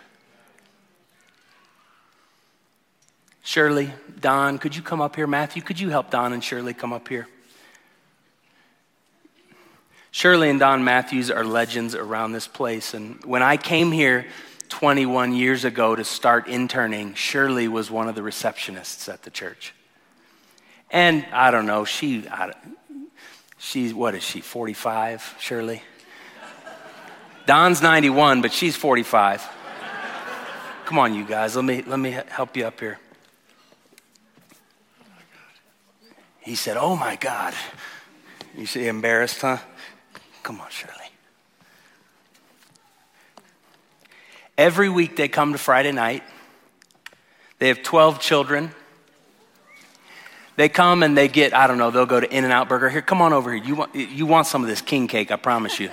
Shirley, 3.43 3.91
Don, 4.21 4.59
could 4.59 4.77
you 4.77 4.83
come 4.83 5.01
up 5.01 5.17
here? 5.17 5.27
Matthew, 5.27 5.61
could 5.61 5.81
you 5.81 5.91
help 5.91 6.11
Don 6.11 6.33
and 6.33 6.43
Shirley 6.43 6.73
come 6.73 6.93
up 6.93 7.09
here? 7.09 7.27
Shirley 10.11 10.51
and 10.51 10.59
Don 10.59 10.83
Matthews 10.83 11.31
are 11.31 11.45
legends 11.45 11.95
around 11.95 12.33
this 12.33 12.49
place. 12.49 12.95
And 12.95 13.25
when 13.25 13.43
I 13.43 13.57
came 13.57 13.93
here 13.93 14.27
21 14.69 15.33
years 15.35 15.65
ago 15.65 15.95
to 15.95 16.05
start 16.05 16.49
interning, 16.49 17.15
Shirley 17.15 17.69
was 17.69 17.91
one 17.91 18.09
of 18.09 18.15
the 18.15 18.21
receptionists 18.21 19.13
at 19.13 19.23
the 19.23 19.31
church. 19.31 19.75
And 20.91 21.25
I 21.33 21.53
don't 21.53 21.67
know, 21.67 21.85
she, 21.85 22.27
I, 22.29 22.53
she's, 23.59 23.95
what 23.95 24.17
is 24.17 24.25
she, 24.25 24.41
45, 24.41 25.37
Shirley? 25.39 25.83
Don's 27.47 27.81
91, 27.81 28.43
but 28.43 28.53
she's 28.53 28.77
45. 28.77 29.49
Come 30.87 30.99
on, 30.99 31.15
you 31.15 31.25
guys, 31.25 31.55
let 31.55 31.65
me, 31.65 31.83
let 31.87 32.01
me 32.01 32.11
help 32.11 32.57
you 32.57 32.67
up 32.67 32.81
here. 32.81 32.99
He 36.41 36.57
said, 36.57 36.77
Oh 36.77 36.97
my 36.97 37.17
God. 37.17 37.55
You 38.57 38.67
see, 38.67 38.89
embarrassed, 38.89 39.41
huh? 39.43 39.59
Come 40.51 40.63
on, 40.63 40.71
Shirley. 40.71 40.93
Every 44.59 44.89
week 44.89 45.15
they 45.15 45.29
come 45.29 45.53
to 45.53 45.59
Friday 45.59 45.93
night. 45.93 46.25
They 47.61 47.69
have 47.69 47.85
12 47.85 48.19
children. 48.19 48.73
They 50.57 50.69
come 50.69 51.05
and 51.05 51.17
they 51.17 51.29
get, 51.29 51.55
I 51.55 51.69
don't 51.69 51.79
know, 51.79 51.93
they'll 51.93 52.05
go 52.05 52.19
to 52.19 52.29
In 52.29 52.45
N 52.45 52.51
Out 52.51 52.69
Burger. 52.69 52.89
Here, 52.89 53.01
come 53.01 53.23
on 53.23 53.33
over 53.33 53.55
here. 53.55 53.65
You 53.65 53.77
want, 53.77 53.95
you 53.95 54.27
want 54.27 54.49
some 54.49 54.63
of 54.63 54.69
this 54.69 54.83
king 54.83 55.07
cake, 55.07 55.31
I 55.31 55.37
promise 55.37 55.79
you. 55.79 55.89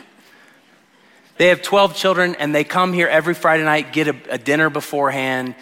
They 1.37 1.49
have 1.49 1.61
12 1.61 1.95
children 1.95 2.33
and 2.39 2.55
they 2.55 2.63
come 2.63 2.93
here 2.93 3.07
every 3.07 3.35
Friday 3.35 3.63
night, 3.63 3.93
get 3.93 4.07
a, 4.07 4.15
a 4.27 4.37
dinner 4.39 4.71
beforehand. 4.71 5.53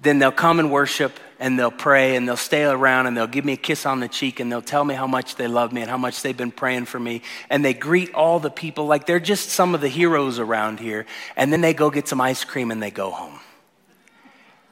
Then 0.00 0.20
they'll 0.20 0.30
come 0.30 0.60
and 0.60 0.70
worship 0.70 1.18
and 1.40 1.58
they'll 1.58 1.70
pray 1.70 2.16
and 2.16 2.28
they'll 2.28 2.36
stay 2.36 2.64
around 2.64 3.06
and 3.06 3.16
they'll 3.16 3.26
give 3.26 3.44
me 3.44 3.54
a 3.54 3.56
kiss 3.56 3.86
on 3.86 3.98
the 3.98 4.08
cheek 4.08 4.38
and 4.38 4.52
they'll 4.52 4.60
tell 4.60 4.84
me 4.84 4.94
how 4.94 5.06
much 5.06 5.36
they 5.36 5.48
love 5.48 5.72
me 5.72 5.80
and 5.80 5.90
how 5.90 5.96
much 5.96 6.20
they've 6.22 6.36
been 6.36 6.52
praying 6.52 6.84
for 6.84 7.00
me. 7.00 7.22
And 7.48 7.64
they 7.64 7.72
greet 7.72 8.14
all 8.14 8.38
the 8.38 8.50
people 8.50 8.86
like 8.86 9.06
they're 9.06 9.18
just 9.18 9.48
some 9.48 9.74
of 9.74 9.80
the 9.80 9.88
heroes 9.88 10.38
around 10.38 10.78
here. 10.78 11.06
And 11.36 11.50
then 11.50 11.62
they 11.62 11.72
go 11.72 11.90
get 11.90 12.06
some 12.06 12.20
ice 12.20 12.44
cream 12.44 12.70
and 12.70 12.82
they 12.82 12.90
go 12.90 13.10
home. 13.10 13.40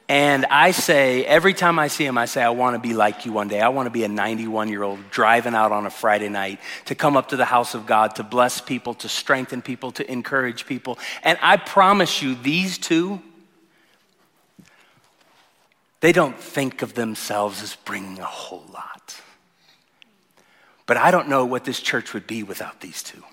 And 0.07 0.47
I 0.47 0.71
say, 0.71 1.23
every 1.23 1.53
time 1.53 1.77
I 1.77 1.87
see 1.87 2.03
him, 2.03 2.17
I 2.17 2.25
say, 2.25 2.41
I 2.41 2.49
want 2.49 2.75
to 2.75 2.79
be 2.79 2.95
like 2.95 3.27
you 3.27 3.31
one 3.31 3.47
day. 3.47 3.61
I 3.61 3.69
want 3.69 3.85
to 3.85 3.91
be 3.91 4.03
a 4.03 4.07
91 4.07 4.69
year 4.69 4.81
old 4.81 4.99
driving 5.11 5.53
out 5.53 5.71
on 5.71 5.85
a 5.85 5.91
Friday 5.91 6.29
night 6.29 6.59
to 6.85 6.95
come 6.95 7.15
up 7.15 7.29
to 7.29 7.37
the 7.37 7.45
house 7.45 7.75
of 7.75 7.85
God, 7.85 8.15
to 8.15 8.23
bless 8.23 8.59
people, 8.59 8.95
to 8.95 9.09
strengthen 9.09 9.61
people, 9.61 9.91
to 9.93 10.11
encourage 10.11 10.65
people. 10.65 10.97
And 11.23 11.37
I 11.43 11.57
promise 11.57 12.23
you, 12.23 12.33
these 12.33 12.79
two, 12.79 13.21
they 16.01 16.11
don't 16.11 16.39
think 16.39 16.81
of 16.81 16.93
themselves 16.93 17.61
as 17.61 17.75
bringing 17.75 18.19
a 18.19 18.25
whole 18.25 18.65
lot. 18.73 19.19
But 20.85 20.97
I 20.97 21.11
don't 21.11 21.29
know 21.29 21.45
what 21.45 21.65
this 21.65 21.79
church 21.79 22.13
would 22.13 22.25
be 22.25 22.43
without 22.43 22.81
these 22.81 23.03
two. 23.03 23.23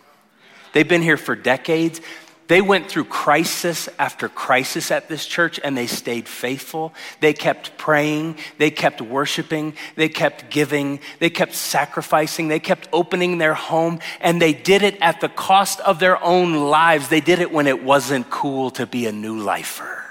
They've 0.73 0.87
been 0.87 1.03
here 1.03 1.17
for 1.17 1.35
decades. 1.35 2.01
They 2.49 2.61
went 2.61 2.89
through 2.89 3.05
crisis 3.05 3.89
after 3.99 4.29
crisis 4.29 4.91
at 4.91 5.09
this 5.09 5.27
church 5.27 5.59
and 5.63 5.77
they 5.77 5.87
stayed 5.87 6.29
faithful. 6.29 6.95
They 7.21 7.33
kept 7.33 7.77
praying. 7.77 8.37
They 8.59 8.71
kept 8.71 9.01
worshiping. 9.01 9.75
They 9.97 10.09
kept 10.09 10.51
giving. 10.51 11.01
They 11.19 11.31
kept 11.31 11.55
sacrificing. 11.55 12.49
They 12.49 12.61
kept 12.61 12.89
opening 12.93 13.39
their 13.39 13.55
home 13.55 14.01
and 14.21 14.41
they 14.41 14.53
did 14.53 14.83
it 14.83 14.99
at 15.01 15.21
the 15.21 15.29
cost 15.29 15.81
of 15.81 15.99
their 15.99 16.23
own 16.23 16.69
lives. 16.69 17.09
They 17.09 17.21
did 17.21 17.41
it 17.41 17.51
when 17.51 17.67
it 17.67 17.83
wasn't 17.83 18.31
cool 18.31 18.71
to 18.73 18.87
be 18.87 19.07
a 19.07 19.13
new 19.13 19.39
lifer. 19.39 20.06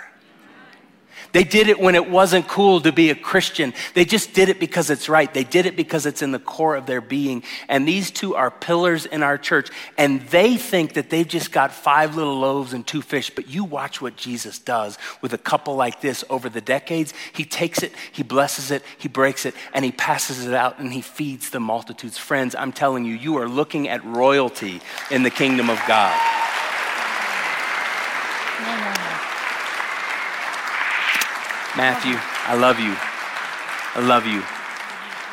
They 1.35 1.43
did 1.43 1.67
it 1.67 1.81
when 1.81 1.95
it 1.95 2.09
wasn't 2.09 2.47
cool 2.47 2.79
to 2.79 2.93
be 2.93 3.09
a 3.09 3.15
Christian. 3.15 3.73
They 3.93 4.05
just 4.05 4.33
did 4.33 4.47
it 4.47 4.57
because 4.57 4.89
it's 4.89 5.09
right. 5.09 5.33
They 5.33 5.43
did 5.43 5.65
it 5.65 5.75
because 5.75 6.05
it's 6.05 6.21
in 6.21 6.31
the 6.31 6.39
core 6.39 6.77
of 6.77 6.85
their 6.85 7.01
being. 7.01 7.43
And 7.67 7.85
these 7.85 8.09
two 8.09 8.35
are 8.35 8.49
pillars 8.49 9.05
in 9.05 9.21
our 9.21 9.37
church. 9.37 9.69
And 9.97 10.21
they 10.29 10.55
think 10.55 10.93
that 10.93 11.09
they've 11.09 11.27
just 11.27 11.51
got 11.51 11.73
five 11.73 12.15
little 12.15 12.39
loaves 12.39 12.71
and 12.71 12.87
two 12.87 13.01
fish. 13.01 13.31
But 13.31 13.49
you 13.49 13.65
watch 13.65 13.99
what 13.99 14.15
Jesus 14.15 14.59
does 14.59 14.97
with 15.19 15.33
a 15.33 15.37
couple 15.37 15.75
like 15.75 15.99
this 15.99 16.23
over 16.29 16.47
the 16.47 16.61
decades. 16.61 17.13
He 17.33 17.43
takes 17.43 17.83
it, 17.83 17.91
he 18.13 18.23
blesses 18.23 18.71
it, 18.71 18.81
he 18.97 19.09
breaks 19.09 19.45
it, 19.45 19.55
and 19.73 19.83
he 19.83 19.91
passes 19.91 20.45
it 20.45 20.53
out 20.53 20.79
and 20.79 20.93
he 20.93 21.01
feeds 21.01 21.49
the 21.49 21.59
multitudes. 21.59 22.17
Friends, 22.17 22.55
I'm 22.55 22.71
telling 22.71 23.03
you, 23.03 23.13
you 23.13 23.35
are 23.39 23.49
looking 23.49 23.89
at 23.89 24.05
royalty 24.05 24.79
in 25.11 25.23
the 25.23 25.31
kingdom 25.31 25.69
of 25.69 25.81
God. 25.85 26.34
Matthew, 31.77 32.15
I 32.17 32.55
love 32.55 32.79
you. 32.79 32.95
I 33.95 34.05
love 34.07 34.25
you. 34.25 34.41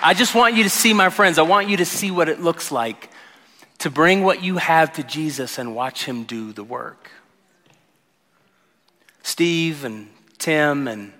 I 0.03 0.14
just 0.14 0.34
want 0.34 0.57
you 0.57 0.64
to 0.64 0.70
see, 0.70 0.93
my 0.93 1.09
friends, 1.09 1.38
I 1.38 1.43
want 1.43 1.68
you 1.68 1.76
to 1.76 1.84
see 1.84 2.11
what 2.11 2.28
it 2.28 2.40
looks 2.40 2.72
like 2.72 3.11
to 3.78 3.90
bring 3.90 4.24
what 4.24 4.43
you 4.43 4.57
have 4.57 4.93
to 4.95 5.05
Jesus 5.05 5.59
and 5.59 5.74
watch 5.74 6.05
him 6.05 6.24
do 6.24 6.53
the 6.53 6.64
work. 6.64 7.11
Steve 9.22 9.84
and 9.84 10.09
Tim 10.38 10.88
and 10.88 11.12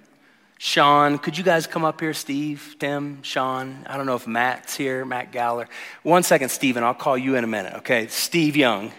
Sean, 0.59 1.19
could 1.19 1.39
you 1.39 1.45
guys 1.45 1.67
come 1.67 1.85
up 1.85 2.01
here? 2.01 2.15
Steve, 2.15 2.77
Tim, 2.79 3.23
Sean. 3.23 3.85
I 3.89 3.97
don't 3.97 4.07
know 4.07 4.15
if 4.15 4.29
Matt's 4.29 4.77
here, 4.77 5.05
Matt 5.05 5.33
Galler. 5.33 5.67
One 6.03 6.23
second, 6.23 6.51
Stephen, 6.51 6.85
I'll 6.85 6.95
call 6.95 7.19
you 7.19 7.35
in 7.37 7.43
a 7.43 7.49
minute, 7.49 7.75
okay? 7.79 8.07
Steve 8.07 8.57
Young, 8.57 8.93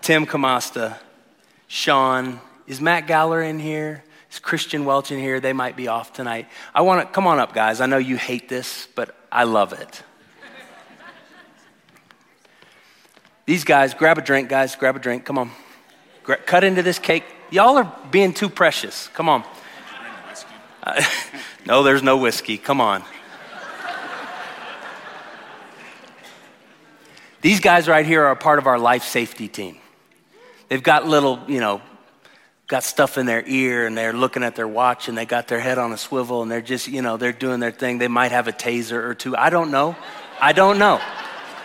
Tim 0.00 0.26
Kamasta, 0.26 0.98
Sean. 1.66 2.40
Is 2.68 2.80
Matt 2.80 3.06
Galler 3.06 3.48
in 3.48 3.58
here? 3.58 4.04
Is 4.36 4.40
Christian 4.40 4.84
Welch 4.84 5.10
in 5.10 5.18
here? 5.18 5.40
They 5.40 5.54
might 5.54 5.76
be 5.76 5.88
off 5.88 6.12
tonight. 6.12 6.46
I 6.74 6.82
want 6.82 7.00
to 7.00 7.10
come 7.10 7.26
on 7.26 7.38
up, 7.38 7.54
guys. 7.54 7.80
I 7.80 7.86
know 7.86 7.96
you 7.96 8.18
hate 8.18 8.50
this, 8.50 8.86
but 8.94 9.16
I 9.32 9.44
love 9.44 9.72
it. 9.72 10.02
These 13.46 13.64
guys, 13.64 13.94
grab 13.94 14.18
a 14.18 14.20
drink, 14.20 14.50
guys. 14.50 14.76
Grab 14.76 14.94
a 14.94 14.98
drink. 14.98 15.24
Come 15.24 15.38
on. 15.38 15.52
Gra- 16.22 16.36
cut 16.36 16.64
into 16.64 16.82
this 16.82 16.98
cake. 16.98 17.24
Y'all 17.50 17.78
are 17.78 17.90
being 18.10 18.34
too 18.34 18.50
precious. 18.50 19.08
Come 19.14 19.30
on. 19.30 19.42
Uh, 20.82 21.02
no, 21.66 21.82
there's 21.82 22.02
no 22.02 22.18
whiskey. 22.18 22.58
Come 22.58 22.82
on. 22.82 23.04
These 27.40 27.60
guys 27.60 27.88
right 27.88 28.04
here 28.04 28.22
are 28.24 28.32
a 28.32 28.36
part 28.36 28.58
of 28.58 28.66
our 28.66 28.78
life 28.78 29.04
safety 29.04 29.48
team. 29.48 29.78
They've 30.68 30.82
got 30.82 31.06
little, 31.06 31.40
you 31.48 31.60
know, 31.60 31.80
got 32.68 32.82
stuff 32.82 33.16
in 33.16 33.26
their 33.26 33.44
ear 33.46 33.86
and 33.86 33.96
they're 33.96 34.12
looking 34.12 34.42
at 34.42 34.56
their 34.56 34.66
watch 34.66 35.08
and 35.08 35.16
they 35.16 35.24
got 35.24 35.46
their 35.46 35.60
head 35.60 35.78
on 35.78 35.92
a 35.92 35.96
swivel 35.96 36.42
and 36.42 36.50
they're 36.50 36.60
just, 36.60 36.88
you 36.88 37.00
know, 37.00 37.16
they're 37.16 37.32
doing 37.32 37.60
their 37.60 37.70
thing. 37.70 37.98
They 37.98 38.08
might 38.08 38.32
have 38.32 38.48
a 38.48 38.52
taser 38.52 39.02
or 39.04 39.14
two. 39.14 39.36
I 39.36 39.50
don't 39.50 39.70
know. 39.70 39.96
I 40.40 40.52
don't 40.52 40.78
know. 40.78 41.00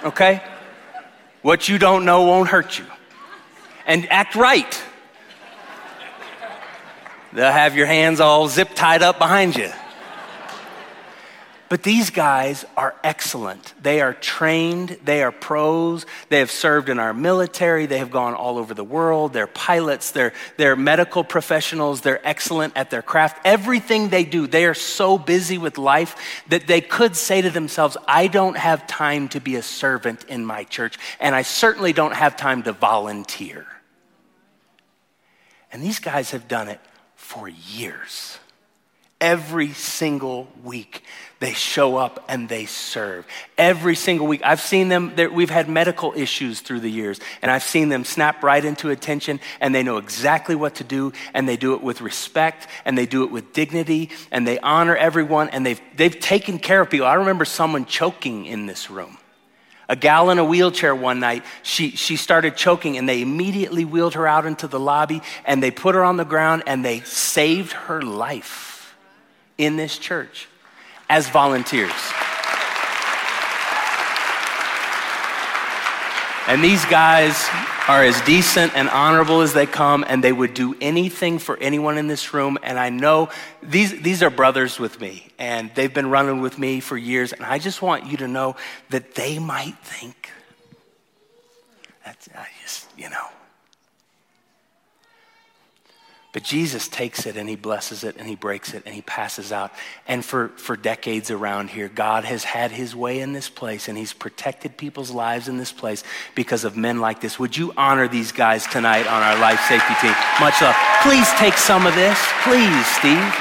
Okay? 0.03 0.43
What 1.41 1.67
you 1.67 1.79
don't 1.79 2.05
know 2.05 2.23
won't 2.23 2.49
hurt 2.49 2.77
you. 2.77 2.85
And 3.87 4.07
act 4.11 4.35
right. 4.35 4.83
They'll 7.33 7.51
have 7.51 7.75
your 7.75 7.87
hands 7.87 8.19
all 8.19 8.47
zip 8.47 8.69
tied 8.75 9.01
up 9.01 9.17
behind 9.17 9.55
you. 9.55 9.71
But 11.71 11.83
these 11.83 12.09
guys 12.09 12.65
are 12.75 12.95
excellent. 13.01 13.73
They 13.81 14.01
are 14.01 14.13
trained, 14.13 14.97
they 15.05 15.23
are 15.23 15.31
pros, 15.31 16.05
they 16.27 16.39
have 16.39 16.51
served 16.51 16.89
in 16.89 16.99
our 16.99 17.13
military, 17.13 17.85
they 17.85 17.99
have 17.99 18.11
gone 18.11 18.33
all 18.33 18.57
over 18.57 18.73
the 18.73 18.83
world, 18.83 19.31
they're 19.31 19.47
pilots, 19.47 20.11
they're, 20.11 20.33
they're 20.57 20.75
medical 20.75 21.23
professionals, 21.23 22.01
they're 22.01 22.19
excellent 22.27 22.75
at 22.75 22.89
their 22.89 23.01
craft. 23.01 23.39
Everything 23.45 24.09
they 24.09 24.25
do, 24.25 24.47
they 24.47 24.65
are 24.65 24.73
so 24.73 25.17
busy 25.17 25.57
with 25.57 25.77
life 25.77 26.43
that 26.49 26.67
they 26.67 26.81
could 26.81 27.15
say 27.15 27.41
to 27.41 27.49
themselves, 27.49 27.95
I 28.05 28.27
don't 28.27 28.57
have 28.57 28.85
time 28.85 29.29
to 29.29 29.39
be 29.39 29.55
a 29.55 29.63
servant 29.63 30.25
in 30.25 30.45
my 30.45 30.65
church, 30.65 30.99
and 31.21 31.33
I 31.33 31.43
certainly 31.43 31.93
don't 31.93 32.15
have 32.15 32.35
time 32.35 32.63
to 32.63 32.73
volunteer. 32.73 33.65
And 35.71 35.81
these 35.81 35.99
guys 35.99 36.31
have 36.31 36.49
done 36.49 36.67
it 36.67 36.81
for 37.15 37.47
years. 37.47 38.39
Every 39.21 39.71
single 39.71 40.49
week, 40.63 41.03
they 41.41 41.53
show 41.53 41.97
up 41.97 42.23
and 42.29 42.47
they 42.47 42.65
serve. 42.65 43.25
Every 43.57 43.95
single 43.95 44.27
week. 44.27 44.41
I've 44.45 44.61
seen 44.61 44.89
them, 44.89 45.15
we've 45.33 45.49
had 45.49 45.67
medical 45.67 46.13
issues 46.15 46.61
through 46.61 46.81
the 46.81 46.89
years, 46.89 47.19
and 47.41 47.49
I've 47.49 47.63
seen 47.63 47.89
them 47.89 48.05
snap 48.05 48.43
right 48.43 48.63
into 48.63 48.91
attention, 48.91 49.39
and 49.59 49.73
they 49.73 49.81
know 49.81 49.97
exactly 49.97 50.53
what 50.53 50.75
to 50.75 50.83
do, 50.83 51.13
and 51.33 51.49
they 51.49 51.57
do 51.57 51.73
it 51.73 51.81
with 51.81 51.99
respect, 51.99 52.67
and 52.85 52.95
they 52.95 53.07
do 53.07 53.23
it 53.23 53.31
with 53.31 53.53
dignity, 53.53 54.11
and 54.29 54.47
they 54.47 54.59
honor 54.59 54.95
everyone, 54.95 55.49
and 55.49 55.65
they've, 55.65 55.81
they've 55.97 56.19
taken 56.19 56.59
care 56.59 56.79
of 56.79 56.91
people. 56.91 57.07
I 57.07 57.15
remember 57.15 57.43
someone 57.43 57.85
choking 57.85 58.45
in 58.45 58.67
this 58.67 58.91
room 58.91 59.17
a 59.89 59.95
gal 59.95 60.29
in 60.29 60.39
a 60.39 60.45
wheelchair 60.45 60.95
one 60.95 61.19
night, 61.19 61.43
she, 61.63 61.89
she 61.97 62.15
started 62.15 62.55
choking 62.55 62.97
and 62.97 63.09
they 63.09 63.21
immediately 63.21 63.83
wheeled 63.83 64.13
her 64.13 64.25
out 64.25 64.45
into 64.45 64.65
the 64.65 64.79
lobby 64.79 65.21
and 65.43 65.61
they 65.61 65.69
put 65.69 65.95
her 65.95 66.03
on 66.05 66.15
the 66.15 66.23
ground 66.23 66.63
and 66.65 66.85
they 66.85 67.01
saved 67.01 67.73
her 67.73 68.01
life 68.01 68.95
in 69.57 69.75
this 69.75 69.97
church 69.97 70.47
as 71.11 71.29
volunteers. 71.29 71.91
And 76.47 76.63
these 76.63 76.83
guys 76.85 77.47
are 77.89 78.01
as 78.01 78.19
decent 78.21 78.73
and 78.75 78.89
honorable 78.89 79.41
as 79.41 79.53
they 79.53 79.65
come, 79.65 80.05
and 80.07 80.23
they 80.23 80.31
would 80.31 80.53
do 80.53 80.73
anything 80.79 81.37
for 81.37 81.57
anyone 81.57 81.97
in 81.97 82.07
this 82.07 82.33
room. 82.33 82.57
And 82.63 82.79
I 82.79 82.89
know 82.89 83.29
these, 83.61 84.01
these 84.01 84.23
are 84.23 84.29
brothers 84.29 84.79
with 84.79 85.01
me, 85.01 85.27
and 85.37 85.69
they've 85.75 85.93
been 85.93 86.09
running 86.09 86.39
with 86.39 86.57
me 86.57 86.79
for 86.79 86.97
years. 86.97 87.33
And 87.33 87.43
I 87.43 87.59
just 87.59 87.81
want 87.81 88.05
you 88.05 88.15
to 88.17 88.27
know 88.29 88.55
that 88.89 89.13
they 89.15 89.37
might 89.37 89.77
think 89.79 90.31
that's, 92.05 92.29
I 92.33 92.47
just, 92.61 92.87
you 92.97 93.09
know. 93.09 93.27
But 96.33 96.43
Jesus 96.43 96.87
takes 96.87 97.25
it 97.25 97.35
and 97.35 97.49
he 97.49 97.57
blesses 97.57 98.05
it 98.05 98.15
and 98.17 98.25
he 98.25 98.35
breaks 98.35 98.73
it 98.73 98.83
and 98.85 98.95
he 98.95 99.01
passes 99.01 99.51
out. 99.51 99.73
And 100.07 100.23
for, 100.23 100.47
for 100.49 100.77
decades 100.77 101.29
around 101.29 101.71
here, 101.71 101.89
God 101.89 102.23
has 102.23 102.45
had 102.45 102.71
his 102.71 102.95
way 102.95 103.19
in 103.19 103.33
this 103.33 103.49
place 103.49 103.89
and 103.89 103.97
he's 103.97 104.13
protected 104.13 104.77
people's 104.77 105.11
lives 105.11 105.49
in 105.49 105.57
this 105.57 105.73
place 105.73 106.05
because 106.33 106.63
of 106.63 106.77
men 106.77 107.01
like 107.01 107.19
this. 107.19 107.37
Would 107.37 107.57
you 107.57 107.73
honor 107.75 108.07
these 108.07 108.31
guys 108.31 108.65
tonight 108.65 109.07
on 109.07 109.21
our 109.21 109.37
life 109.39 109.59
safety 109.67 109.93
team? 109.99 110.15
Much 110.39 110.61
love. 110.61 110.75
Please 111.03 111.29
take 111.33 111.55
some 111.55 111.85
of 111.85 111.95
this. 111.95 112.17
Please, 112.43 112.85
Steve. 112.85 113.33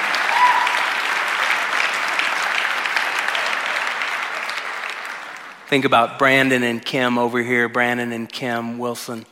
Think 5.68 5.84
about 5.84 6.18
Brandon 6.18 6.64
and 6.64 6.84
Kim 6.84 7.16
over 7.16 7.40
here, 7.40 7.68
Brandon 7.68 8.10
and 8.10 8.28
Kim 8.28 8.78
Wilson. 8.78 9.24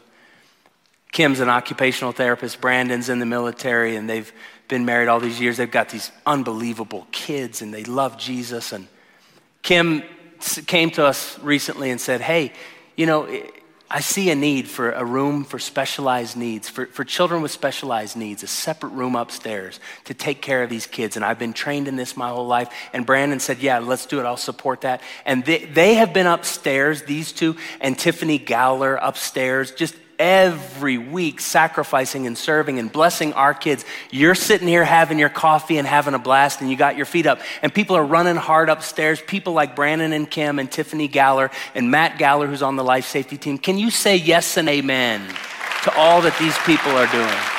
Kim's 1.19 1.41
an 1.41 1.49
occupational 1.49 2.13
therapist, 2.13 2.61
Brandon's 2.61 3.09
in 3.09 3.19
the 3.19 3.27
military, 3.27 3.97
and 3.97 4.09
they've 4.09 4.33
been 4.69 4.85
married 4.85 5.09
all 5.09 5.19
these 5.19 5.41
years. 5.41 5.57
They've 5.57 5.69
got 5.69 5.89
these 5.89 6.13
unbelievable 6.25 7.09
kids, 7.11 7.61
and 7.61 7.75
they 7.75 7.83
love 7.83 8.19
Jesus. 8.19 8.73
And 8.73 8.87
Kim 9.63 10.05
came 10.69 10.93
to 10.93 11.05
us 11.05 11.37
recently 11.41 11.91
and 11.91 12.01
said, 12.01 12.21
Hey, 12.21 12.53
you 12.95 13.07
know, 13.07 13.29
I 13.91 13.99
see 13.99 14.31
a 14.31 14.37
need 14.37 14.69
for 14.69 14.93
a 14.93 15.05
room 15.05 15.43
for 15.43 15.59
specialized 15.59 16.37
needs, 16.37 16.69
for, 16.69 16.87
for 16.87 17.03
children 17.03 17.43
with 17.43 17.51
specialized 17.51 18.17
needs, 18.17 18.45
a 18.45 18.47
separate 18.47 18.91
room 18.91 19.17
upstairs 19.17 19.81
to 20.05 20.15
take 20.15 20.41
care 20.41 20.63
of 20.63 20.71
these 20.71 20.87
kids. 20.87 21.17
And 21.17 21.25
I've 21.25 21.41
been 21.41 21.53
trained 21.53 21.89
in 21.89 21.97
this 21.97 22.17
my 22.17 22.29
whole 22.29 22.47
life. 22.47 22.73
And 22.93 23.05
Brandon 23.05 23.41
said, 23.41 23.59
Yeah, 23.59 23.81
let's 23.81 24.07
do 24.07 24.21
it. 24.21 24.23
I'll 24.23 24.37
support 24.37 24.83
that. 24.83 25.03
And 25.25 25.45
they, 25.45 25.65
they 25.65 25.95
have 25.95 26.13
been 26.13 26.29
upstairs, 26.29 27.03
these 27.03 27.33
two, 27.33 27.57
and 27.81 27.99
Tiffany 27.99 28.39
Gowler 28.39 28.95
upstairs, 28.95 29.73
just 29.73 29.97
every 30.19 30.99
week 30.99 31.41
sacrificing 31.41 32.27
and 32.27 32.37
serving 32.37 32.79
and 32.79 32.91
blessing 32.91 33.33
our 33.35 33.55
kids. 33.55 33.85
You're 34.11 34.35
sitting 34.35 34.69
here 34.69 34.85
having 34.85 35.19
your 35.19 35.29
coffee 35.29 35.79
and 35.79 35.87
having 35.87 36.15
a 36.15 36.19
blast, 36.19 36.61
and 36.61 36.71
you 36.71 36.77
got 36.77 36.97
your 36.97 37.07
feet 37.07 37.27
up. 37.27 37.41
And 37.63 37.73
people 37.73 37.97
are 37.97 38.05
running 38.05 38.37
hard 38.37 38.69
upstairs. 38.69 39.21
People 39.21 39.53
like 39.53 39.77
Brandon 39.77 40.13
and 40.13 40.31
Kim 40.31 40.59
and 40.59 40.71
Tiffany 40.71 41.09
Galler 41.09 41.53
and 41.75 41.91
Matt 41.91 42.19
Galler, 42.19 42.49
who's 42.49 42.63
on 42.63 42.77
the 42.77 42.85
life 42.85 43.07
safety 43.07 43.37
team. 43.37 43.59
Can 43.59 43.79
you 43.79 43.91
say 43.91 44.17
yes 44.17 44.57
and 44.57 44.69
amen 44.69 45.21
to 45.85 45.95
all 45.97 46.21
that 46.23 46.37
these 46.39 46.57
people 46.59 46.93
are 46.93 47.11
doing? 47.13 47.58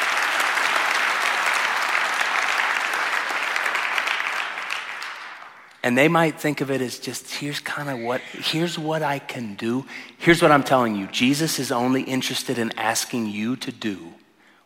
And 5.82 5.98
they 5.98 6.10
might 6.10 6.40
think 6.40 6.60
of 6.60 6.70
it 6.70 6.82
as 6.82 7.00
just 7.00 7.36
here's 7.36 7.60
kind 7.60 7.90
of 7.90 8.00
what, 8.00 8.22
here's 8.22 8.78
what 8.78 9.02
I 9.02 9.20
can 9.20 9.56
do. 9.56 9.86
Here's 10.18 10.42
what 10.42 10.52
I'm 10.52 10.64
telling 10.64 10.96
you 10.96 11.08
Jesus 11.08 11.60
is 11.60 11.72
only 11.72 12.02
interested 12.02 12.58
in 12.58 12.78
asking 12.78 13.28
you 13.28 13.56
to 13.58 13.72
do 13.72 14.14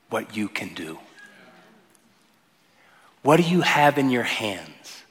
what 0.09 0.35
you 0.35 0.47
can 0.47 0.73
do. 0.73 0.97
What 3.21 3.37
do 3.37 3.43
you 3.43 3.61
have 3.61 3.97
in 3.97 4.09
your 4.09 4.23
hands? 4.23 5.03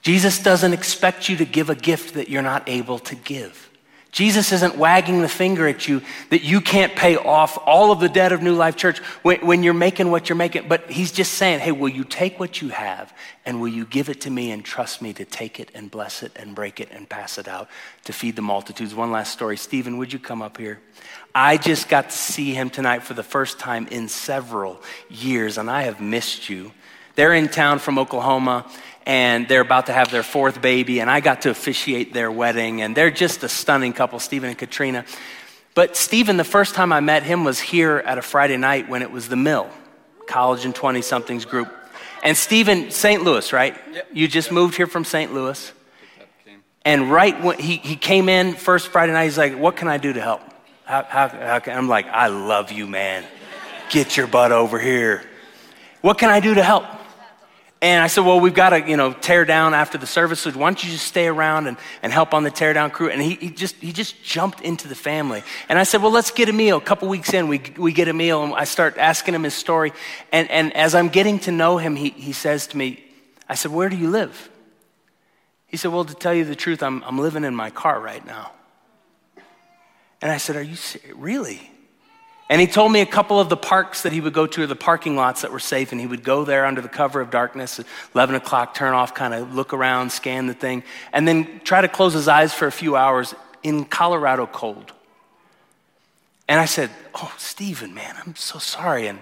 Jesus 0.00 0.42
doesn't 0.42 0.72
expect 0.72 1.28
you 1.28 1.36
to 1.36 1.44
give 1.44 1.68
a 1.70 1.74
gift 1.74 2.14
that 2.14 2.28
you're 2.28 2.40
not 2.40 2.68
able 2.68 2.98
to 3.00 3.14
give. 3.14 3.67
Jesus 4.10 4.52
isn't 4.52 4.76
wagging 4.76 5.20
the 5.20 5.28
finger 5.28 5.68
at 5.68 5.86
you 5.86 6.00
that 6.30 6.42
you 6.42 6.62
can't 6.62 6.96
pay 6.96 7.16
off 7.16 7.58
all 7.66 7.92
of 7.92 8.00
the 8.00 8.08
debt 8.08 8.32
of 8.32 8.40
New 8.40 8.54
Life 8.54 8.74
Church 8.74 8.98
when, 9.22 9.44
when, 9.44 9.62
you're 9.62 9.74
making 9.74 10.10
what 10.10 10.28
you're 10.28 10.36
making. 10.36 10.66
But 10.66 10.90
he's 10.90 11.12
just 11.12 11.34
saying, 11.34 11.60
hey, 11.60 11.72
will 11.72 11.90
you 11.90 12.04
take 12.04 12.40
what 12.40 12.62
you 12.62 12.70
have 12.70 13.12
and 13.44 13.60
will 13.60 13.68
you 13.68 13.84
give 13.84 14.08
it 14.08 14.22
to 14.22 14.30
me 14.30 14.50
and 14.50 14.64
trust 14.64 15.02
me 15.02 15.12
to 15.12 15.26
take 15.26 15.60
it 15.60 15.70
and 15.74 15.90
bless 15.90 16.22
it 16.22 16.32
and 16.36 16.54
break 16.54 16.80
it 16.80 16.88
and 16.90 17.06
pass 17.06 17.36
it 17.36 17.48
out 17.48 17.68
to 18.04 18.14
feed 18.14 18.34
the 18.34 18.42
multitudes? 18.42 18.94
One 18.94 19.12
last 19.12 19.32
story. 19.32 19.58
Stephen, 19.58 19.98
would 19.98 20.10
you 20.10 20.18
come 20.18 20.40
up 20.40 20.56
here? 20.56 20.80
I 21.34 21.58
just 21.58 21.90
got 21.90 22.08
to 22.08 22.16
see 22.16 22.54
him 22.54 22.70
tonight 22.70 23.02
for 23.02 23.12
the 23.12 23.22
first 23.22 23.58
time 23.58 23.86
in 23.88 24.08
several 24.08 24.82
years, 25.10 25.58
and 25.58 25.70
I 25.70 25.82
have 25.82 26.00
missed 26.00 26.48
you. 26.48 26.72
They're 27.14 27.34
in 27.34 27.48
town 27.48 27.78
from 27.78 27.98
Oklahoma 27.98 28.70
and 29.08 29.48
they're 29.48 29.62
about 29.62 29.86
to 29.86 29.92
have 29.94 30.10
their 30.10 30.22
fourth 30.22 30.60
baby, 30.60 31.00
and 31.00 31.10
I 31.10 31.20
got 31.20 31.42
to 31.42 31.50
officiate 31.50 32.12
their 32.12 32.30
wedding, 32.30 32.82
and 32.82 32.94
they're 32.94 33.10
just 33.10 33.42
a 33.42 33.48
stunning 33.48 33.94
couple, 33.94 34.20
Stephen 34.20 34.50
and 34.50 34.58
Katrina. 34.58 35.06
But 35.74 35.96
Stephen, 35.96 36.36
the 36.36 36.44
first 36.44 36.74
time 36.74 36.92
I 36.92 37.00
met 37.00 37.22
him 37.22 37.42
was 37.42 37.58
here 37.58 37.96
at 38.04 38.18
a 38.18 38.22
Friday 38.22 38.58
night 38.58 38.86
when 38.86 39.00
it 39.00 39.10
was 39.10 39.30
the 39.30 39.36
Mill, 39.36 39.70
college 40.26 40.66
and 40.66 40.74
20 40.74 41.00
somethings 41.00 41.46
group. 41.46 41.74
And 42.22 42.36
Stephen, 42.36 42.90
St. 42.90 43.22
Louis, 43.22 43.50
right? 43.50 43.78
Yep. 43.92 44.08
You 44.12 44.28
just 44.28 44.52
moved 44.52 44.76
here 44.76 44.86
from 44.86 45.06
St. 45.06 45.32
Louis. 45.32 45.72
And 46.84 47.10
right 47.10 47.42
when 47.42 47.58
he, 47.58 47.76
he 47.76 47.96
came 47.96 48.28
in 48.28 48.52
first 48.52 48.88
Friday 48.88 49.12
night, 49.12 49.24
he's 49.24 49.38
like, 49.38 49.56
What 49.56 49.76
can 49.76 49.88
I 49.88 49.96
do 49.96 50.12
to 50.12 50.20
help? 50.20 50.42
How, 50.84 51.02
how, 51.04 51.28
how 51.28 51.58
can, 51.60 51.78
I'm 51.78 51.88
like, 51.88 52.06
I 52.06 52.26
love 52.26 52.72
you, 52.72 52.86
man. 52.86 53.24
Get 53.88 54.18
your 54.18 54.26
butt 54.26 54.52
over 54.52 54.78
here. 54.78 55.22
What 56.02 56.18
can 56.18 56.28
I 56.28 56.40
do 56.40 56.54
to 56.54 56.62
help? 56.62 56.84
And 57.80 58.02
I 58.02 58.08
said, 58.08 58.24
Well, 58.24 58.40
we've 58.40 58.54
got 58.54 58.70
to, 58.70 58.88
you 58.88 58.96
know, 58.96 59.12
tear 59.12 59.44
down 59.44 59.72
after 59.72 59.98
the 59.98 60.06
service. 60.06 60.40
So 60.40 60.50
why 60.50 60.68
don't 60.68 60.82
you 60.82 60.90
just 60.90 61.06
stay 61.06 61.28
around 61.28 61.68
and, 61.68 61.76
and 62.02 62.12
help 62.12 62.34
on 62.34 62.42
the 62.42 62.50
tear 62.50 62.72
down 62.72 62.90
crew? 62.90 63.08
And 63.08 63.22
he, 63.22 63.34
he, 63.34 63.50
just, 63.50 63.76
he 63.76 63.92
just 63.92 64.20
jumped 64.22 64.60
into 64.62 64.88
the 64.88 64.96
family. 64.96 65.44
And 65.68 65.78
I 65.78 65.84
said, 65.84 66.02
Well, 66.02 66.10
let's 66.10 66.32
get 66.32 66.48
a 66.48 66.52
meal. 66.52 66.78
A 66.78 66.80
couple 66.80 67.08
weeks 67.08 67.32
in, 67.32 67.46
we, 67.46 67.62
we 67.76 67.92
get 67.92 68.08
a 68.08 68.12
meal. 68.12 68.42
And 68.42 68.52
I 68.54 68.64
start 68.64 68.98
asking 68.98 69.34
him 69.34 69.44
his 69.44 69.54
story. 69.54 69.92
And, 70.32 70.50
and 70.50 70.74
as 70.74 70.96
I'm 70.96 71.08
getting 71.08 71.38
to 71.40 71.52
know 71.52 71.78
him, 71.78 71.94
he, 71.94 72.10
he 72.10 72.32
says 72.32 72.66
to 72.68 72.76
me, 72.76 73.04
I 73.48 73.54
said, 73.54 73.70
Where 73.70 73.88
do 73.88 73.96
you 73.96 74.10
live? 74.10 74.50
He 75.68 75.76
said, 75.76 75.92
Well, 75.92 76.04
to 76.04 76.14
tell 76.14 76.34
you 76.34 76.44
the 76.44 76.56
truth, 76.56 76.82
I'm, 76.82 77.04
I'm 77.04 77.18
living 77.18 77.44
in 77.44 77.54
my 77.54 77.70
car 77.70 78.00
right 78.00 78.24
now. 78.26 78.50
And 80.20 80.32
I 80.32 80.38
said, 80.38 80.56
Are 80.56 80.62
you? 80.62 80.76
Really? 81.14 81.70
And 82.48 82.60
he 82.60 82.66
told 82.66 82.92
me 82.92 83.00
a 83.00 83.06
couple 83.06 83.38
of 83.38 83.50
the 83.50 83.56
parks 83.56 84.02
that 84.02 84.12
he 84.12 84.20
would 84.20 84.32
go 84.32 84.46
to, 84.46 84.62
or 84.62 84.66
the 84.66 84.74
parking 84.74 85.16
lots 85.16 85.42
that 85.42 85.52
were 85.52 85.58
safe, 85.58 85.92
and 85.92 86.00
he 86.00 86.06
would 86.06 86.24
go 86.24 86.44
there 86.44 86.64
under 86.64 86.80
the 86.80 86.88
cover 86.88 87.20
of 87.20 87.30
darkness 87.30 87.78
at 87.78 87.86
11 88.14 88.36
o'clock, 88.36 88.74
turn 88.74 88.94
off, 88.94 89.14
kind 89.14 89.34
of 89.34 89.54
look 89.54 89.74
around, 89.74 90.10
scan 90.10 90.46
the 90.46 90.54
thing, 90.54 90.82
and 91.12 91.28
then 91.28 91.60
try 91.64 91.82
to 91.82 91.88
close 91.88 92.14
his 92.14 92.26
eyes 92.26 92.54
for 92.54 92.66
a 92.66 92.72
few 92.72 92.96
hours 92.96 93.34
in 93.62 93.84
Colorado 93.84 94.46
cold. 94.46 94.92
And 96.48 96.58
I 96.58 96.64
said, 96.64 96.90
Oh, 97.14 97.34
Stephen, 97.36 97.92
man, 97.92 98.16
I'm 98.24 98.34
so 98.36 98.58
sorry. 98.58 99.08
And 99.08 99.20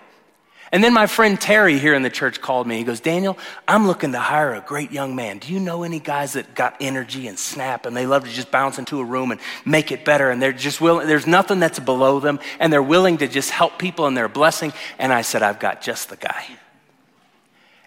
and 0.73 0.83
then 0.83 0.93
my 0.93 1.07
friend 1.07 1.41
Terry 1.41 1.79
here 1.79 1.95
in 1.95 2.03
the 2.03 2.11
church 2.11 2.41
called 2.41 2.67
me. 2.67 2.79
He 2.79 2.85
goes, 2.85 2.99
Daniel, 2.99 3.39
I'm 3.69 3.87
looking 3.87 4.13
to 4.13 4.19
hire 4.19 4.55
a 4.55 4.61
great 4.61 4.91
young 4.91 5.15
man. 5.15 5.39
Do 5.39 5.53
you 5.53 5.61
know 5.61 5.85
any 5.85 6.01
guys 6.01 6.33
that 6.33 6.55
got 6.57 6.77
energy 6.81 7.29
and 7.29 7.39
snap 7.39 7.87
and 7.87 7.97
they 7.97 8.05
love 8.05 8.25
to 8.25 8.31
just 8.31 8.51
bounce 8.51 8.79
into 8.79 8.99
a 8.99 9.05
room 9.05 9.31
and 9.31 9.41
make 9.65 9.93
it 9.93 10.05
better? 10.05 10.31
And 10.31 10.43
they're 10.43 10.53
just 10.53 10.81
willing, 10.81 11.07
there's 11.07 11.27
nothing 11.27 11.61
that's 11.61 11.79
below 11.79 12.19
them 12.19 12.41
and 12.59 12.73
they're 12.73 12.83
willing 12.83 13.19
to 13.19 13.29
just 13.29 13.51
help 13.51 13.79
people 13.79 14.07
and 14.07 14.17
they're 14.17 14.25
a 14.25 14.29
blessing. 14.29 14.73
And 14.99 15.13
I 15.13 15.23
said, 15.23 15.43
I've 15.43 15.61
got 15.61 15.83
just 15.83 16.09
the 16.09 16.17
guy. 16.17 16.45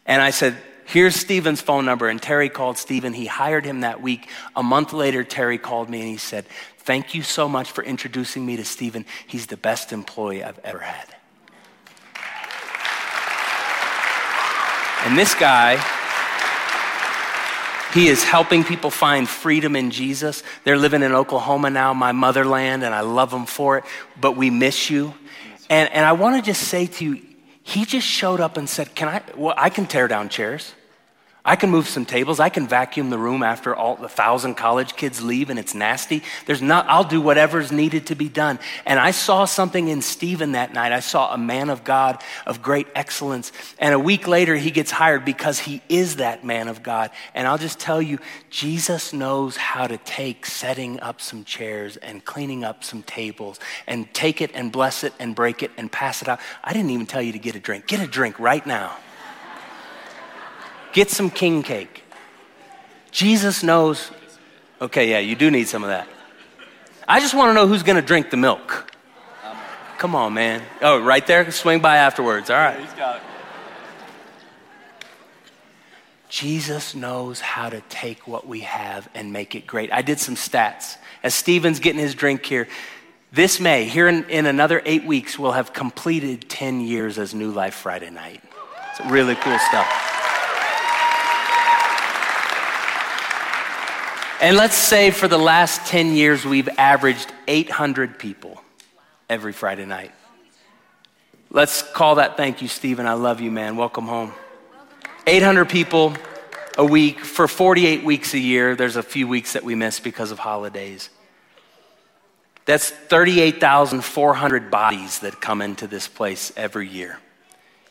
And 0.06 0.22
I 0.22 0.30
said, 0.30 0.56
Here's 0.86 1.16
Stephen's 1.16 1.62
phone 1.62 1.86
number. 1.86 2.08
And 2.08 2.20
Terry 2.20 2.50
called 2.50 2.80
Stephen. 2.80 3.14
He 3.14 3.28
hired 3.28 3.64
him 3.64 3.82
that 3.82 4.02
week. 4.02 4.28
A 4.56 4.64
month 4.64 4.92
later, 4.92 5.24
Terry 5.24 5.60
called 5.60 5.88
me 5.88 6.00
and 6.00 6.10
he 6.10 6.18
said, 6.18 6.48
Thank 6.80 7.14
you 7.14 7.22
so 7.22 7.48
much 7.48 7.70
for 7.70 7.84
introducing 7.84 8.44
me 8.44 8.58
to 8.58 8.66
Stephen. 8.66 9.06
He's 9.28 9.46
the 9.46 9.58
best 9.58 9.94
employee 9.94 10.44
I've 10.44 10.58
ever 10.64 10.80
had. 10.80 11.19
And 15.06 15.18
this 15.18 15.34
guy, 15.34 15.78
he 17.94 18.08
is 18.08 18.24
helping 18.24 18.64
people 18.64 18.92
find 18.92 19.28
freedom 19.28 19.76
in 19.76 19.92
Jesus. 19.92 20.44
They're 20.64 20.78
living 20.78 21.02
in 21.02 21.14
Oklahoma 21.14 21.70
now, 21.70 21.94
my 21.94 22.12
motherland, 22.12 22.84
and 22.84 22.94
I 22.94 23.02
love 23.02 23.32
them 23.32 23.46
for 23.46 23.78
it, 23.78 23.86
but 24.20 24.36
we 24.36 24.50
miss 24.50 24.90
you. 24.90 25.14
And, 25.70 25.90
and 25.92 26.06
I 26.06 26.12
want 26.12 26.36
to 26.36 26.42
just 26.42 26.68
say 26.68 26.88
to 26.88 27.06
you, 27.06 27.22
he 27.64 27.86
just 27.86 28.08
showed 28.08 28.40
up 28.40 28.58
and 28.58 28.68
said, 28.68 28.96
Can 28.96 29.08
I? 29.08 29.22
Well, 29.36 29.54
I 29.58 29.70
can 29.70 29.86
tear 29.86 30.08
down 30.08 30.30
chairs. 30.30 30.74
I 31.46 31.56
can 31.56 31.70
move 31.70 31.88
some 31.88 32.06
tables. 32.06 32.42
I 32.42 32.50
can 32.50 32.68
vacuum 32.68 33.10
the 33.10 33.18
room 33.18 33.44
after 33.44 33.74
all 33.74 33.96
the 33.96 34.10
thousand 34.10 34.56
college 34.56 34.98
kids 34.98 35.22
leave 35.22 35.50
and 35.50 35.58
it's 35.58 35.74
nasty. 35.74 36.22
There's 36.46 36.62
not, 36.62 36.86
I'll 36.90 37.06
do 37.06 37.22
whatever's 37.22 37.72
needed 37.72 38.08
to 38.08 38.16
be 38.16 38.28
done. 38.28 38.60
And 38.86 39.00
I 39.00 39.12
saw 39.12 39.46
something 39.46 39.88
in 39.88 40.02
Stephen 40.02 40.52
that 40.52 40.74
night. 40.74 40.92
I 40.92 41.00
saw 41.00 41.34
a 41.34 41.38
man 41.38 41.70
of 41.70 41.86
God 41.86 42.22
of 42.46 42.62
great 42.62 42.88
excellence. 42.94 43.54
And 43.80 43.94
a 43.94 44.00
week 44.00 44.28
later, 44.28 44.58
he 44.58 44.70
gets 44.70 44.92
hired 44.92 45.24
because 45.24 45.60
he 45.60 45.82
is 45.88 46.18
that 46.18 46.44
man 46.44 46.68
of 46.68 46.84
God. 46.84 47.10
And 47.34 47.48
I'll 47.48 47.58
just 47.58 47.80
tell 47.80 48.02
you, 48.02 48.20
Jesus 48.50 49.14
knows 49.14 49.56
how 49.56 49.88
to 49.88 49.98
take 49.98 50.46
setting 50.46 51.00
up 51.00 51.22
some 51.22 51.46
chairs 51.46 51.96
and 51.96 52.24
cleaning 52.26 52.66
up 52.66 52.84
some 52.84 53.02
tables 53.04 53.62
and 53.88 54.14
take 54.14 54.42
it 54.42 54.52
and 54.54 54.74
bless 54.74 55.06
it 55.06 55.14
and 55.20 55.36
break 55.36 55.64
it 55.64 55.72
and 55.78 55.90
pass 55.90 56.22
it 56.22 56.28
out. 56.28 56.42
I 56.66 56.74
didn't 56.74 56.92
even 56.92 57.06
tell 57.06 57.22
you 57.22 57.32
to 57.32 57.40
get 57.40 57.56
a 57.56 57.62
drink. 57.62 57.88
Get 57.88 58.02
a 58.02 58.08
drink 58.08 58.38
right 58.42 58.66
now. 58.68 58.98
Get 60.94 61.10
some 61.10 61.30
king 61.30 61.64
cake. 61.64 62.04
Jesus 63.12 63.64
knows. 63.64 64.12
Okay, 64.82 65.10
yeah, 65.10 65.20
you 65.20 65.36
do 65.36 65.52
need 65.52 65.68
some 65.68 65.84
of 65.84 65.90
that. 65.90 66.08
I 67.08 67.20
just 67.20 67.34
want 67.34 67.50
to 67.50 67.54
know 67.54 67.68
who's 67.68 67.84
going 67.84 67.96
to 67.96 68.02
drink 68.02 68.30
the 68.30 68.38
milk. 68.38 68.92
Come 69.98 70.16
on, 70.16 70.34
man. 70.34 70.62
Oh, 70.82 71.00
right 71.02 71.26
there? 71.26 71.52
Swing 71.52 71.82
by 71.82 71.98
afterwards. 71.98 72.50
All 72.50 72.56
right. 72.56 72.80
He's 72.80 72.94
got 72.94 73.18
it. 73.18 73.22
Jesus 76.30 76.94
knows 76.94 77.42
how 77.42 77.70
to 77.70 77.82
take 77.90 78.28
what 78.28 78.48
we 78.48 78.62
have 78.62 79.10
and 79.16 79.34
make 79.34 79.56
it 79.56 79.66
great. 79.66 79.92
I 79.92 80.04
did 80.04 80.20
some 80.20 80.36
stats. 80.36 80.96
As 81.24 81.34
Stephen's 81.34 81.80
getting 81.80 82.00
his 82.00 82.14
drink 82.16 82.46
here, 82.46 82.68
this 83.32 83.60
May, 83.60 83.86
here 83.86 84.08
in, 84.08 84.30
in 84.30 84.46
another 84.46 84.82
eight 84.86 85.06
weeks, 85.06 85.38
we'll 85.38 85.52
have 85.52 85.74
completed 85.74 86.48
10 86.48 86.82
years 86.82 87.18
as 87.18 87.34
New 87.34 87.52
Life 87.52 87.74
Friday 87.74 88.12
night. 88.12 88.42
It's 88.92 89.10
really 89.10 89.36
cool 89.36 89.58
stuff. 89.58 90.19
And 94.42 94.56
let's 94.56 94.76
say 94.76 95.12
for 95.12 95.28
the 95.28 95.38
last 95.38 95.86
10 95.88 96.16
years, 96.16 96.46
we've 96.46 96.70
averaged 96.78 97.30
800 97.50 98.18
people 98.18 98.62
every 99.30 99.52
Friday 99.52 99.86
night. 99.86 100.14
Let's 101.52 101.82
call 101.82 102.16
that 102.16 102.38
thank 102.38 102.62
you, 102.62 102.70
Stephen. 102.70 103.06
I 103.06 103.14
love 103.14 103.42
you, 103.42 103.52
man. 103.52 103.76
Welcome 103.76 104.08
home. 104.08 104.32
800 105.28 105.66
people 105.66 106.14
a 106.78 106.86
week 106.86 107.20
for 107.20 107.50
48 107.50 108.06
weeks 108.06 108.34
a 108.34 108.40
year. 108.40 108.78
There's 108.78 108.96
a 108.96 109.04
few 109.04 109.28
weeks 109.28 109.54
that 109.54 109.64
we 109.66 109.76
miss 109.76 110.00
because 110.00 110.32
of 110.32 110.40
holidays. 110.40 111.10
That's 112.64 112.90
38,400 112.90 114.72
bodies 114.72 115.20
that 115.20 115.42
come 115.42 115.62
into 115.62 115.86
this 115.86 116.08
place 116.08 116.54
every 116.56 116.88
year. 116.88 117.20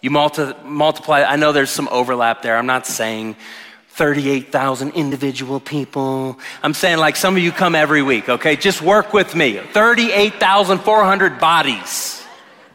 You 0.01 0.09
multi- 0.09 0.55
multiply, 0.65 1.25
I 1.25 1.37
know 1.37 1.53
there's 1.53 1.69
some 1.69 1.89
overlap 1.89 2.41
there. 2.41 2.57
I'm 2.57 2.67
not 2.67 2.87
saying 2.87 3.37
38,000 3.99 4.93
individual 4.93 5.59
people. 5.59 6.39
I'm 6.63 6.73
saying, 6.73 6.99
like, 6.99 7.17
some 7.17 7.37
of 7.37 7.43
you 7.43 7.51
come 7.51 7.75
every 7.75 8.01
week, 8.01 8.29
okay? 8.29 8.55
Just 8.55 8.81
work 8.81 9.13
with 9.13 9.35
me. 9.35 9.59
38,400 9.59 11.41
bodies 11.41 12.25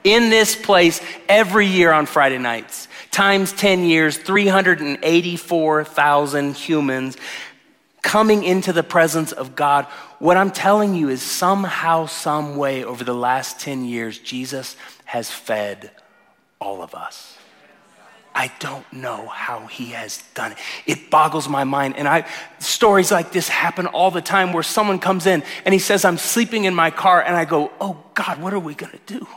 in 0.03 0.29
this 0.29 0.53
place 0.53 0.99
every 1.29 1.67
year 1.67 1.93
on 1.93 2.07
Friday 2.07 2.39
nights. 2.39 2.89
Times 3.09 3.53
10 3.53 3.85
years, 3.85 4.17
384,000 4.17 6.57
humans 6.57 7.15
coming 8.01 8.43
into 8.43 8.73
the 8.73 8.83
presence 8.83 9.31
of 9.31 9.55
God. 9.55 9.85
What 10.19 10.35
I'm 10.35 10.51
telling 10.51 10.93
you 10.93 11.07
is 11.07 11.21
somehow, 11.21 12.07
some 12.07 12.57
way, 12.57 12.83
over 12.83 13.05
the 13.05 13.15
last 13.15 13.61
10 13.61 13.85
years, 13.85 14.19
Jesus 14.19 14.75
has 15.05 15.31
fed 15.31 15.91
all 16.59 16.83
of 16.83 16.93
us. 16.93 17.32
I 18.35 18.51
don't 18.59 18.91
know 18.91 19.27
how 19.27 19.67
he 19.67 19.87
has 19.87 20.23
done 20.33 20.53
it. 20.53 20.57
It 20.85 21.09
boggles 21.09 21.47
my 21.47 21.63
mind. 21.63 21.95
And 21.97 22.07
I 22.07 22.27
stories 22.59 23.11
like 23.11 23.31
this 23.31 23.47
happen 23.47 23.87
all 23.87 24.11
the 24.11 24.21
time 24.21 24.53
where 24.53 24.63
someone 24.63 24.99
comes 24.99 25.25
in 25.25 25.43
and 25.65 25.73
he 25.73 25.79
says, 25.79 26.03
I'm 26.03 26.17
sleeping 26.17 26.65
in 26.65 26.73
my 26.73 26.91
car, 26.91 27.21
and 27.21 27.35
I 27.35 27.45
go, 27.45 27.71
Oh 27.79 28.03
God, 28.13 28.41
what 28.41 28.53
are 28.53 28.59
we 28.59 28.73
gonna 28.73 28.99
do? 29.05 29.27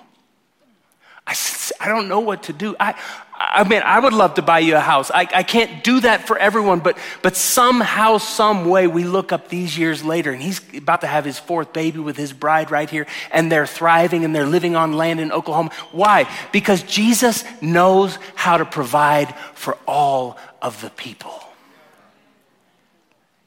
I, 1.26 1.34
I 1.80 1.88
don't 1.88 2.08
know 2.08 2.20
what 2.20 2.44
to 2.44 2.52
do. 2.52 2.76
I, 2.78 2.94
I 3.38 3.68
mean, 3.68 3.82
I 3.84 3.98
would 3.98 4.12
love 4.12 4.34
to 4.34 4.42
buy 4.42 4.60
you 4.60 4.76
a 4.76 4.80
house. 4.80 5.10
I, 5.10 5.28
I 5.34 5.42
can't 5.42 5.82
do 5.82 6.00
that 6.00 6.26
for 6.26 6.38
everyone, 6.38 6.80
but, 6.80 6.96
but 7.20 7.36
somehow, 7.36 8.18
some 8.18 8.66
way, 8.66 8.86
we 8.86 9.04
look 9.04 9.32
up 9.32 9.48
these 9.48 9.76
years 9.76 10.04
later, 10.04 10.30
and 10.32 10.40
he's 10.40 10.60
about 10.74 11.00
to 11.02 11.06
have 11.06 11.24
his 11.24 11.38
fourth 11.38 11.72
baby 11.72 11.98
with 11.98 12.16
his 12.16 12.32
bride 12.32 12.70
right 12.70 12.88
here, 12.88 13.06
and 13.30 13.50
they're 13.50 13.66
thriving 13.66 14.24
and 14.24 14.34
they're 14.34 14.46
living 14.46 14.76
on 14.76 14.92
land 14.92 15.20
in 15.20 15.32
Oklahoma. 15.32 15.70
Why? 15.92 16.30
Because 16.52 16.82
Jesus 16.84 17.44
knows 17.60 18.18
how 18.34 18.56
to 18.56 18.64
provide 18.64 19.34
for 19.54 19.76
all 19.86 20.38
of 20.62 20.80
the 20.80 20.90
people. 20.90 21.42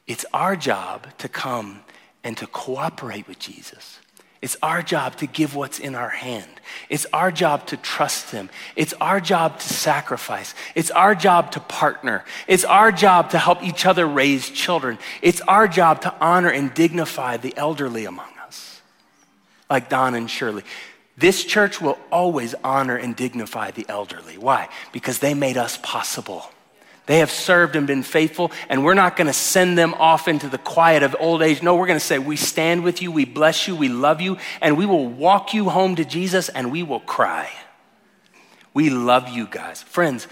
It's 0.06 0.26
our 0.34 0.54
job 0.56 1.06
to 1.18 1.28
come 1.28 1.80
and 2.22 2.36
to 2.36 2.46
cooperate 2.46 3.26
with 3.26 3.38
Jesus. 3.38 3.99
It's 4.42 4.56
our 4.62 4.82
job 4.82 5.16
to 5.16 5.26
give 5.26 5.54
what's 5.54 5.78
in 5.78 5.94
our 5.94 6.08
hand. 6.08 6.48
It's 6.88 7.06
our 7.12 7.30
job 7.30 7.66
to 7.66 7.76
trust 7.76 8.30
Him. 8.30 8.48
It's 8.74 8.94
our 8.94 9.20
job 9.20 9.58
to 9.58 9.68
sacrifice. 9.68 10.54
It's 10.74 10.90
our 10.90 11.14
job 11.14 11.52
to 11.52 11.60
partner. 11.60 12.24
It's 12.48 12.64
our 12.64 12.90
job 12.90 13.30
to 13.30 13.38
help 13.38 13.62
each 13.62 13.84
other 13.84 14.06
raise 14.06 14.48
children. 14.48 14.98
It's 15.20 15.42
our 15.42 15.68
job 15.68 16.02
to 16.02 16.14
honor 16.20 16.48
and 16.48 16.72
dignify 16.72 17.36
the 17.36 17.54
elderly 17.56 18.06
among 18.06 18.30
us, 18.46 18.80
like 19.68 19.90
Don 19.90 20.14
and 20.14 20.30
Shirley. 20.30 20.64
This 21.18 21.44
church 21.44 21.82
will 21.82 21.98
always 22.10 22.54
honor 22.64 22.96
and 22.96 23.14
dignify 23.14 23.72
the 23.72 23.84
elderly. 23.90 24.38
Why? 24.38 24.70
Because 24.90 25.18
they 25.18 25.34
made 25.34 25.58
us 25.58 25.78
possible. 25.82 26.50
They 27.06 27.18
have 27.18 27.30
served 27.30 27.74
and 27.76 27.86
been 27.86 28.02
faithful, 28.02 28.52
and 28.68 28.84
we're 28.84 28.94
not 28.94 29.16
going 29.16 29.26
to 29.26 29.32
send 29.32 29.76
them 29.76 29.94
off 29.94 30.28
into 30.28 30.48
the 30.48 30.58
quiet 30.58 31.02
of 31.02 31.16
old 31.18 31.42
age. 31.42 31.62
No, 31.62 31.74
we're 31.74 31.86
going 31.86 31.98
to 31.98 32.04
say, 32.04 32.18
We 32.18 32.36
stand 32.36 32.84
with 32.84 33.02
you, 33.02 33.10
we 33.10 33.24
bless 33.24 33.66
you, 33.66 33.74
we 33.74 33.88
love 33.88 34.20
you, 34.20 34.36
and 34.60 34.76
we 34.76 34.86
will 34.86 35.08
walk 35.08 35.52
you 35.52 35.70
home 35.70 35.96
to 35.96 36.04
Jesus 36.04 36.48
and 36.48 36.70
we 36.70 36.82
will 36.82 37.00
cry. 37.00 37.50
We 38.72 38.90
love 38.90 39.28
you 39.28 39.46
guys. 39.46 39.82
Friends, 39.82 40.28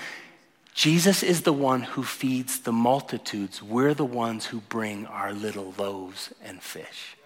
Jesus 0.75 1.25
is 1.25 1.43
the 1.43 1.53
one 1.53 1.83
who 1.83 2.05
feeds 2.05 2.61
the 2.61 2.73
multitudes. 2.73 3.61
We're 3.61 3.95
the 3.95 4.05
ones 4.05 4.47
who 4.47 4.61
bring 4.61 5.07
our 5.07 5.33
little 5.33 5.75
loaves 5.77 6.33
and 6.45 6.63
fish. 6.63 7.17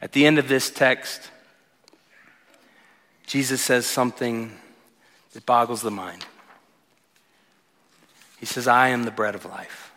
At 0.00 0.12
the 0.12 0.24
end 0.24 0.38
of 0.38 0.46
this 0.46 0.70
text, 0.70 1.30
Jesus 3.26 3.60
says 3.60 3.86
something 3.86 4.52
that 5.32 5.44
boggles 5.44 5.82
the 5.82 5.90
mind. 5.90 6.24
He 8.40 8.46
says, 8.46 8.66
I 8.66 8.88
am 8.88 9.04
the 9.04 9.10
bread 9.10 9.34
of 9.34 9.44
life. 9.44 9.92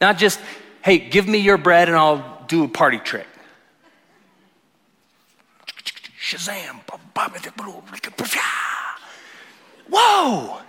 Not 0.00 0.18
just, 0.18 0.40
hey, 0.82 0.98
give 0.98 1.26
me 1.26 1.38
your 1.38 1.56
bread 1.56 1.88
and 1.88 1.96
I'll 1.96 2.44
do 2.48 2.64
a 2.64 2.68
party 2.68 2.98
trick. 2.98 3.26
Shazam. 6.20 6.80
Whoa! 9.88 10.60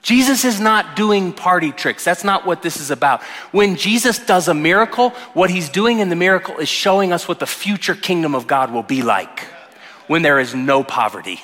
Jesus 0.00 0.44
is 0.44 0.60
not 0.60 0.96
doing 0.96 1.32
party 1.32 1.72
tricks. 1.72 2.04
That's 2.04 2.24
not 2.24 2.46
what 2.46 2.62
this 2.62 2.78
is 2.78 2.90
about. 2.90 3.22
When 3.52 3.76
Jesus 3.76 4.18
does 4.18 4.48
a 4.48 4.54
miracle, 4.54 5.10
what 5.32 5.50
he's 5.50 5.68
doing 5.68 5.98
in 5.98 6.08
the 6.10 6.16
miracle 6.16 6.58
is 6.58 6.68
showing 6.68 7.12
us 7.12 7.26
what 7.26 7.40
the 7.40 7.46
future 7.46 7.94
kingdom 7.94 8.34
of 8.34 8.46
God 8.46 8.70
will 8.70 8.82
be 8.82 9.02
like 9.02 9.40
when 10.06 10.22
there 10.22 10.38
is 10.38 10.54
no 10.54 10.84
poverty, 10.84 11.40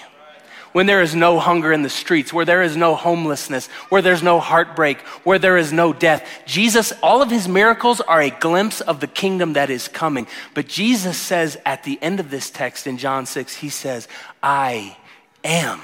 when 0.73 0.87
there 0.87 1.03
is 1.03 1.15
no 1.15 1.39
hunger 1.39 1.73
in 1.73 1.83
the 1.83 1.91
streets, 1.91 2.33
where 2.33 2.45
there 2.45 2.63
is 2.63 2.77
no 2.77 2.95
homelessness, 2.95 3.67
where 3.89 4.03
there's 4.03 4.23
no 4.23 4.41
heartbreak, 4.41 4.99
where 5.25 5.39
there 5.39 5.57
is 5.57 5.73
no 5.73 5.93
death. 5.93 6.27
Jesus, 6.47 6.93
all 7.03 7.23
of 7.23 7.31
his 7.31 7.49
miracles 7.49 8.01
are 8.01 8.21
a 8.21 8.31
glimpse 8.31 8.81
of 8.81 9.01
the 9.01 9.07
kingdom 9.07 9.55
that 9.55 9.71
is 9.71 9.89
coming. 9.89 10.27
But 10.55 10.69
Jesus 10.69 11.17
says 11.17 11.59
at 11.67 11.85
the 11.85 11.99
end 12.01 12.21
of 12.21 12.31
this 12.31 12.51
text 12.51 12.87
in 12.87 12.99
John 12.99 13.27
6, 13.27 13.57
he 13.57 13.69
says, 13.69 14.09
I 14.43 14.97
am 15.45 15.81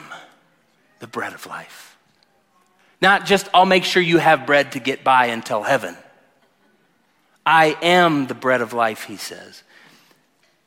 the 1.00 1.06
bread 1.06 1.32
of 1.32 1.46
life. 1.46 1.96
Not 3.02 3.26
just, 3.26 3.48
I'll 3.52 3.66
make 3.66 3.84
sure 3.84 4.02
you 4.02 4.18
have 4.18 4.46
bread 4.46 4.72
to 4.72 4.80
get 4.80 5.04
by 5.04 5.26
until 5.26 5.62
heaven. 5.62 5.96
I 7.44 7.76
am 7.82 8.26
the 8.26 8.34
bread 8.34 8.60
of 8.60 8.72
life, 8.72 9.04
he 9.04 9.16
says. 9.16 9.62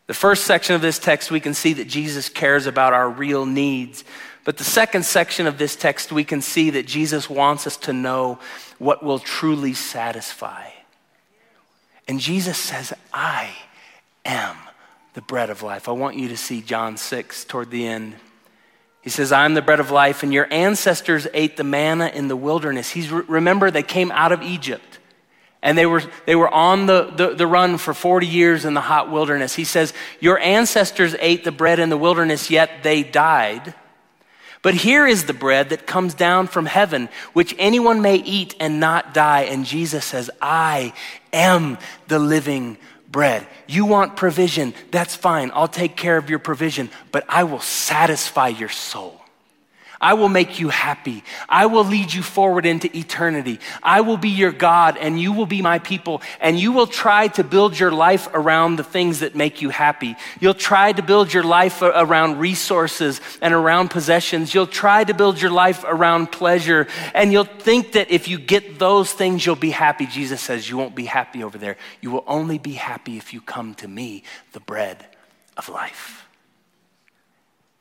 The 0.10 0.15
first 0.15 0.45
section 0.45 0.73
of 0.73 0.81
this 0.81 0.98
text, 0.98 1.30
we 1.30 1.40
can 1.40 1.53
see 1.53 1.73
that 1.73 1.88
Jesus 1.88 2.30
cares 2.30 2.65
about 2.65 2.94
our 2.94 3.07
real 3.07 3.45
needs. 3.45 4.03
But 4.44 4.57
the 4.57 4.64
second 4.64 5.03
section 5.03 5.45
of 5.45 5.60
this 5.60 5.76
text, 5.76 6.11
we 6.11 6.23
can 6.23 6.41
see 6.41 6.72
that 6.72 6.88
Jesus 6.88 7.30
wants 7.30 7.68
us 7.68 7.77
to 7.77 7.94
know 7.94 8.40
what 8.80 9.03
will 9.03 9.19
truly 9.19 9.76
satisfy. 9.76 10.72
And 12.07 12.19
Jesus 12.19 12.57
says, 12.57 12.91
I 13.14 13.52
am 14.26 14.56
the 15.14 15.22
bread 15.22 15.52
of 15.52 15.61
life. 15.61 15.88
I 15.88 15.91
want 15.91 16.18
you 16.18 16.30
to 16.30 16.38
see 16.38 16.61
John 16.61 16.98
6 16.98 17.45
toward 17.45 17.69
the 17.69 17.86
end. 17.86 18.15
He 19.02 19.11
says, 19.11 19.31
I'm 19.31 19.53
the 19.53 19.61
bread 19.61 19.80
of 19.80 19.91
life, 19.91 20.23
and 20.23 20.34
your 20.34 20.52
ancestors 20.52 21.27
ate 21.36 21.56
the 21.56 21.64
manna 21.64 22.07
in 22.07 22.30
the 22.30 22.36
wilderness. 22.36 22.90
He's, 22.90 23.11
remember, 23.11 23.69
they 23.69 23.84
came 23.84 24.11
out 24.11 24.31
of 24.31 24.41
Egypt. 24.41 24.89
And 25.61 25.77
they 25.77 25.86
were, 25.86 26.03
they 26.26 26.36
were 26.36 26.49
on 26.49 26.86
the, 26.86 27.11
the, 27.15 27.36
the, 27.36 27.48
run 27.48 27.77
for 27.77 27.94
40 27.94 28.26
years 28.26 28.64
in 28.64 28.73
the 28.73 28.81
hot 28.81 29.11
wilderness. 29.11 29.56
He 29.56 29.65
says, 29.65 29.94
Your 30.22 30.40
ancestors 30.40 31.15
ate 31.19 31.44
the 31.44 31.52
bread 31.52 31.80
in 31.80 31.90
the 31.90 31.98
wilderness, 31.98 32.49
yet 32.49 32.81
they 32.81 33.03
died. 33.03 33.73
But 34.61 34.73
here 34.73 35.07
is 35.07 35.26
the 35.26 35.34
bread 35.34 35.69
that 35.69 35.88
comes 35.88 36.14
down 36.14 36.48
from 36.48 36.65
heaven, 36.65 37.10
which 37.34 37.56
anyone 37.57 38.02
may 38.02 38.18
eat 38.18 38.56
and 38.60 38.80
not 38.80 39.14
die. 39.14 39.44
And 39.44 39.65
Jesus 39.65 40.06
says, 40.06 40.30
I 40.41 40.94
am 41.31 41.77
the 42.07 42.19
living 42.19 42.77
bread. 43.10 43.48
You 43.68 43.86
want 43.86 44.15
provision, 44.15 44.73
that's 44.91 45.15
fine. 45.15 45.52
I'll 45.53 45.68
take 45.68 45.95
care 45.95 46.18
of 46.18 46.30
your 46.30 46.40
provision, 46.40 46.90
but 47.11 47.26
I 47.27 47.44
will 47.44 47.61
satisfy 47.61 48.49
your 48.49 48.69
soul. 48.69 49.19
I 50.02 50.14
will 50.14 50.30
make 50.30 50.60
you 50.60 50.70
happy. 50.70 51.24
I 51.50 51.66
will 51.66 51.84
lead 51.84 52.14
you 52.14 52.24
forward 52.24 52.66
into 52.66 52.96
eternity. 52.98 53.60
I 53.84 54.02
will 54.02 54.16
be 54.16 54.30
your 54.30 54.54
God 54.54 54.98
and 54.98 55.20
you 55.20 55.34
will 55.34 55.46
be 55.46 55.62
my 55.62 55.80
people. 55.80 56.22
And 56.40 56.58
you 56.58 56.72
will 56.72 56.88
try 56.88 57.28
to 57.30 57.44
build 57.44 57.78
your 57.78 57.92
life 57.92 58.30
around 58.34 58.78
the 58.78 58.84
things 58.84 59.20
that 59.20 59.36
make 59.36 59.62
you 59.62 59.70
happy. 59.70 60.16
You'll 60.40 60.54
try 60.54 60.94
to 60.94 61.02
build 61.02 61.34
your 61.34 61.44
life 61.44 61.82
around 61.82 62.40
resources 62.40 63.20
and 63.42 63.54
around 63.54 63.90
possessions. 63.90 64.54
You'll 64.54 64.68
try 64.68 65.04
to 65.04 65.14
build 65.14 65.42
your 65.42 65.52
life 65.52 65.84
around 65.86 66.32
pleasure. 66.32 66.88
And 67.14 67.34
you'll 67.34 67.44
think 67.44 67.92
that 67.94 68.10
if 68.10 68.30
you 68.30 68.40
get 68.40 68.80
those 68.80 69.12
things, 69.12 69.46
you'll 69.46 69.58
be 69.58 69.72
happy. 69.72 70.06
Jesus 70.06 70.40
says 70.40 70.70
you 70.70 70.78
won't 70.78 70.96
be 70.96 71.06
happy 71.06 71.44
over 71.44 71.58
there. 71.58 71.76
You 72.00 72.12
will 72.12 72.24
only 72.26 72.58
be 72.58 72.74
happy 72.74 73.18
if 73.18 73.34
you 73.34 73.42
come 73.42 73.74
to 73.76 73.88
me, 73.88 74.24
the 74.54 74.62
bread 74.62 75.06
of 75.58 75.68
life. 75.68 76.28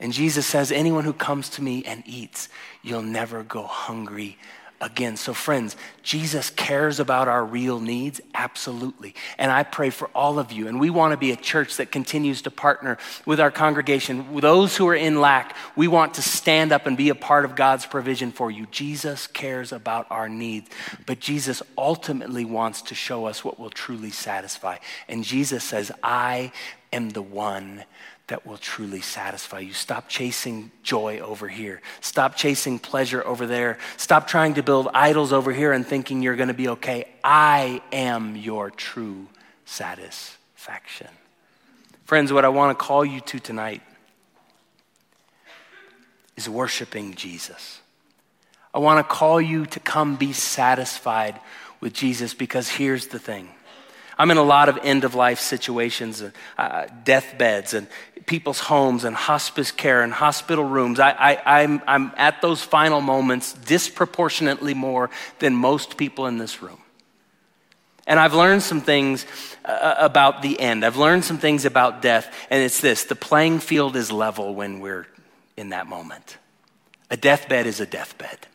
And 0.00 0.12
Jesus 0.12 0.46
says, 0.46 0.70
anyone 0.70 1.04
who 1.04 1.12
comes 1.12 1.48
to 1.50 1.62
me 1.62 1.82
and 1.84 2.02
eats, 2.06 2.48
you'll 2.82 3.02
never 3.02 3.42
go 3.42 3.64
hungry 3.64 4.38
again. 4.80 5.16
So, 5.16 5.34
friends, 5.34 5.76
Jesus 6.02 6.50
cares 6.50 7.00
about 7.00 7.28
our 7.28 7.44
real 7.44 7.80
needs, 7.80 8.20
absolutely. 8.34 9.14
And 9.36 9.50
I 9.50 9.62
pray 9.62 9.90
for 9.90 10.08
all 10.14 10.38
of 10.38 10.52
you. 10.52 10.68
And 10.68 10.78
we 10.78 10.90
want 10.90 11.12
to 11.12 11.16
be 11.16 11.32
a 11.32 11.36
church 11.36 11.76
that 11.76 11.90
continues 11.90 12.42
to 12.42 12.50
partner 12.50 12.98
with 13.26 13.40
our 13.40 13.50
congregation. 13.50 14.40
Those 14.40 14.76
who 14.76 14.86
are 14.88 14.94
in 14.94 15.20
lack, 15.20 15.56
we 15.76 15.88
want 15.88 16.14
to 16.14 16.22
stand 16.22 16.72
up 16.72 16.86
and 16.86 16.96
be 16.96 17.08
a 17.08 17.14
part 17.14 17.44
of 17.44 17.56
God's 17.56 17.86
provision 17.86 18.30
for 18.30 18.50
you. 18.50 18.66
Jesus 18.66 19.26
cares 19.26 19.72
about 19.72 20.06
our 20.10 20.28
needs, 20.28 20.70
but 21.06 21.18
Jesus 21.18 21.62
ultimately 21.76 22.44
wants 22.44 22.82
to 22.82 22.94
show 22.94 23.26
us 23.26 23.44
what 23.44 23.58
will 23.58 23.70
truly 23.70 24.10
satisfy. 24.10 24.76
And 25.08 25.24
Jesus 25.24 25.64
says, 25.64 25.90
I 26.02 26.52
am 26.92 27.10
the 27.10 27.22
one 27.22 27.84
that 28.28 28.46
will 28.46 28.58
truly 28.58 29.00
satisfy 29.00 29.58
you. 29.58 29.72
Stop 29.72 30.08
chasing 30.08 30.70
joy 30.82 31.18
over 31.18 31.48
here. 31.48 31.80
Stop 32.00 32.36
chasing 32.36 32.78
pleasure 32.78 33.26
over 33.26 33.46
there. 33.46 33.78
Stop 33.96 34.28
trying 34.28 34.54
to 34.54 34.62
build 34.62 34.88
idols 34.94 35.32
over 35.32 35.52
here 35.52 35.72
and 35.72 35.86
thinking 35.86 36.22
you're 36.22 36.36
going 36.36 36.48
to 36.48 36.54
be 36.54 36.68
okay. 36.68 37.08
I 37.24 37.82
am 37.90 38.36
your 38.36 38.70
true 38.70 39.28
satisfaction. 39.64 41.08
Friends, 42.04 42.32
what 42.32 42.44
I 42.44 42.48
want 42.48 42.78
to 42.78 42.84
call 42.84 43.04
you 43.04 43.20
to 43.20 43.40
tonight 43.40 43.82
is 46.36 46.48
worshiping 46.48 47.14
Jesus. 47.14 47.80
I 48.74 48.78
want 48.78 49.06
to 49.06 49.14
call 49.14 49.40
you 49.40 49.66
to 49.66 49.80
come 49.80 50.16
be 50.16 50.32
satisfied 50.32 51.40
with 51.80 51.94
Jesus 51.94 52.34
because 52.34 52.68
here's 52.68 53.08
the 53.08 53.18
thing 53.18 53.48
I'm 54.18 54.30
in 54.32 54.36
a 54.36 54.42
lot 54.42 54.68
of 54.68 54.78
end 54.82 55.04
of 55.04 55.14
life 55.14 55.38
situations, 55.38 56.22
uh, 56.56 56.86
deathbeds, 57.04 57.72
and 57.72 57.86
people's 58.28 58.60
homes, 58.60 59.02
and 59.02 59.16
hospice 59.16 59.72
care, 59.72 60.02
and 60.02 60.12
hospital 60.12 60.64
rooms. 60.64 61.00
I, 61.00 61.10
I, 61.10 61.62
I'm, 61.62 61.82
I'm 61.88 62.12
at 62.16 62.40
those 62.40 62.62
final 62.62 63.00
moments 63.00 63.54
disproportionately 63.54 64.74
more 64.74 65.10
than 65.40 65.56
most 65.56 65.96
people 65.96 66.26
in 66.26 66.38
this 66.38 66.62
room. 66.62 66.78
And 68.06 68.20
I've 68.20 68.34
learned 68.34 68.62
some 68.62 68.80
things 68.80 69.26
uh, 69.64 69.96
about 69.98 70.42
the 70.42 70.60
end. 70.60 70.84
I've 70.84 70.96
learned 70.96 71.24
some 71.24 71.38
things 71.38 71.64
about 71.64 72.00
death, 72.00 72.32
and 72.48 72.62
it's 72.62 72.80
this 72.80 73.04
the 73.04 73.16
playing 73.16 73.58
field 73.58 73.96
is 73.96 74.12
level 74.12 74.54
when 74.54 74.80
we're 74.80 75.06
in 75.56 75.70
that 75.70 75.88
moment. 75.88 76.38
A 77.10 77.16
deathbed 77.16 77.66
is 77.66 77.80
a 77.80 77.86
deathbed. 77.86 78.46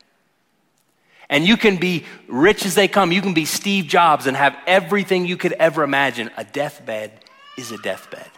And 1.30 1.46
you 1.46 1.58
can 1.58 1.78
be 1.78 2.06
rich 2.28 2.66
as 2.66 2.76
they 2.76 2.88
come. 2.88 3.12
You 3.12 3.22
can 3.22 3.34
be 3.34 3.46
Steve 3.46 3.86
Jobs 3.86 4.28
and 4.28 4.38
have 4.38 4.56
everything 4.68 5.26
you 5.26 5.38
could 5.38 5.54
ever 5.54 5.84
imagine. 5.84 6.30
A 6.38 6.44
deathbed 6.44 7.12
is 7.58 7.72
a 7.72 7.78
deathbed. 7.78 8.30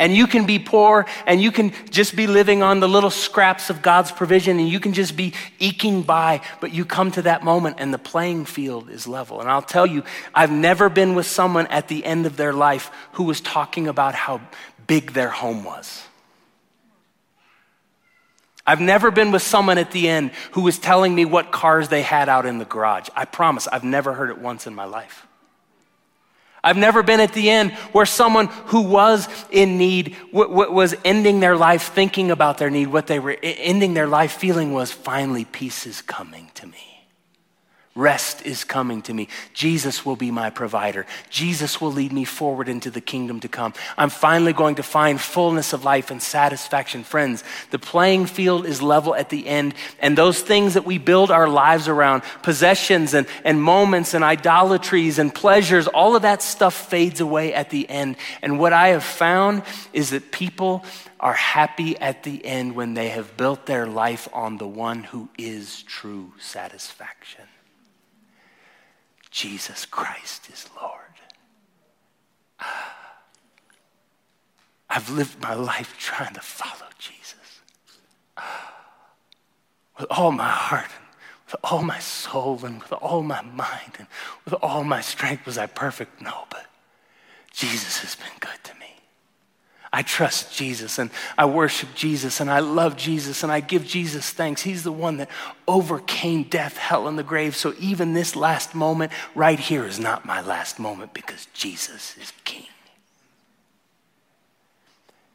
And 0.00 0.16
you 0.16 0.26
can 0.26 0.46
be 0.46 0.58
poor 0.58 1.04
and 1.26 1.42
you 1.42 1.52
can 1.52 1.72
just 1.90 2.16
be 2.16 2.26
living 2.26 2.62
on 2.62 2.80
the 2.80 2.88
little 2.88 3.10
scraps 3.10 3.68
of 3.68 3.82
God's 3.82 4.10
provision 4.10 4.58
and 4.58 4.66
you 4.66 4.80
can 4.80 4.94
just 4.94 5.14
be 5.14 5.34
eking 5.58 6.02
by, 6.02 6.40
but 6.60 6.72
you 6.72 6.86
come 6.86 7.10
to 7.12 7.22
that 7.22 7.44
moment 7.44 7.76
and 7.78 7.92
the 7.92 7.98
playing 7.98 8.46
field 8.46 8.88
is 8.88 9.06
level. 9.06 9.40
And 9.40 9.50
I'll 9.50 9.60
tell 9.60 9.86
you, 9.86 10.02
I've 10.34 10.50
never 10.50 10.88
been 10.88 11.14
with 11.14 11.26
someone 11.26 11.66
at 11.66 11.88
the 11.88 12.02
end 12.04 12.24
of 12.24 12.38
their 12.38 12.54
life 12.54 12.90
who 13.12 13.24
was 13.24 13.42
talking 13.42 13.86
about 13.88 14.14
how 14.14 14.40
big 14.86 15.12
their 15.12 15.28
home 15.28 15.64
was. 15.64 16.02
I've 18.66 18.80
never 18.80 19.10
been 19.10 19.32
with 19.32 19.42
someone 19.42 19.76
at 19.76 19.90
the 19.90 20.08
end 20.08 20.30
who 20.52 20.62
was 20.62 20.78
telling 20.78 21.14
me 21.14 21.24
what 21.26 21.52
cars 21.52 21.88
they 21.88 22.02
had 22.02 22.30
out 22.30 22.46
in 22.46 22.58
the 22.58 22.64
garage. 22.64 23.08
I 23.14 23.26
promise, 23.26 23.68
I've 23.68 23.84
never 23.84 24.14
heard 24.14 24.30
it 24.30 24.38
once 24.38 24.66
in 24.66 24.74
my 24.74 24.84
life. 24.84 25.26
I've 26.62 26.76
never 26.76 27.02
been 27.02 27.20
at 27.20 27.32
the 27.32 27.50
end 27.50 27.72
where 27.92 28.06
someone 28.06 28.46
who 28.66 28.82
was 28.82 29.28
in 29.50 29.78
need 29.78 30.16
w- 30.32 30.48
w- 30.48 30.72
was 30.72 30.94
ending 31.04 31.40
their 31.40 31.56
life 31.56 31.92
thinking 31.92 32.30
about 32.30 32.58
their 32.58 32.70
need. 32.70 32.88
What 32.88 33.06
they 33.06 33.18
were 33.18 33.36
ending 33.42 33.94
their 33.94 34.06
life 34.06 34.32
feeling 34.32 34.72
was 34.72 34.92
finally 34.92 35.44
peace 35.44 35.86
is 35.86 36.02
coming 36.02 36.50
to 36.54 36.66
me. 36.66 36.89
Rest 37.96 38.46
is 38.46 38.62
coming 38.62 39.02
to 39.02 39.12
me. 39.12 39.26
Jesus 39.52 40.06
will 40.06 40.14
be 40.14 40.30
my 40.30 40.48
provider. 40.50 41.06
Jesus 41.28 41.80
will 41.80 41.90
lead 41.90 42.12
me 42.12 42.24
forward 42.24 42.68
into 42.68 42.88
the 42.88 43.00
kingdom 43.00 43.40
to 43.40 43.48
come. 43.48 43.74
I'm 43.98 44.10
finally 44.10 44.52
going 44.52 44.76
to 44.76 44.84
find 44.84 45.20
fullness 45.20 45.72
of 45.72 45.84
life 45.84 46.12
and 46.12 46.22
satisfaction. 46.22 47.02
Friends, 47.02 47.42
the 47.72 47.80
playing 47.80 48.26
field 48.26 48.64
is 48.64 48.80
level 48.80 49.16
at 49.16 49.28
the 49.28 49.44
end, 49.48 49.74
and 49.98 50.16
those 50.16 50.40
things 50.40 50.74
that 50.74 50.86
we 50.86 50.98
build 50.98 51.32
our 51.32 51.48
lives 51.48 51.88
around, 51.88 52.22
possessions 52.44 53.12
and, 53.12 53.26
and 53.44 53.60
moments 53.60 54.14
and 54.14 54.22
idolatries 54.22 55.18
and 55.18 55.34
pleasures, 55.34 55.88
all 55.88 56.14
of 56.14 56.22
that 56.22 56.42
stuff 56.42 56.74
fades 56.74 57.20
away 57.20 57.52
at 57.52 57.70
the 57.70 57.90
end. 57.90 58.14
And 58.40 58.60
what 58.60 58.72
I 58.72 58.88
have 58.88 59.02
found 59.02 59.64
is 59.92 60.10
that 60.10 60.30
people 60.30 60.84
are 61.18 61.34
happy 61.34 61.98
at 61.98 62.22
the 62.22 62.44
end 62.46 62.76
when 62.76 62.94
they 62.94 63.08
have 63.08 63.36
built 63.36 63.66
their 63.66 63.86
life 63.86 64.28
on 64.32 64.58
the 64.58 64.68
one 64.68 65.02
who 65.02 65.28
is 65.36 65.82
true 65.82 66.32
satisfaction. 66.38 67.49
Jesus 69.30 69.86
Christ 69.86 70.48
is 70.50 70.68
Lord. 70.80 70.94
I've 74.90 75.08
lived 75.10 75.40
my 75.40 75.54
life 75.54 75.96
trying 75.98 76.34
to 76.34 76.40
follow 76.40 76.88
Jesus 76.98 77.60
with 79.98 80.06
all 80.10 80.32
my 80.32 80.48
heart 80.48 80.90
and 80.96 81.06
with 81.46 81.56
all 81.64 81.82
my 81.82 81.98
soul 82.00 82.60
and 82.64 82.82
with 82.82 82.92
all 82.92 83.22
my 83.22 83.42
mind 83.42 83.92
and 83.98 84.08
with 84.44 84.54
all 84.54 84.82
my 84.84 85.00
strength. 85.00 85.46
Was 85.46 85.58
I 85.58 85.66
perfect? 85.66 86.20
No, 86.20 86.44
but 86.50 86.66
Jesus 87.52 87.98
has 87.98 88.16
been 88.16 88.38
good 88.40 88.58
to 88.64 88.74
me. 88.74 88.89
I 89.92 90.02
trust 90.02 90.54
Jesus 90.56 90.98
and 90.98 91.10
I 91.36 91.46
worship 91.46 91.94
Jesus 91.96 92.40
and 92.40 92.48
I 92.48 92.60
love 92.60 92.96
Jesus 92.96 93.42
and 93.42 93.50
I 93.50 93.58
give 93.58 93.84
Jesus 93.84 94.30
thanks. 94.30 94.62
He's 94.62 94.84
the 94.84 94.92
one 94.92 95.16
that 95.16 95.28
overcame 95.66 96.44
death, 96.44 96.76
hell, 96.76 97.08
and 97.08 97.18
the 97.18 97.24
grave. 97.24 97.56
So 97.56 97.74
even 97.80 98.12
this 98.12 98.36
last 98.36 98.74
moment 98.74 99.10
right 99.34 99.58
here 99.58 99.84
is 99.84 99.98
not 99.98 100.24
my 100.24 100.40
last 100.42 100.78
moment 100.78 101.12
because 101.12 101.46
Jesus 101.54 102.16
is 102.18 102.32
King. 102.44 102.66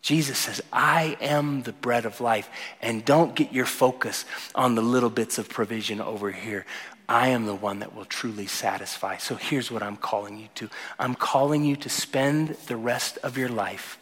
Jesus 0.01 0.37
says, 0.37 0.61
I 0.71 1.17
am 1.19 1.63
the 1.63 1.73
bread 1.73 2.05
of 2.05 2.21
life. 2.21 2.47
And 2.79 3.03
don't 3.03 3.35
get 3.35 3.51
your 3.51 3.65
focus 3.65 4.23
on 4.53 4.75
the 4.75 4.81
little 4.81 5.09
bits 5.09 5.37
of 5.37 5.49
provision 5.49 5.99
over 5.99 6.31
here. 6.31 6.65
I 7.09 7.29
am 7.29 7.45
the 7.45 7.55
one 7.55 7.79
that 7.79 7.95
will 7.95 8.05
truly 8.05 8.45
satisfy. 8.45 9.17
So 9.17 9.35
here's 9.35 9.71
what 9.71 9.83
I'm 9.83 9.97
calling 9.97 10.37
you 10.37 10.47
to 10.55 10.69
I'm 10.99 11.15
calling 11.15 11.63
you 11.63 11.75
to 11.77 11.89
spend 11.89 12.49
the 12.67 12.75
rest 12.75 13.17
of 13.23 13.37
your 13.37 13.49
life 13.49 13.99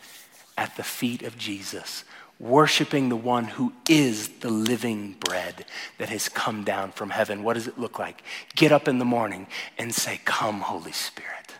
at 0.63 0.77
the 0.77 0.83
feet 0.83 1.23
of 1.23 1.37
Jesus, 1.37 2.05
worshiping 2.39 3.09
the 3.09 3.17
one 3.17 3.43
who 3.43 3.73
is 3.89 4.29
the 4.39 4.49
living 4.49 5.17
bread 5.19 5.65
that 5.97 6.07
has 6.07 6.29
come 6.29 6.63
down 6.63 6.93
from 6.93 7.09
heaven. 7.09 7.43
What 7.43 7.55
does 7.55 7.67
it 7.67 7.77
look 7.77 7.99
like? 7.99 8.23
Get 8.55 8.71
up 8.71 8.87
in 8.87 8.97
the 8.97 9.05
morning 9.05 9.47
and 9.77 9.93
say, 9.93 10.21
Come, 10.23 10.61
Holy 10.61 10.93
Spirit. 10.93 11.51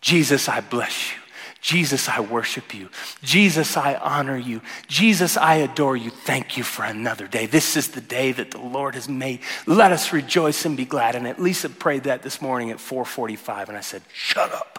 Jesus, 0.00 0.48
I 0.48 0.60
bless 0.60 1.12
you. 1.12 1.18
Jesus, 1.60 2.08
I 2.08 2.20
worship 2.20 2.72
you. 2.72 2.90
Jesus, 3.24 3.76
I 3.76 3.96
honor 3.96 4.36
you. 4.36 4.60
Jesus, 4.86 5.36
I 5.36 5.56
adore 5.56 5.96
you. 5.96 6.10
Thank 6.10 6.56
you 6.56 6.62
for 6.62 6.84
another 6.84 7.26
day. 7.26 7.46
This 7.46 7.76
is 7.76 7.88
the 7.88 8.00
day 8.00 8.30
that 8.30 8.52
the 8.52 8.60
Lord 8.60 8.94
has 8.94 9.08
made. 9.08 9.40
Let 9.66 9.90
us 9.90 10.12
rejoice 10.12 10.64
and 10.64 10.76
be 10.76 10.84
glad 10.84 11.16
in 11.16 11.26
it. 11.26 11.40
Lisa 11.40 11.68
prayed 11.68 12.04
that 12.04 12.22
this 12.22 12.40
morning 12.40 12.70
at 12.70 12.78
4:45 12.78 13.68
and 13.68 13.76
I 13.76 13.80
said, 13.80 14.02
"Shut 14.12 14.52
up." 14.52 14.76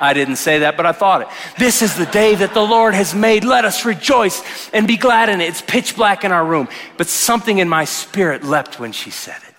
I 0.00 0.14
didn't 0.14 0.36
say 0.36 0.60
that, 0.60 0.76
but 0.76 0.86
I 0.86 0.92
thought 0.92 1.22
it. 1.22 1.28
This 1.58 1.82
is 1.82 1.96
the 1.96 2.06
day 2.06 2.34
that 2.34 2.54
the 2.54 2.62
Lord 2.62 2.94
has 2.94 3.14
made. 3.14 3.44
Let 3.44 3.64
us 3.64 3.84
rejoice 3.84 4.70
and 4.70 4.86
be 4.86 4.96
glad 4.96 5.28
in 5.28 5.40
it. 5.40 5.48
It's 5.48 5.62
pitch 5.62 5.96
black 5.96 6.24
in 6.24 6.32
our 6.32 6.44
room, 6.44 6.68
but 6.96 7.06
something 7.06 7.58
in 7.58 7.68
my 7.68 7.84
spirit 7.84 8.44
leapt 8.44 8.78
when 8.78 8.92
she 8.92 9.10
said 9.10 9.40
it. 9.48 9.54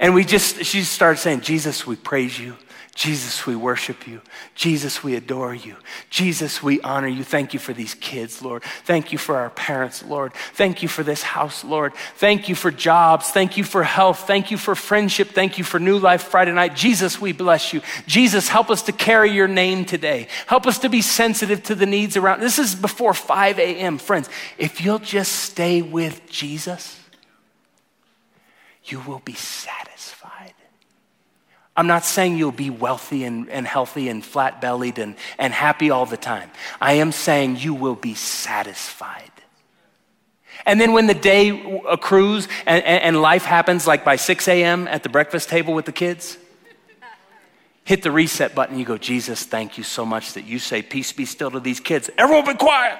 And 0.00 0.14
we 0.14 0.24
just, 0.24 0.64
she 0.64 0.82
started 0.82 1.18
saying, 1.18 1.42
Jesus, 1.42 1.86
we 1.86 1.94
praise 1.94 2.38
you. 2.38 2.56
Jesus, 2.94 3.46
we 3.46 3.56
worship 3.56 4.06
you. 4.06 4.20
Jesus, 4.54 5.02
we 5.02 5.16
adore 5.16 5.54
you. 5.54 5.76
Jesus, 6.10 6.62
we 6.62 6.78
honor 6.82 7.08
you. 7.08 7.24
Thank 7.24 7.54
you 7.54 7.58
for 7.58 7.72
these 7.72 7.94
kids, 7.94 8.42
Lord. 8.42 8.62
Thank 8.84 9.12
you 9.12 9.18
for 9.18 9.36
our 9.36 9.48
parents, 9.48 10.04
Lord. 10.04 10.34
Thank 10.52 10.82
you 10.82 10.88
for 10.88 11.02
this 11.02 11.22
house, 11.22 11.64
Lord. 11.64 11.94
Thank 12.16 12.50
you 12.50 12.54
for 12.54 12.70
jobs. 12.70 13.30
Thank 13.30 13.56
you 13.56 13.64
for 13.64 13.82
health. 13.82 14.26
Thank 14.26 14.50
you 14.50 14.58
for 14.58 14.74
friendship. 14.74 15.28
Thank 15.28 15.56
you 15.56 15.64
for 15.64 15.80
New 15.80 15.98
Life 15.98 16.24
Friday 16.24 16.52
night. 16.52 16.76
Jesus, 16.76 17.18
we 17.18 17.32
bless 17.32 17.72
you. 17.72 17.80
Jesus, 18.06 18.48
help 18.48 18.68
us 18.68 18.82
to 18.82 18.92
carry 18.92 19.30
your 19.30 19.48
name 19.48 19.86
today. 19.86 20.28
Help 20.46 20.66
us 20.66 20.78
to 20.80 20.90
be 20.90 21.00
sensitive 21.00 21.62
to 21.64 21.74
the 21.74 21.86
needs 21.86 22.18
around. 22.18 22.40
This 22.40 22.58
is 22.58 22.74
before 22.74 23.14
5 23.14 23.58
a.m. 23.58 23.96
Friends, 23.96 24.28
if 24.58 24.82
you'll 24.82 24.98
just 24.98 25.32
stay 25.32 25.80
with 25.80 26.28
Jesus, 26.28 27.00
you 28.84 29.00
will 29.00 29.22
be 29.24 29.34
satisfied. 29.34 30.21
I'm 31.76 31.86
not 31.86 32.04
saying 32.04 32.36
you'll 32.36 32.52
be 32.52 32.70
wealthy 32.70 33.24
and, 33.24 33.48
and 33.48 33.66
healthy 33.66 34.08
and 34.08 34.24
flat 34.24 34.60
bellied 34.60 34.98
and, 34.98 35.16
and 35.38 35.54
happy 35.54 35.90
all 35.90 36.04
the 36.04 36.18
time. 36.18 36.50
I 36.80 36.94
am 36.94 37.12
saying 37.12 37.56
you 37.56 37.72
will 37.72 37.94
be 37.94 38.14
satisfied. 38.14 39.30
And 40.66 40.80
then 40.80 40.92
when 40.92 41.06
the 41.06 41.14
day 41.14 41.80
accrues 41.88 42.46
and, 42.66 42.84
and, 42.84 43.20
life 43.20 43.44
happens, 43.44 43.86
like 43.86 44.04
by 44.04 44.16
6 44.16 44.46
a.m. 44.48 44.86
at 44.86 45.02
the 45.02 45.08
breakfast 45.08 45.48
table 45.48 45.74
with 45.74 45.86
the 45.86 45.92
kids, 45.92 46.36
hit 47.84 48.02
the 48.02 48.10
reset 48.10 48.54
button. 48.54 48.78
You 48.78 48.84
go, 48.84 48.98
Jesus, 48.98 49.42
thank 49.44 49.76
you 49.76 49.82
so 49.82 50.04
much 50.04 50.34
that 50.34 50.44
you 50.44 50.58
say, 50.58 50.82
Peace 50.82 51.12
be 51.12 51.24
still 51.24 51.50
to 51.50 51.58
these 51.58 51.80
kids. 51.80 52.10
Everyone 52.16 52.46
be 52.46 52.54
quiet. 52.54 52.98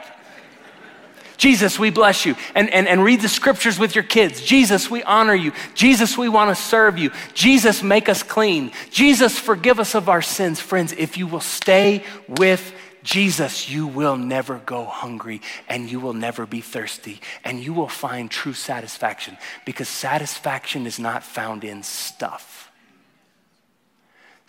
Jesus, 1.42 1.76
we 1.76 1.90
bless 1.90 2.24
you. 2.24 2.36
And, 2.54 2.70
and, 2.70 2.86
and 2.86 3.02
read 3.02 3.20
the 3.20 3.28
scriptures 3.28 3.76
with 3.76 3.96
your 3.96 4.04
kids. 4.04 4.40
Jesus, 4.40 4.88
we 4.88 5.02
honor 5.02 5.34
you. 5.34 5.50
Jesus, 5.74 6.16
we 6.16 6.28
want 6.28 6.56
to 6.56 6.62
serve 6.62 6.98
you. 6.98 7.10
Jesus, 7.34 7.82
make 7.82 8.08
us 8.08 8.22
clean. 8.22 8.70
Jesus, 8.92 9.36
forgive 9.40 9.80
us 9.80 9.96
of 9.96 10.08
our 10.08 10.22
sins. 10.22 10.60
Friends, 10.60 10.92
if 10.92 11.18
you 11.18 11.26
will 11.26 11.40
stay 11.40 12.04
with 12.28 12.72
Jesus, 13.02 13.68
you 13.68 13.88
will 13.88 14.16
never 14.16 14.58
go 14.58 14.84
hungry 14.84 15.40
and 15.68 15.90
you 15.90 15.98
will 15.98 16.12
never 16.12 16.46
be 16.46 16.60
thirsty 16.60 17.20
and 17.42 17.58
you 17.58 17.74
will 17.74 17.88
find 17.88 18.30
true 18.30 18.52
satisfaction 18.52 19.36
because 19.66 19.88
satisfaction 19.88 20.86
is 20.86 21.00
not 21.00 21.24
found 21.24 21.64
in 21.64 21.82
stuff. 21.82 22.71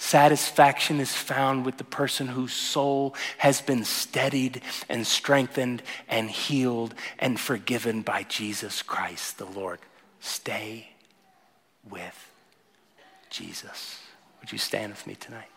Satisfaction 0.03 0.99
is 0.99 1.13
found 1.13 1.65
with 1.65 1.77
the 1.77 1.85
person 1.85 2.27
whose 2.27 2.51
soul 2.51 3.15
has 3.37 3.61
been 3.61 3.85
steadied 3.85 4.61
and 4.89 5.07
strengthened 5.07 5.81
and 6.09 6.29
healed 6.29 6.93
and 7.19 7.39
forgiven 7.39 8.01
by 8.01 8.23
Jesus 8.23 8.81
Christ 8.81 9.37
the 9.37 9.45
Lord. 9.45 9.79
Stay 10.19 10.89
with 11.89 12.31
Jesus. 13.29 14.01
Would 14.41 14.51
you 14.51 14.57
stand 14.57 14.91
with 14.91 15.07
me 15.07 15.15
tonight? 15.15 15.52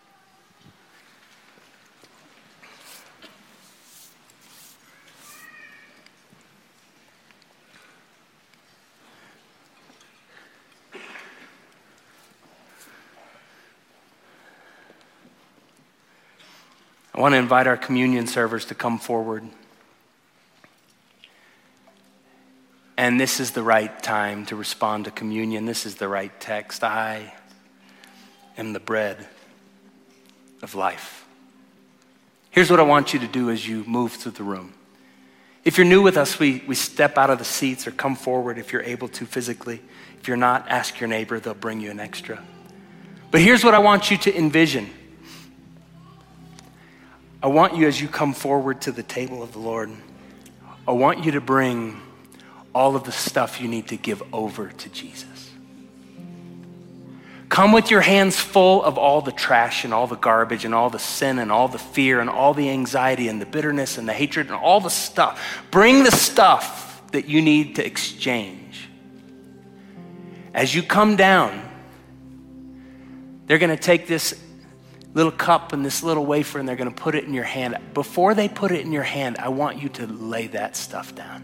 I 17.16 17.20
want 17.20 17.32
to 17.32 17.38
invite 17.38 17.66
our 17.66 17.78
communion 17.78 18.26
servers 18.26 18.66
to 18.66 18.74
come 18.74 18.98
forward. 18.98 19.48
And 22.98 23.18
this 23.18 23.40
is 23.40 23.52
the 23.52 23.62
right 23.62 24.02
time 24.02 24.44
to 24.47 24.56
respond 24.56 25.06
to 25.06 25.10
communion. 25.10 25.64
This 25.64 25.86
is 25.86 25.94
the 25.94 26.09
right 26.09 26.32
text. 26.40 26.84
I 26.84 27.32
am 28.59 28.74
the 28.74 28.80
bread 28.80 29.26
of 30.62 30.74
life. 30.74 31.26
Here's 32.51 32.70
what 32.70 32.80
I 32.80 32.84
want 32.84 33.14
you 33.14 33.20
to 33.20 33.26
do 33.26 33.51
as 33.51 33.66
you 33.66 33.84
move 33.84 34.12
through 34.12 34.32
the 34.32 34.43
room. 34.43 34.74
If 35.64 35.78
you're 35.78 35.86
new 35.86 36.02
with 36.02 36.16
us, 36.18 36.38
we, 36.38 36.62
we 36.66 36.74
step 36.74 37.16
out 37.16 37.30
of 37.30 37.38
the 37.38 37.44
seats 37.44 37.86
or 37.86 37.93
come 37.93 38.14
forward 38.14 38.59
if 38.59 38.72
you're 38.72 38.82
able 38.82 39.09
to 39.09 39.26
physically. 39.26 39.82
If 40.20 40.28
you're 40.28 40.36
not, 40.36 40.68
ask 40.68 41.01
your 41.01 41.09
neighbor, 41.09 41.40
they'll 41.40 41.55
bring 41.55 41.80
you 41.80 41.90
an 41.90 42.01
extra. 42.01 42.43
But 43.30 43.40
here's 43.40 43.64
what 43.64 43.74
I 43.74 43.78
want 43.78 44.10
you 44.10 44.18
to 44.18 44.36
envision 44.36 44.90
I 47.47 47.48
want 47.48 47.77
you, 47.77 47.86
as 47.86 48.01
you 48.01 48.09
come 48.09 48.32
forward 48.32 48.81
to 48.81 48.90
the 48.90 49.05
table 49.05 49.40
of 49.40 49.52
the 49.52 49.60
Lord, 49.60 49.93
I 50.89 50.90
want 50.90 51.24
you 51.24 51.31
to 51.31 51.40
bring 51.40 52.01
all 52.74 52.97
of 52.97 53.05
the 53.05 53.12
stuff 53.12 53.60
you 53.60 53.68
need 53.68 53.86
to 53.86 53.97
give 53.97 54.20
over 54.32 54.70
to 54.70 54.89
Jesus. 54.89 55.52
Come 57.48 57.70
with 57.70 57.89
your 57.89 58.01
hands 58.01 58.36
full 58.36 58.82
of 58.82 58.98
all 58.98 59.20
the 59.20 59.31
trash 59.31 59.85
and 59.85 59.94
all 59.94 60.09
the 60.09 60.16
garbage 60.16 60.64
and 60.64 60.74
all 60.74 60.90
the 60.90 60.98
sin 60.98 61.39
and 61.39 61.52
all 61.52 61.68
the 61.68 61.78
fear 61.78 62.18
and 62.18 62.28
all 62.28 62.52
the 62.52 62.68
anxiety 62.68 63.28
and 63.28 63.40
the 63.40 63.47
bitterness 63.47 63.97
and 63.97 64.09
the 64.09 64.12
hatred 64.12 64.48
and 64.48 64.56
all 64.56 64.81
the 64.81 64.90
stuff. 64.90 65.62
Bring 65.70 66.02
the 66.02 66.10
stuff 66.10 67.01
that 67.12 67.28
you 67.28 67.40
need 67.43 67.77
to 67.77 67.86
exchange. 67.86 68.89
As 70.52 70.74
you 70.74 70.82
come 70.82 71.14
down, 71.14 71.62
they're 73.47 73.59
going 73.59 73.70
to 73.70 73.81
take 73.81 74.09
this 74.09 74.43
little 75.16 75.32
cup 75.32 75.72
and 75.72 75.82
this 75.82 76.02
little 76.02 76.26
wafer 76.26 76.59
and 76.59 76.68
they're 76.68 76.76
going 76.76 76.90
to 76.90 76.94
put 76.94 77.14
it 77.14 77.24
in 77.24 77.32
your 77.32 77.43
hand. 77.43 77.74
Before 77.94 78.34
they 78.34 78.51
put 78.51 78.70
it 78.70 78.82
in 78.84 78.93
your 78.93 79.02
hand, 79.02 79.38
I 79.38 79.48
want 79.48 79.80
you 79.82 79.88
to 79.88 80.06
lay 80.06 80.48
that 80.48 80.76
stuff 80.76 81.14
down 81.14 81.43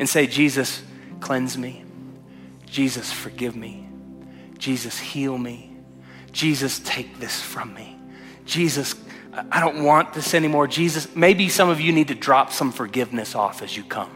and 0.00 0.08
say, 0.08 0.26
Jesus, 0.26 0.82
cleanse 1.20 1.56
me. 1.56 1.84
Jesus, 2.66 3.12
forgive 3.12 3.54
me. 3.54 3.88
Jesus, 4.58 4.98
heal 4.98 5.38
me. 5.38 5.76
Jesus, 6.32 6.80
take 6.80 7.20
this 7.20 7.40
from 7.40 7.72
me. 7.72 7.96
Jesus, 8.46 8.96
I 9.52 9.60
don't 9.60 9.84
want 9.84 10.12
this 10.12 10.34
anymore. 10.34 10.66
Jesus, 10.66 11.14
maybe 11.14 11.48
some 11.48 11.68
of 11.68 11.80
you 11.80 11.92
need 11.92 12.08
to 12.08 12.16
drop 12.16 12.50
some 12.50 12.72
forgiveness 12.72 13.36
off 13.36 13.62
as 13.62 13.76
you 13.76 13.84
come. 13.84 14.10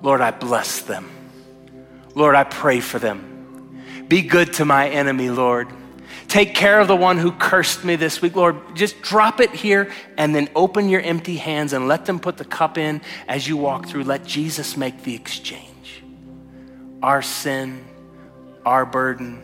Lord, 0.00 0.22
I 0.22 0.30
bless 0.30 0.80
them. 0.80 1.10
Lord, 2.14 2.34
I 2.34 2.44
pray 2.44 2.80
for 2.80 2.98
them. 2.98 4.06
Be 4.08 4.22
good 4.22 4.54
to 4.54 4.64
my 4.64 4.88
enemy, 4.88 5.28
Lord. 5.28 5.68
Take 6.28 6.54
care 6.54 6.78
of 6.78 6.88
the 6.88 6.96
one 6.96 7.16
who 7.16 7.32
cursed 7.32 7.84
me 7.84 7.96
this 7.96 8.20
week. 8.20 8.36
Lord, 8.36 8.76
just 8.76 9.00
drop 9.00 9.40
it 9.40 9.50
here 9.50 9.90
and 10.18 10.34
then 10.34 10.50
open 10.54 10.90
your 10.90 11.00
empty 11.00 11.36
hands 11.36 11.72
and 11.72 11.88
let 11.88 12.04
them 12.04 12.20
put 12.20 12.36
the 12.36 12.44
cup 12.44 12.76
in 12.76 13.00
as 13.26 13.48
you 13.48 13.56
walk 13.56 13.88
through. 13.88 14.04
Let 14.04 14.26
Jesus 14.26 14.76
make 14.76 15.04
the 15.04 15.14
exchange. 15.14 16.02
Our 17.02 17.22
sin, 17.22 17.82
our 18.66 18.84
burden 18.84 19.42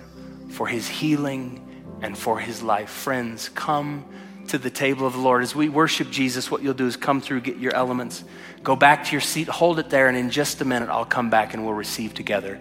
for 0.51 0.66
his 0.66 0.86
healing 0.86 1.66
and 2.02 2.19
for 2.19 2.39
his 2.39 2.62
life. 2.62 2.90
Friends, 2.90 3.48
come 3.48 4.05
to 4.48 4.59
the 4.59 4.69
table 4.69 5.06
of 5.06 5.15
the 5.15 5.20
Lord. 5.20 5.43
As 5.43 5.55
we 5.55 5.70
worship 5.70 6.11
Jesus, 6.11 6.51
what 6.51 6.62
you'll 6.62 6.74
do 6.74 6.86
is 6.86 6.98
come 6.98 7.23
through, 7.23 7.40
get 7.40 7.56
your 7.56 7.74
elements, 7.74 8.24
go 8.62 8.77
back 8.77 9.05
to 9.06 9.12
your 9.12 9.23
seat, 9.23 9.48
hold 9.48 9.78
it 9.78 9.89
there, 9.89 10.09
and 10.09 10.19
in 10.19 10.28
just 10.28 10.61
a 10.61 10.66
minute, 10.66 10.90
I'll 10.90 11.06
come 11.06 11.31
back 11.31 11.55
and 11.55 11.65
we'll 11.65 11.73
receive 11.73 12.12
together. 12.12 12.61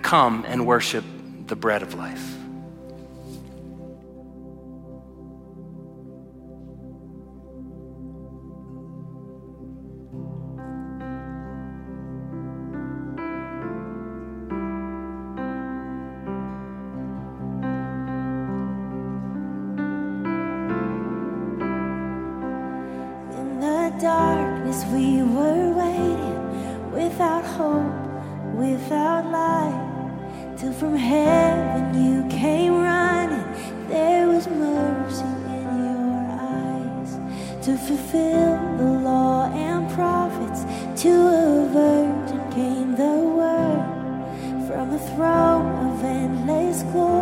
Come 0.00 0.46
and 0.48 0.66
worship 0.66 1.04
the 1.46 1.56
bread 1.56 1.82
of 1.82 1.92
life. 1.92 2.37
Darkness, 24.00 24.84
we 24.92 25.22
were 25.22 25.72
waiting 25.72 26.92
without 26.92 27.44
hope, 27.44 27.92
without 28.54 29.24
light. 29.30 29.84
Till 30.56 30.72
from 30.72 30.94
heaven 30.96 31.84
you 32.04 32.28
came 32.28 32.74
running. 32.74 33.44
There 33.88 34.28
was 34.28 34.46
mercy 34.48 35.24
in 35.56 35.66
your 35.84 36.26
eyes 36.30 37.18
to 37.64 37.76
fulfill 37.76 38.56
the 38.76 38.90
law 39.08 39.52
and 39.52 39.90
prophets. 39.90 40.62
To 41.02 41.10
a 41.10 41.68
virgin 41.72 42.52
came 42.52 42.96
the 42.96 43.18
word 43.38 44.66
from 44.66 44.90
a 44.90 44.98
throne 45.10 45.90
of 45.90 46.04
endless 46.04 46.82
glory 46.84 47.17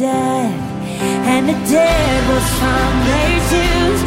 death, 0.00 0.54
and 1.28 1.46
the 1.46 1.52
dead 1.68 2.20
rose 2.30 2.52
from 2.58 2.92
their 3.04 3.99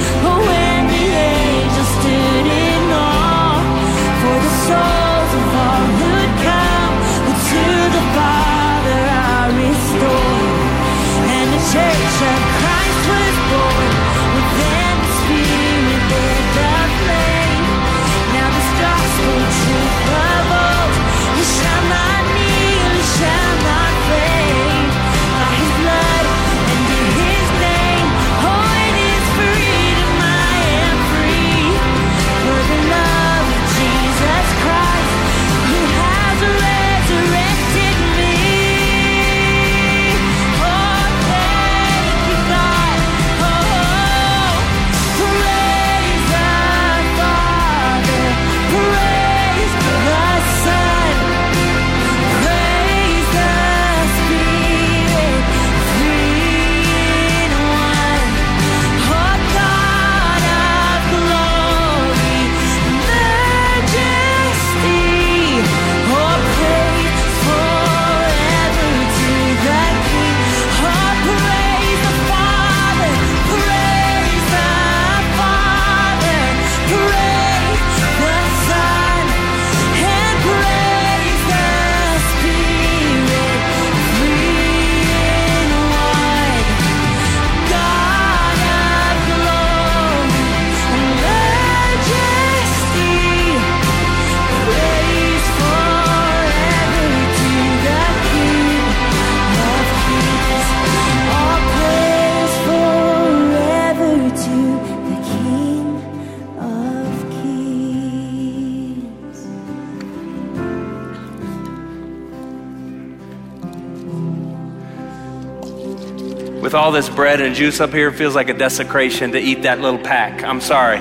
this 116.93 117.09
bread 117.09 117.41
and 117.41 117.53
juice 117.53 117.81
up 117.81 117.91
here, 117.91 118.11
feels 118.11 118.35
like 118.35 118.47
a 118.47 118.53
desecration 118.53 119.33
to 119.33 119.39
eat 119.39 119.63
that 119.63 119.81
little 119.81 119.99
pack. 119.99 120.43
I'm 120.43 120.61
sorry. 120.61 120.99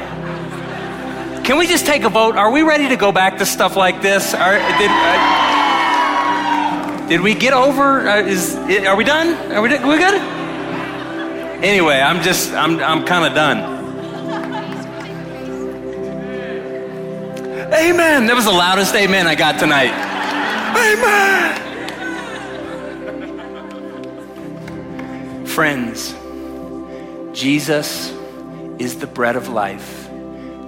Can 1.44 1.58
we 1.58 1.66
just 1.66 1.86
take 1.86 2.02
a 2.04 2.08
vote? 2.08 2.34
Are 2.36 2.50
we 2.50 2.62
ready 2.62 2.88
to 2.88 2.96
go 2.96 3.12
back 3.12 3.38
to 3.38 3.46
stuff 3.46 3.76
like 3.76 4.02
this? 4.02 4.34
Are, 4.34 4.54
did, 4.54 4.90
uh, 4.90 5.48
did 7.08 7.20
we 7.20 7.34
get 7.34 7.52
over? 7.52 8.08
Uh, 8.08 8.22
is, 8.22 8.56
are 8.56 8.96
we 8.96 9.04
done? 9.04 9.34
Are 9.52 9.62
we, 9.62 9.68
we 9.68 9.98
good? 9.98 10.20
Anyway, 11.62 12.00
I'm 12.00 12.22
just, 12.22 12.52
I'm, 12.52 12.80
I'm 12.80 13.04
kind 13.04 13.24
of 13.24 13.34
done. 13.34 13.58
Amen. 17.72 18.26
That 18.26 18.34
was 18.34 18.44
the 18.44 18.50
loudest 18.52 18.94
amen 18.94 19.26
I 19.26 19.34
got 19.34 19.58
tonight. 19.58 19.92
Amen. 20.76 21.61
Friends, 25.54 26.14
Jesus 27.38 28.10
is 28.78 28.98
the 28.98 29.06
bread 29.06 29.36
of 29.36 29.50
life. 29.50 30.08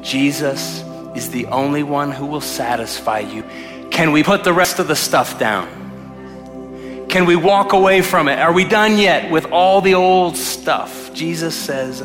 Jesus 0.02 0.84
is 1.16 1.30
the 1.30 1.46
only 1.46 1.82
one 1.82 2.10
who 2.12 2.26
will 2.26 2.42
satisfy 2.42 3.20
you. 3.20 3.44
Can 3.90 4.12
we 4.12 4.22
put 4.22 4.44
the 4.44 4.52
rest 4.52 4.80
of 4.80 4.86
the 4.86 4.94
stuff 4.94 5.38
down? 5.38 7.06
Can 7.08 7.24
we 7.24 7.34
walk 7.34 7.72
away 7.72 8.02
from 8.02 8.28
it? 8.28 8.38
Are 8.38 8.52
we 8.52 8.68
done 8.68 8.98
yet 8.98 9.30
with 9.30 9.46
all 9.46 9.80
the 9.80 9.94
old 9.94 10.36
stuff? 10.36 11.14
Jesus 11.14 11.56
says, 11.56 12.02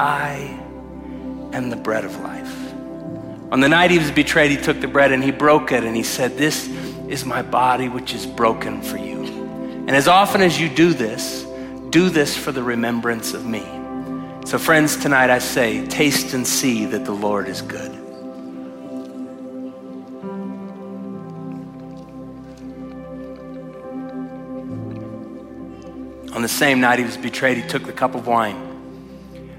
I 0.00 0.58
am 1.52 1.68
the 1.68 1.76
bread 1.76 2.06
of 2.06 2.18
life. 2.20 2.72
On 3.52 3.60
the 3.60 3.68
night 3.68 3.90
he 3.90 3.98
was 3.98 4.10
betrayed, 4.10 4.50
he 4.50 4.56
took 4.56 4.80
the 4.80 4.88
bread 4.88 5.12
and 5.12 5.22
he 5.22 5.30
broke 5.30 5.72
it 5.72 5.84
and 5.84 5.94
he 5.94 6.02
said, 6.02 6.38
This 6.38 6.68
is 7.06 7.26
my 7.26 7.42
body 7.42 7.90
which 7.90 8.14
is 8.14 8.24
broken 8.24 8.80
for 8.80 8.96
you. 8.96 9.24
And 9.86 9.90
as 9.90 10.08
often 10.08 10.40
as 10.40 10.58
you 10.58 10.70
do 10.70 10.94
this, 10.94 11.44
do 11.94 12.10
this 12.10 12.36
for 12.36 12.50
the 12.50 12.60
remembrance 12.60 13.34
of 13.34 13.46
me. 13.46 13.62
So, 14.44 14.58
friends, 14.58 14.96
tonight 14.96 15.30
I 15.30 15.38
say, 15.38 15.86
taste 15.86 16.34
and 16.34 16.44
see 16.44 16.86
that 16.86 17.04
the 17.04 17.12
Lord 17.12 17.46
is 17.46 17.62
good. 17.62 17.92
On 26.34 26.42
the 26.42 26.48
same 26.48 26.80
night 26.80 26.98
he 26.98 27.04
was 27.04 27.16
betrayed, 27.16 27.58
he 27.58 27.68
took 27.68 27.84
the 27.84 27.92
cup 27.92 28.16
of 28.16 28.26
wine. 28.26 28.56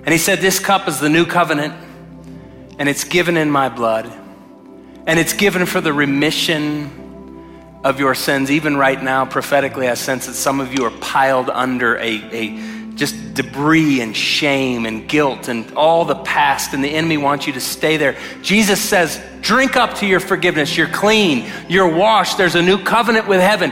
And 0.04 0.10
he 0.10 0.18
said, 0.18 0.40
This 0.40 0.60
cup 0.60 0.90
is 0.90 1.00
the 1.00 1.08
new 1.08 1.26
covenant, 1.26 1.74
and 2.78 2.90
it's 2.90 3.06
given 3.06 3.38
in 3.38 3.50
my 3.50 3.70
blood, 3.70 4.12
and 5.08 5.18
it's 5.18 5.32
given 5.32 5.66
for 5.66 5.80
the 5.80 5.94
remission 5.94 7.05
of 7.86 8.00
your 8.00 8.16
sins. 8.16 8.50
Even 8.50 8.76
right 8.76 9.02
now, 9.02 9.26
prophetically, 9.26 9.88
I 9.88 9.94
sense 9.94 10.26
that 10.26 10.34
some 10.34 10.60
of 10.60 10.74
you 10.74 10.86
are 10.86 10.92
piled 11.00 11.52
under 11.52 11.98
a, 11.98 12.20
a 12.34 12.96
just 12.96 13.36
debris 13.36 14.02
and 14.02 14.18
shame 14.18 14.88
and 14.88 15.08
guilt 15.08 15.50
and 15.50 15.72
all 15.76 16.04
the 16.04 16.16
past, 16.16 16.74
and 16.74 16.84
the 16.84 16.90
enemy 16.90 17.18
wants 17.18 17.46
you 17.46 17.54
to 17.54 17.62
stay 17.62 17.98
there. 17.98 18.18
Jesus 18.42 18.82
says, 18.82 19.22
Drink 19.42 19.76
up 19.76 19.94
to 20.00 20.08
your 20.08 20.20
forgiveness. 20.20 20.76
You're 20.76 20.88
clean, 20.88 21.50
you're 21.70 21.96
washed. 21.96 22.40
There's 22.40 22.56
a 22.56 22.62
new 22.62 22.84
covenant 22.84 23.28
with 23.28 23.40
heaven. 23.40 23.72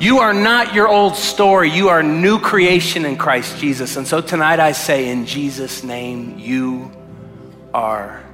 You 0.00 0.20
are 0.20 0.32
not 0.32 0.74
your 0.74 0.88
old 0.88 1.14
story. 1.14 1.70
You 1.70 1.90
are 1.90 2.02
new 2.02 2.40
creation 2.40 3.04
in 3.04 3.16
Christ 3.16 3.58
Jesus. 3.58 3.96
And 3.96 4.06
so 4.06 4.22
tonight 4.22 4.58
I 4.58 4.72
say, 4.72 5.08
in 5.08 5.26
Jesus' 5.26 5.84
name, 5.84 6.38
you 6.38 6.90
are 7.72 8.24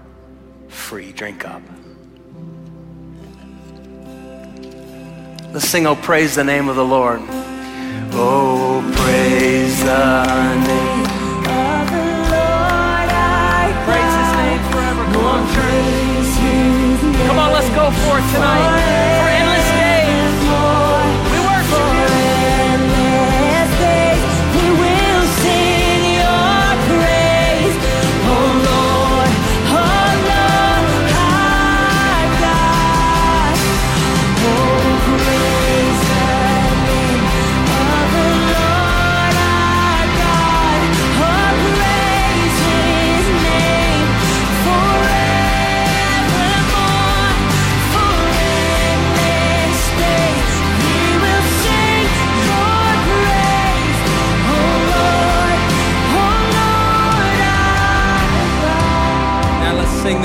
free. 0.69 1.13
Drink 1.13 1.47
up. 1.47 1.63
Let's 5.53 5.67
sing, 5.67 5.85
Oh, 5.85 5.97
praise 5.97 6.37
the 6.37 6.45
name 6.45 6.69
of 6.69 6.77
the 6.77 6.85
Lord. 6.85 7.21
Oh, 8.13 8.83
praise 8.95 9.83
the 9.83 10.25
name 10.63 11.03
of 11.43 11.91
the 11.91 12.07
Lord 12.31 13.11
Praise 13.85 14.15
his 14.21 14.33
name 14.39 14.63
forever. 14.71 15.05
Come 15.13 15.25
on, 15.27 15.43
church. 15.53 17.27
Come 17.27 17.39
on, 17.39 17.53
let's 17.53 17.69
go 17.71 17.91
for 17.91 18.19
it 18.19 18.33
tonight. 18.33 19.20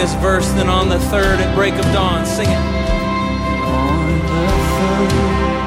This 0.06 0.14
verse, 0.22 0.48
then 0.52 0.69
on 0.69 0.88
the 0.88 0.99
third 1.10 1.40
at 1.40 1.56
break 1.56 1.73
of 1.73 1.86
dawn, 1.86 2.23
sing 2.27 2.48
it. 2.48 2.65
On 3.73 4.19
the 4.22 4.53
third, 4.77 5.65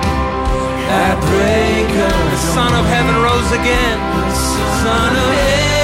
at 0.87 1.19
break 1.27 1.89
The 1.91 2.37
Son 2.55 2.73
of 2.73 2.87
Heaven 2.87 3.17
rose 3.17 3.51
again. 3.51 3.99
Son 4.81 5.17
of 5.17 5.35
Heaven 5.35 5.78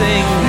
sing. 0.00 0.39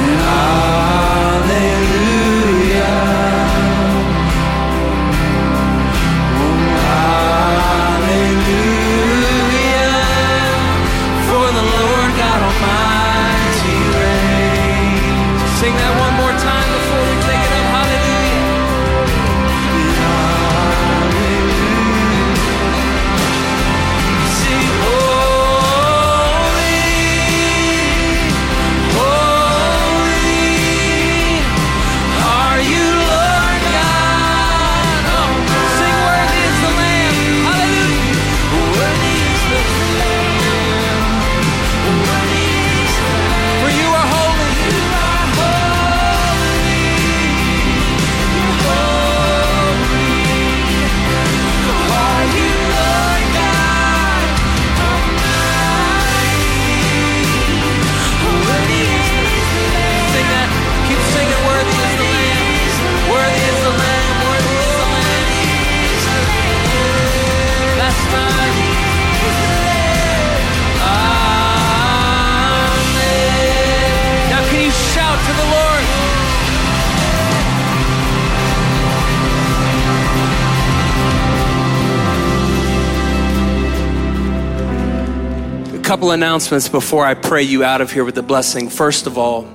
Couple 86.02 86.14
announcements 86.14 86.68
before 86.68 87.06
I 87.06 87.14
pray 87.14 87.44
you 87.44 87.64
out 87.64 87.80
of 87.80 87.91
here 87.91 88.03
with 88.03 88.15
the 88.15 88.23
blessing. 88.23 88.69
First 88.69 89.06
of 89.06 89.19
all, 89.19 89.48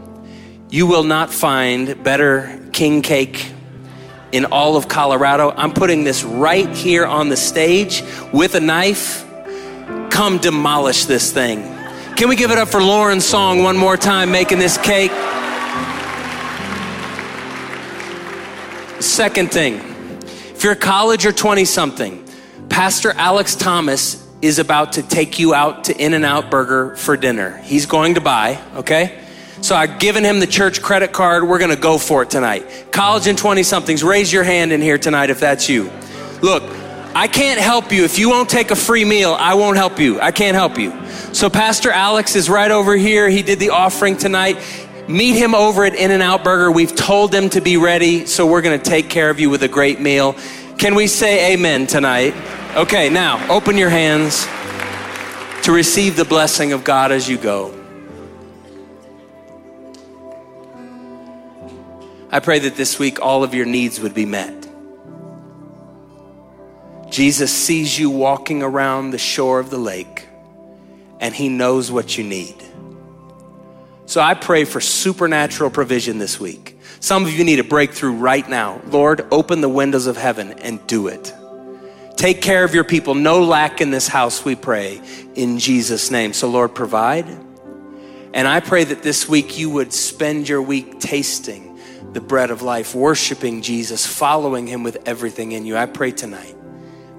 you 0.70 0.86
will 0.86 1.02
not 1.02 1.35
find 1.35 2.01
better 2.05 2.64
king 2.73 3.02
cake 3.02 3.51
in 4.31 4.44
all 4.44 4.77
of 4.77 4.86
Colorado. 4.86 5.51
I'm 5.51 5.73
putting 5.73 6.05
this 6.05 6.23
right 6.23 6.68
here 6.68 7.05
on 7.05 7.31
the 7.31 7.36
stage 7.36 8.05
with 8.32 8.55
a 8.55 8.60
knife. 8.60 9.27
Come 10.10 10.39
demolish 10.39 11.06
this 11.06 11.32
thing. 11.32 11.62
Can 12.14 12.28
we 12.28 12.36
give 12.36 12.52
it 12.52 12.59
up 12.59 12.68
for 12.68 12.81
Lauren's 12.81 13.24
song 13.24 13.64
one 13.64 13.77
more 13.77 13.97
time, 13.97 14.31
making 14.31 14.60
this 14.60 14.78
cake? 14.78 15.10
Second 19.02 19.51
thing, 19.51 19.81
if 20.55 20.62
you're 20.62 20.77
college 20.77 21.27
or 21.27 21.32
20 21.32 21.64
something, 21.64 22.24
Pastor 22.68 23.10
Alex 23.16 23.56
Thomas 23.56 24.26
is 24.42 24.58
about 24.58 24.92
to 24.94 25.02
take 25.02 25.38
you 25.38 25.54
out 25.54 25.84
to 25.84 25.96
In 25.96 26.14
N 26.14 26.24
Out 26.24 26.50
Burger 26.50 26.94
for 26.96 27.16
dinner. 27.16 27.58
He's 27.58 27.86
going 27.86 28.14
to 28.14 28.20
buy, 28.20 28.60
okay? 28.76 29.22
So 29.62 29.74
I've 29.74 29.98
given 29.98 30.22
him 30.24 30.40
the 30.40 30.46
church 30.46 30.82
credit 30.82 31.12
card. 31.12 31.48
We're 31.48 31.58
going 31.58 31.74
to 31.74 31.80
go 31.80 31.98
for 31.98 32.22
it 32.22 32.30
tonight. 32.30 32.92
College 32.92 33.26
and 33.26 33.38
20 33.38 33.62
somethings, 33.62 34.04
raise 34.04 34.32
your 34.32 34.44
hand 34.44 34.72
in 34.72 34.82
here 34.82 34.98
tonight 34.98 35.30
if 35.30 35.40
that's 35.40 35.68
you. 35.68 35.90
Look, 36.42 36.62
I 37.14 37.28
can't 37.28 37.58
help 37.58 37.92
you. 37.92 38.04
If 38.04 38.18
you 38.18 38.28
won't 38.28 38.50
take 38.50 38.70
a 38.70 38.76
free 38.76 39.06
meal, 39.06 39.34
I 39.38 39.54
won't 39.54 39.78
help 39.78 39.98
you. 39.98 40.20
I 40.20 40.32
can't 40.32 40.54
help 40.54 40.78
you. 40.78 40.92
So 41.32 41.48
Pastor 41.48 41.90
Alex 41.90 42.36
is 42.36 42.50
right 42.50 42.70
over 42.70 42.94
here. 42.94 43.30
He 43.30 43.42
did 43.42 43.58
the 43.58 43.70
offering 43.70 44.18
tonight. 44.18 44.58
Meet 45.08 45.36
him 45.36 45.54
over 45.54 45.84
at 45.84 45.94
In 45.94 46.10
N 46.10 46.20
Out 46.20 46.44
Burger. 46.44 46.70
We've 46.70 46.94
told 46.94 47.32
them 47.32 47.48
to 47.50 47.62
be 47.62 47.78
ready, 47.78 48.26
so 48.26 48.46
we're 48.46 48.60
going 48.60 48.78
to 48.78 48.84
take 48.84 49.08
care 49.08 49.30
of 49.30 49.40
you 49.40 49.48
with 49.48 49.62
a 49.62 49.68
great 49.68 49.98
meal. 49.98 50.36
Can 50.76 50.94
we 50.94 51.06
say 51.06 51.54
amen 51.54 51.86
tonight? 51.86 52.34
Okay, 52.77 53.09
now 53.09 53.51
open 53.51 53.78
your 53.78 53.89
hands 53.89 54.44
to 55.62 55.73
receive 55.73 56.15
the 56.15 56.27
blessing 56.27 56.74
of 56.74 56.85
God 56.85 57.11
as 57.11 57.27
you 57.27 57.39
go. 57.39 57.73
I 62.31 62.40
pray 62.40 62.59
that 62.59 62.77
this 62.77 62.98
week 62.98 63.19
all 63.19 63.43
of 63.43 63.55
your 63.55 63.65
needs 63.65 63.98
would 63.98 64.12
be 64.12 64.27
met. 64.27 64.69
Jesus 67.09 67.51
sees 67.51 67.98
you 67.98 68.11
walking 68.11 68.62
around 68.62 69.12
the 69.12 69.16
shore 69.16 69.59
of 69.59 69.70
the 69.70 69.78
lake 69.78 70.28
and 71.19 71.35
he 71.35 71.48
knows 71.48 71.90
what 71.90 72.19
you 72.19 72.24
need. 72.24 72.62
So 74.05 74.20
I 74.20 74.35
pray 74.35 74.66
for 74.66 74.82
supernatural 74.82 75.70
provision 75.70 76.19
this 76.19 76.39
week. 76.39 76.78
Some 77.01 77.24
of 77.24 77.32
you 77.32 77.43
need 77.43 77.59
a 77.59 77.65
breakthrough 77.65 78.12
right 78.12 78.47
now. 78.47 78.82
Lord, 78.89 79.27
open 79.31 79.62
the 79.62 79.69
windows 79.70 80.07
of 80.07 80.19
heaven 80.19 80.53
and 80.59 80.86
do 80.86 81.09
it. 81.09 81.32
Take 82.16 82.40
care 82.40 82.64
of 82.64 82.74
your 82.74 82.84
people. 82.84 83.14
No 83.14 83.44
lack 83.44 83.80
in 83.80 83.90
this 83.90 84.09
house, 84.09 84.44
we 84.44 84.55
pray, 84.55 85.01
in 85.34 85.59
Jesus' 85.59 86.10
name. 86.10 86.32
So, 86.32 86.48
Lord, 86.48 86.74
provide. 86.74 87.26
And 88.32 88.48
I 88.48 88.60
pray 88.60 88.84
that 88.84 89.02
this 89.02 89.28
week 89.28 89.59
you 89.59 89.70
would 89.70 89.93
spend 89.93 90.48
your 90.48 90.62
week 90.62 90.98
tasting 90.98 91.78
the 92.12 92.20
bread 92.20 92.51
of 92.51 92.62
life, 92.62 92.94
worshiping 92.94 93.60
Jesus, 93.60 94.06
following 94.06 94.66
him 94.66 94.82
with 94.82 95.06
everything 95.06 95.52
in 95.52 95.66
you. 95.66 95.76
I 95.76 95.86
pray 95.86 96.10
tonight. 96.10 96.56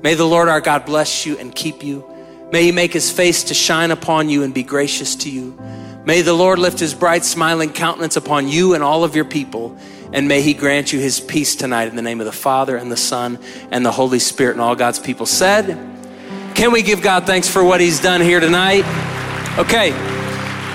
May 0.02 0.16
the 0.16 0.26
Lord 0.26 0.50
our 0.50 0.62
God 0.62 0.86
bless 0.86 1.26
you 1.26 1.38
and 1.38 1.54
keep 1.54 1.84
you. 1.84 2.04
May 2.52 2.64
he 2.64 2.72
make 2.72 2.94
his 2.94 3.12
face 3.12 3.46
to 3.46 3.54
shine 3.54 3.92
upon 3.92 4.30
you 4.30 4.44
and 4.44 4.54
be 4.54 4.64
gracious 4.64 5.16
to 5.18 5.30
you. 5.30 5.60
May 6.06 6.22
the 6.22 6.34
Lord 6.34 6.58
lift 6.58 6.80
his 6.80 6.94
bright, 6.94 7.26
smiling 7.26 7.74
countenance 7.74 8.16
upon 8.16 8.48
you 8.48 8.74
and 8.74 8.84
all 8.84 9.04
of 9.04 9.16
your 9.16 9.26
people. 9.26 9.78
And 10.14 10.28
may 10.28 10.42
he 10.42 10.54
grant 10.54 10.94
you 10.94 11.00
his 11.00 11.20
peace 11.20 11.56
tonight 11.56 11.88
in 11.88 11.96
the 11.96 12.02
name 12.02 12.20
of 12.20 12.26
the 12.26 12.32
Father 12.32 12.78
and 12.78 12.92
the 12.92 12.98
Son 12.98 13.40
and 13.72 13.86
the 13.86 13.92
Holy 13.92 14.20
Spirit. 14.20 14.54
And 14.54 14.62
all 14.62 14.76
God's 14.76 15.00
people 15.00 15.26
said, 15.26 15.78
Can 16.56 16.72
we 16.72 16.82
give 16.82 17.02
God 17.02 17.26
thanks 17.26 17.50
for 17.50 17.64
what 17.64 17.82
he's 17.82 18.00
done 18.00 18.22
here 18.22 18.40
tonight? 18.40 18.86
Okay, 19.58 19.92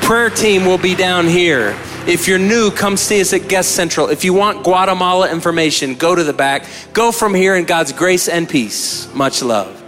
prayer 0.02 0.30
team 0.30 0.64
will 0.64 0.78
be 0.78 0.94
down 0.94 1.26
here. 1.26 1.76
If 2.06 2.26
you're 2.26 2.38
new, 2.38 2.70
come 2.70 2.96
see 2.96 3.20
us 3.20 3.32
at 3.32 3.48
Guest 3.48 3.76
Central. 3.76 4.08
If 4.08 4.24
you 4.24 4.34
want 4.34 4.64
Guatemala 4.64 5.30
information, 5.30 5.94
go 5.94 6.14
to 6.14 6.24
the 6.24 6.32
back. 6.32 6.66
Go 6.92 7.12
from 7.12 7.32
here 7.32 7.54
in 7.54 7.64
God's 7.64 7.92
grace 7.92 8.28
and 8.28 8.48
peace. 8.48 9.12
Much 9.14 9.40
love. 9.40 9.81